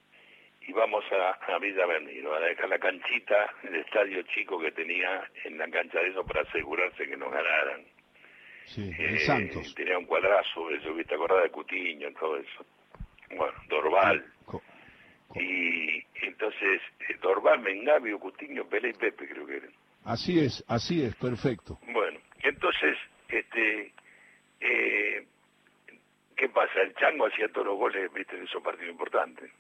y 0.61 0.73
vamos 0.73 1.03
a, 1.11 1.57
Villa 1.59 1.85
Belmiro, 1.85 2.33
a 2.33 2.39
dejar 2.39 2.69
la 2.69 2.79
canchita, 2.79 3.53
el 3.63 3.75
estadio 3.75 4.21
chico 4.33 4.59
que 4.59 4.71
tenía 4.71 5.29
en 5.43 5.57
la 5.57 5.69
cancha 5.69 5.99
de 5.99 6.09
eso 6.09 6.23
para 6.25 6.41
asegurarse 6.41 7.07
que 7.07 7.17
nos 7.17 7.31
ganaran. 7.31 7.85
Sí, 8.65 8.91
eh, 8.97 9.17
Santos. 9.19 9.73
Tenía 9.75 9.97
un 9.97 10.05
cuadrazo, 10.05 10.69
eso, 10.69 10.93
¿viste? 10.93 11.15
Acordada 11.15 11.43
de 11.43 11.49
Cutiño, 11.49 12.11
todo 12.13 12.37
eso. 12.37 12.65
Bueno, 13.35 13.53
Dorval. 13.67 14.25
Y 15.35 16.03
entonces, 16.25 16.81
eh, 17.07 17.15
Dorval, 17.21 17.59
Mengavio, 17.59 18.19
Cutiño, 18.19 18.65
Pelé 18.65 18.89
y 18.89 18.93
Pepe 18.93 19.27
creo 19.27 19.45
que 19.45 19.57
eran. 19.57 19.71
Así 20.05 20.39
es, 20.39 20.63
así 20.67 21.03
es, 21.03 21.15
perfecto. 21.15 21.77
Bueno, 21.91 22.19
entonces, 22.41 22.97
este... 23.27 23.93
Eh, 24.61 25.25
¿Qué 26.35 26.47
pasa? 26.47 26.81
El 26.81 26.95
Chango 26.95 27.27
hacía 27.27 27.49
todos 27.49 27.67
los 27.67 27.77
goles, 27.77 28.11
viste, 28.13 28.37
de 28.37 28.45
esos 28.45 28.63
partidos 28.63 28.91
importantes, 28.91 29.51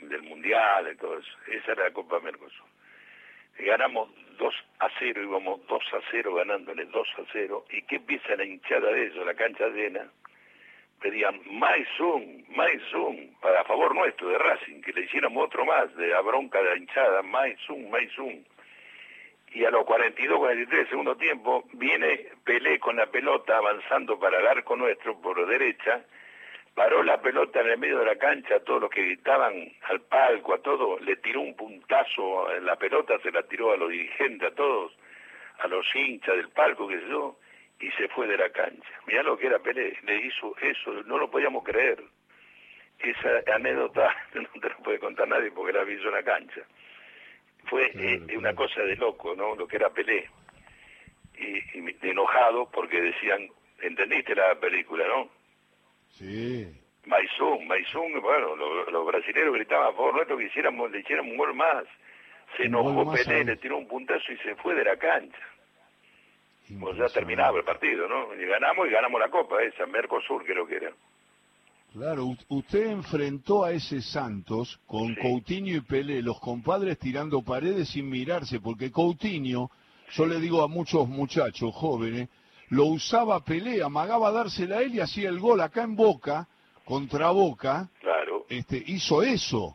del 0.00 0.22
Mundial 0.22 0.90
y 0.92 0.96
todo 0.96 1.18
eso. 1.18 1.30
Esa 1.46 1.72
era 1.72 1.84
la 1.84 1.92
Copa 1.92 2.18
Mercosur. 2.18 2.66
Ganamos 3.58 4.10
2 4.36 4.54
a 4.80 4.88
0, 4.98 5.22
íbamos 5.22 5.64
2 5.68 5.82
a 5.94 6.00
0 6.10 6.34
ganándole 6.34 6.84
2 6.86 7.08
a 7.18 7.22
0. 7.32 7.64
¿Y 7.70 7.82
qué 7.82 7.96
empieza 7.96 8.34
la 8.34 8.44
hinchada 8.44 8.90
de 8.90 9.06
eso? 9.06 9.24
La 9.24 9.34
cancha 9.34 9.68
llena. 9.68 10.10
Pedían 11.06 11.40
mais 11.52 11.86
un, 12.00 12.44
mais 12.56 12.82
un, 12.92 13.30
para 13.40 13.62
favor 13.64 13.94
nuestro 13.94 14.28
de 14.28 14.38
Racing, 14.38 14.80
que 14.80 14.92
le 14.92 15.02
hiciéramos 15.02 15.44
otro 15.44 15.64
más, 15.64 15.94
de 15.94 16.08
la 16.08 16.20
bronca 16.20 16.60
de 16.60 16.70
la 16.70 16.76
hinchada, 16.76 17.22
mais 17.22 17.56
un, 17.68 17.88
mais 17.90 18.10
un. 18.18 18.44
Y 19.52 19.64
a 19.64 19.70
los 19.70 19.84
42, 19.84 20.36
43 20.36 20.88
segundo 20.88 21.16
tiempo, 21.16 21.64
viene 21.74 22.26
Pelé 22.44 22.80
con 22.80 22.96
la 22.96 23.06
pelota 23.06 23.56
avanzando 23.56 24.18
para 24.18 24.40
el 24.40 24.46
arco 24.48 24.74
nuestro 24.74 25.20
por 25.20 25.46
derecha, 25.46 26.04
paró 26.74 27.04
la 27.04 27.20
pelota 27.20 27.60
en 27.60 27.68
el 27.68 27.78
medio 27.78 28.00
de 28.00 28.06
la 28.06 28.16
cancha, 28.16 28.56
a 28.56 28.60
todos 28.60 28.80
los 28.80 28.90
que 28.90 29.02
gritaban 29.02 29.54
al 29.82 30.00
palco, 30.00 30.54
a 30.54 30.58
todos, 30.58 31.00
le 31.02 31.16
tiró 31.16 31.40
un 31.40 31.54
puntazo 31.54 32.48
la 32.62 32.74
pelota, 32.74 33.16
se 33.22 33.30
la 33.30 33.44
tiró 33.44 33.72
a 33.72 33.76
los 33.76 33.90
dirigentes, 33.90 34.50
a 34.50 34.54
todos, 34.56 34.92
a 35.60 35.68
los 35.68 35.86
hinchas 35.94 36.34
del 36.34 36.48
palco, 36.48 36.88
que 36.88 37.00
yo, 37.08 37.36
y 37.80 37.90
se 37.92 38.08
fue 38.08 38.26
de 38.26 38.36
la 38.36 38.50
cancha. 38.50 38.88
Mirá 39.06 39.22
lo 39.22 39.36
que 39.36 39.46
era 39.46 39.58
Pelé, 39.58 39.96
le 40.02 40.26
hizo 40.26 40.54
eso, 40.60 40.92
no 41.04 41.18
lo 41.18 41.30
podíamos 41.30 41.64
creer. 41.64 42.02
Esa 42.98 43.54
anécdota 43.54 44.14
no 44.34 44.60
te 44.60 44.68
la 44.68 44.76
puede 44.78 44.98
contar 44.98 45.28
nadie 45.28 45.50
porque 45.50 45.72
la 45.72 45.82
en 45.82 46.10
la 46.10 46.22
cancha. 46.22 46.62
Fue 47.66 47.90
eh, 47.94 48.36
una 48.36 48.54
cosa 48.54 48.80
de 48.82 48.96
loco, 48.96 49.34
¿no? 49.34 49.54
Lo 49.56 49.66
que 49.66 49.76
era 49.76 49.90
Pelé. 49.90 50.28
Y, 51.38 51.78
y 51.78 52.10
enojado 52.10 52.70
porque 52.70 53.00
decían, 53.00 53.48
¿entendiste 53.82 54.34
la 54.34 54.54
película, 54.58 55.06
no? 55.08 55.28
Sí. 56.10 56.66
Maizún, 57.04 57.66
Maizún, 57.66 58.20
bueno, 58.20 58.56
los, 58.56 59.06
brasileños 59.06 59.54
gritaban 59.54 59.88
a 59.88 59.92
favor 59.92 60.14
nuestro 60.14 60.38
que 60.38 60.46
hiciéramos, 60.46 60.90
le 60.90 61.00
hiciéramos 61.00 61.32
un 61.32 61.38
gol 61.38 61.54
más. 61.54 61.84
Se 62.56 62.64
enojó 62.64 63.12
Pelé, 63.12 63.44
le 63.44 63.56
tiró 63.56 63.76
un 63.76 63.86
puntazo 63.86 64.32
y 64.32 64.38
se 64.38 64.54
fue 64.56 64.74
de 64.74 64.84
la 64.84 64.96
cancha. 64.96 65.38
Pues 66.80 66.96
ya 66.96 67.06
terminaba 67.08 67.58
el 67.58 67.64
partido, 67.64 68.08
¿no? 68.08 68.34
Y 68.34 68.44
ganamos 68.46 68.88
y 68.88 68.90
ganamos 68.90 69.20
la 69.20 69.30
copa 69.30 69.62
esa, 69.62 69.86
Mercosur 69.86 70.44
creo 70.44 70.66
que 70.66 70.76
era. 70.76 70.92
Claro, 71.92 72.34
usted 72.48 72.88
enfrentó 72.88 73.64
a 73.64 73.72
ese 73.72 74.02
Santos 74.02 74.78
con 74.86 75.14
Coutinho 75.14 75.76
y 75.76 75.80
Pelé, 75.80 76.20
los 76.20 76.38
compadres 76.40 76.98
tirando 76.98 77.42
paredes 77.42 77.88
sin 77.88 78.10
mirarse, 78.10 78.60
porque 78.60 78.90
Coutinho, 78.90 79.70
yo 80.10 80.26
le 80.26 80.38
digo 80.40 80.62
a 80.62 80.68
muchos 80.68 81.08
muchachos 81.08 81.74
jóvenes, 81.74 82.28
lo 82.68 82.86
usaba 82.86 83.42
Pelé, 83.44 83.82
amagaba 83.82 84.32
dársela 84.32 84.78
a 84.78 84.82
él 84.82 84.94
y 84.94 85.00
hacía 85.00 85.28
el 85.28 85.38
gol 85.38 85.60
acá 85.60 85.84
en 85.84 85.96
Boca, 85.96 86.48
contra 86.84 87.30
Boca. 87.30 87.88
Claro. 88.00 88.44
Este, 88.48 88.82
hizo 88.86 89.22
eso. 89.22 89.74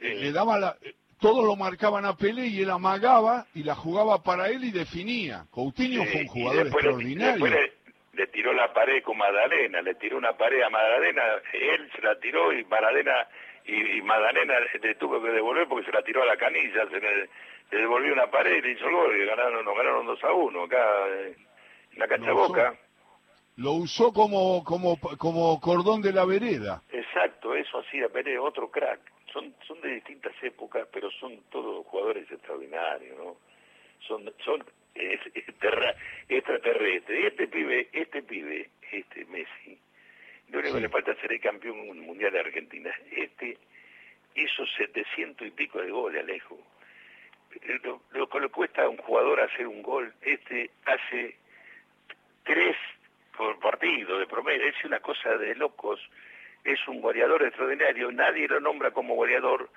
Le 0.00 0.32
daba 0.32 0.58
la, 0.58 0.76
todos 1.22 1.44
lo 1.44 1.54
marcaban 1.54 2.04
a 2.04 2.16
Pelé 2.16 2.48
y 2.48 2.62
él 2.62 2.70
amagaba 2.70 3.46
y 3.54 3.62
la 3.62 3.76
jugaba 3.76 4.22
para 4.24 4.48
él 4.48 4.64
y 4.64 4.72
definía. 4.72 5.46
Coutinho 5.52 6.04
fue 6.04 6.22
un 6.22 6.26
jugador 6.26 6.66
extraordinario. 6.66 7.46
Le, 7.46 7.72
le, 8.12 8.26
tiró 8.26 8.52
la 8.52 8.72
pared 8.74 9.02
con 9.04 9.16
Madalena, 9.16 9.80
le 9.82 9.94
tiró 9.94 10.18
una 10.18 10.36
pared 10.36 10.60
a 10.62 10.68
Madalena, 10.68 11.22
él 11.52 11.88
se 11.94 12.02
la 12.02 12.18
tiró 12.18 12.52
y 12.52 12.64
Madalena 12.64 13.28
y, 13.64 14.02
Madalena 14.02 14.54
le 14.82 14.94
tuvo 14.96 15.22
que 15.22 15.30
devolver 15.30 15.68
porque 15.68 15.86
se 15.86 15.92
la 15.92 16.02
tiró 16.02 16.22
a 16.24 16.26
la 16.26 16.36
canilla, 16.36 16.88
se 16.90 17.00
le, 17.00 17.30
devolvió 17.70 18.12
una 18.12 18.28
pared 18.28 18.56
y 18.56 18.60
le 18.60 18.72
hizo 18.72 18.86
el 18.86 18.92
gol 18.92 19.16
y 19.16 19.24
ganaron, 19.24 19.64
nos 19.64 19.76
ganaron 19.76 20.04
2 20.04 20.24
a 20.24 20.32
1 20.32 20.62
acá 20.64 21.08
en 21.24 21.98
la 21.98 22.08
cancha 22.08 22.32
Boca. 22.32 22.74
Lo 23.56 23.72
usó 23.74 24.12
como, 24.12 24.64
como, 24.64 24.98
como 24.98 25.60
cordón 25.60 26.02
de 26.02 26.12
la 26.12 26.24
vereda. 26.24 26.82
Exacto, 26.90 27.54
eso 27.54 27.78
hacía 27.78 28.08
Pelé, 28.08 28.38
otro 28.38 28.68
crack 28.68 29.11
son, 29.32 29.54
son 29.66 29.80
de 29.80 29.94
distintas 29.94 30.32
épocas, 30.42 30.86
pero 30.92 31.10
son 31.12 31.42
todos 31.50 31.86
jugadores 31.86 32.30
extraordinarios, 32.30 33.16
¿no? 33.18 33.36
Son, 34.06 34.32
son 34.44 34.64
es, 34.94 35.20
extraterrestres. 36.28 37.20
Y 37.20 37.26
este 37.26 37.48
pibe, 37.48 37.88
este 37.92 38.22
pibe, 38.22 38.70
este 38.90 39.24
Messi, 39.26 39.78
lo 40.50 40.58
único 40.58 40.74
que 40.74 40.80
le 40.80 40.88
falta 40.88 41.14
ser 41.16 41.32
el 41.32 41.40
campeón 41.40 42.00
mundial 42.00 42.32
de 42.32 42.40
Argentina. 42.40 42.92
Este 43.10 43.56
hizo 44.34 44.66
700 44.66 45.46
y 45.46 45.50
pico 45.50 45.80
de 45.80 45.90
goles, 45.90 46.22
Alejo. 46.22 46.58
Lo, 47.82 48.02
lo 48.12 48.28
que 48.28 48.40
le 48.40 48.48
cuesta 48.48 48.82
a 48.82 48.88
un 48.88 48.96
jugador 48.96 49.40
hacer 49.40 49.66
un 49.66 49.82
gol, 49.82 50.12
este 50.22 50.70
hace 50.86 51.36
tres 52.44 52.76
por 53.36 53.58
partido 53.60 54.18
de 54.18 54.26
promedio, 54.26 54.66
es 54.66 54.84
una 54.84 55.00
cosa 55.00 55.36
de 55.36 55.54
locos 55.54 56.00
es 56.64 56.78
un 56.88 57.00
goleador 57.00 57.42
extraordinario, 57.42 58.12
nadie 58.12 58.48
lo 58.48 58.60
nombra 58.60 58.90
como 58.92 59.14
goleador, 59.14 59.68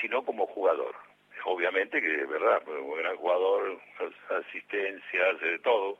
sino 0.00 0.24
como 0.24 0.46
jugador. 0.46 0.94
Obviamente 1.46 2.00
que 2.00 2.22
es 2.22 2.28
verdad, 2.28 2.66
un 2.68 2.96
gran 2.98 3.16
jugador, 3.16 3.80
asistencia, 4.30 5.20
hace 5.34 5.46
de 5.46 5.58
todo, 5.58 5.98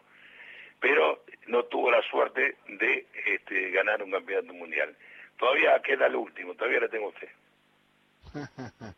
pero 0.81 1.23
no 1.49 1.65
tuvo 1.65 1.91
la 1.91 2.03
suerte 2.03 2.57
de 2.69 3.07
este, 3.27 3.71
ganar 3.71 4.03
un 4.03 4.11
campeonato 4.11 4.55
mundial. 4.55 4.97
Todavía 5.39 5.81
queda 5.83 6.07
el 6.07 6.17
último, 6.17 6.55
todavía 6.55 6.81
le 6.81 6.89
tengo 6.89 7.13
fe. 7.13 7.29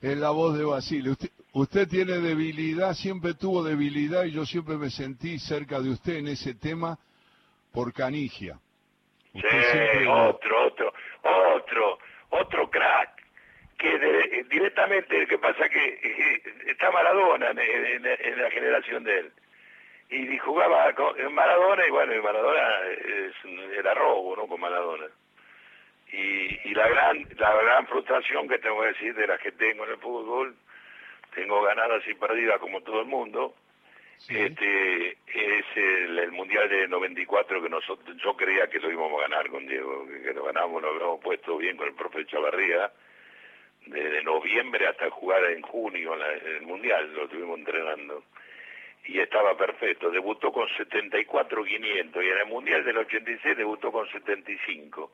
es 0.00 0.16
la 0.16 0.30
voz 0.30 0.56
de 0.56 0.64
Basile. 0.64 1.10
Usted, 1.10 1.30
usted 1.52 1.88
tiene 1.88 2.18
debilidad, 2.18 2.94
siempre 2.94 3.34
tuvo 3.34 3.62
debilidad 3.62 4.24
y 4.24 4.32
yo 4.32 4.46
siempre 4.46 4.76
me 4.76 4.90
sentí 4.90 5.38
cerca 5.38 5.80
de 5.80 5.90
usted 5.90 6.16
en 6.16 6.28
ese 6.28 6.54
tema 6.54 6.98
por 7.72 7.92
Canigia. 7.92 8.58
Sí, 9.32 9.40
otro, 11.22 11.98
otro 12.30 12.70
crack. 12.70 13.20
Que 13.80 14.44
directamente, 14.50 15.26
que 15.26 15.38
pasa 15.38 15.68
que 15.70 15.82
eh, 16.02 16.42
está 16.66 16.90
Maradona 16.90 17.50
en, 17.50 18.42
la 18.42 18.50
generación 18.50 19.04
de 19.04 19.18
él. 19.20 19.32
Y 20.10 20.36
jugaba 20.38 20.92
con 20.92 21.32
Maradona, 21.32 21.86
y 21.86 21.90
bueno, 21.90 22.22
Maradona 22.22 22.80
era 23.78 23.94
robo, 23.94 24.36
¿no? 24.36 24.46
Con 24.46 24.60
Maradona. 24.60 25.06
Y, 26.12 26.68
y 26.68 26.74
la 26.74 26.88
gran 26.88 27.26
la 27.38 27.54
gran 27.54 27.86
frustración 27.86 28.48
que 28.48 28.58
tengo 28.58 28.82
que 28.82 28.88
decir 28.88 29.14
de 29.14 29.26
las 29.26 29.40
que 29.40 29.52
tengo 29.52 29.84
en 29.84 29.92
el 29.92 29.98
fútbol, 29.98 30.54
tengo 31.34 31.62
ganadas 31.62 32.06
y 32.06 32.14
perdidas 32.14 32.58
como 32.58 32.82
todo 32.82 33.00
el 33.00 33.06
mundo, 33.06 33.54
este 34.28 35.10
es 35.10 35.64
el, 35.76 36.32
Mundial 36.32 36.68
de 36.68 36.86
94 36.88 37.62
que 37.62 37.68
nosotros 37.68 38.16
yo 38.22 38.36
creía 38.36 38.68
que 38.68 38.78
lo 38.78 38.90
íbamos 38.90 39.18
a 39.18 39.28
ganar 39.28 39.48
con 39.48 39.66
Diego, 39.66 40.06
que, 40.06 40.32
lo 40.32 40.44
ganamos, 40.44 40.82
lo 40.82 40.90
habíamos 40.90 41.20
puesto 41.20 41.56
bien 41.56 41.76
con 41.76 41.88
el 41.88 41.94
profe 41.94 42.26
Chavarría, 42.26 42.92
desde 43.86 44.22
noviembre 44.22 44.86
hasta 44.86 45.10
jugar 45.10 45.44
en 45.44 45.62
junio 45.62 46.14
en, 46.14 46.56
el 46.56 46.62
Mundial, 46.62 47.12
lo 47.14 47.24
estuvimos 47.24 47.58
entrenando. 47.58 48.24
Y 49.06 49.18
estaba 49.18 49.56
perfecto, 49.56 50.10
debutó 50.10 50.52
con 50.52 50.68
74-500 50.68 52.24
y 52.24 52.28
en 52.28 52.38
el 52.38 52.46
Mundial 52.46 52.84
del 52.84 52.98
86 52.98 53.56
debutó 53.56 53.90
con 53.90 54.08
75. 54.10 55.12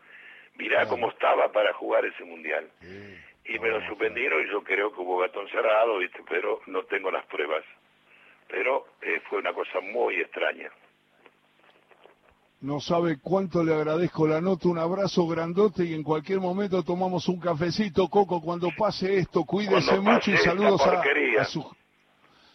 Mirá 0.57 0.87
cómo 0.87 1.11
estaba 1.11 1.53
para 1.53 1.73
jugar 1.73 2.05
ese 2.05 2.25
Mundial. 2.25 2.69
Y 3.45 3.59
me 3.59 3.69
lo 3.69 3.81
suspendieron 3.87 4.45
y 4.45 4.51
yo 4.51 4.63
creo 4.65 4.93
que 4.93 5.01
hubo 5.01 5.19
gatón 5.19 5.49
cerrado, 5.49 5.99
¿viste? 5.99 6.21
pero 6.29 6.61
no 6.67 6.83
tengo 6.85 7.11
las 7.11 7.25
pruebas 7.27 7.65
pero 8.49 8.87
eh, 9.03 9.21
fue 9.29 9.39
una 9.39 9.53
cosa 9.53 9.81
muy 9.81 10.21
extraña. 10.21 10.71
No 12.61 12.81
sabe 12.81 13.19
cuánto 13.21 13.63
le 13.63 13.75
agradezco 13.75 14.27
la 14.27 14.41
nota, 14.41 14.69
un 14.69 14.79
abrazo 14.79 15.27
grandote 15.27 15.85
y 15.85 15.95
en 15.95 16.03
cualquier 16.03 16.41
momento 16.41 16.83
tomamos 16.83 17.29
un 17.29 17.39
cafecito, 17.39 18.09
Coco, 18.09 18.41
cuando 18.41 18.69
pase 18.77 19.19
esto, 19.19 19.45
cuídese 19.45 20.01
mucho 20.01 20.31
y 20.31 20.37
saludos 20.39 20.81
a, 20.87 21.45
su 21.45 21.65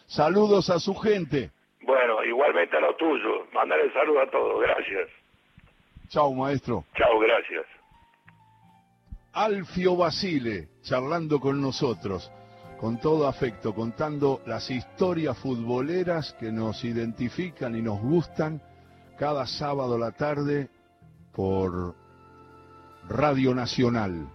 saludos 0.06 0.70
a 0.70 0.80
su 0.80 0.94
gente. 0.96 1.50
Bueno, 1.82 2.24
igualmente 2.24 2.76
a 2.76 2.80
lo 2.80 2.96
tuyo, 2.96 3.46
mandarle 3.52 3.92
saludos 3.92 4.24
a 4.26 4.30
todos, 4.30 4.60
gracias. 4.60 5.08
Chao, 6.08 6.32
maestro. 6.34 6.84
Chao, 6.96 7.18
gracias. 7.20 7.64
Alfio 9.32 9.96
Basile, 9.96 10.68
charlando 10.82 11.38
con 11.38 11.60
nosotros 11.60 12.30
con 12.82 12.98
todo 12.98 13.28
afecto, 13.28 13.72
contando 13.76 14.42
las 14.44 14.68
historias 14.68 15.38
futboleras 15.38 16.32
que 16.40 16.50
nos 16.50 16.82
identifican 16.82 17.76
y 17.76 17.80
nos 17.80 18.00
gustan 18.00 18.60
cada 19.22 19.46
sábado 19.46 19.94
a 19.94 19.98
la 20.00 20.10
tarde 20.10 20.68
por 21.32 21.94
Radio 23.08 23.54
Nacional 23.54 24.28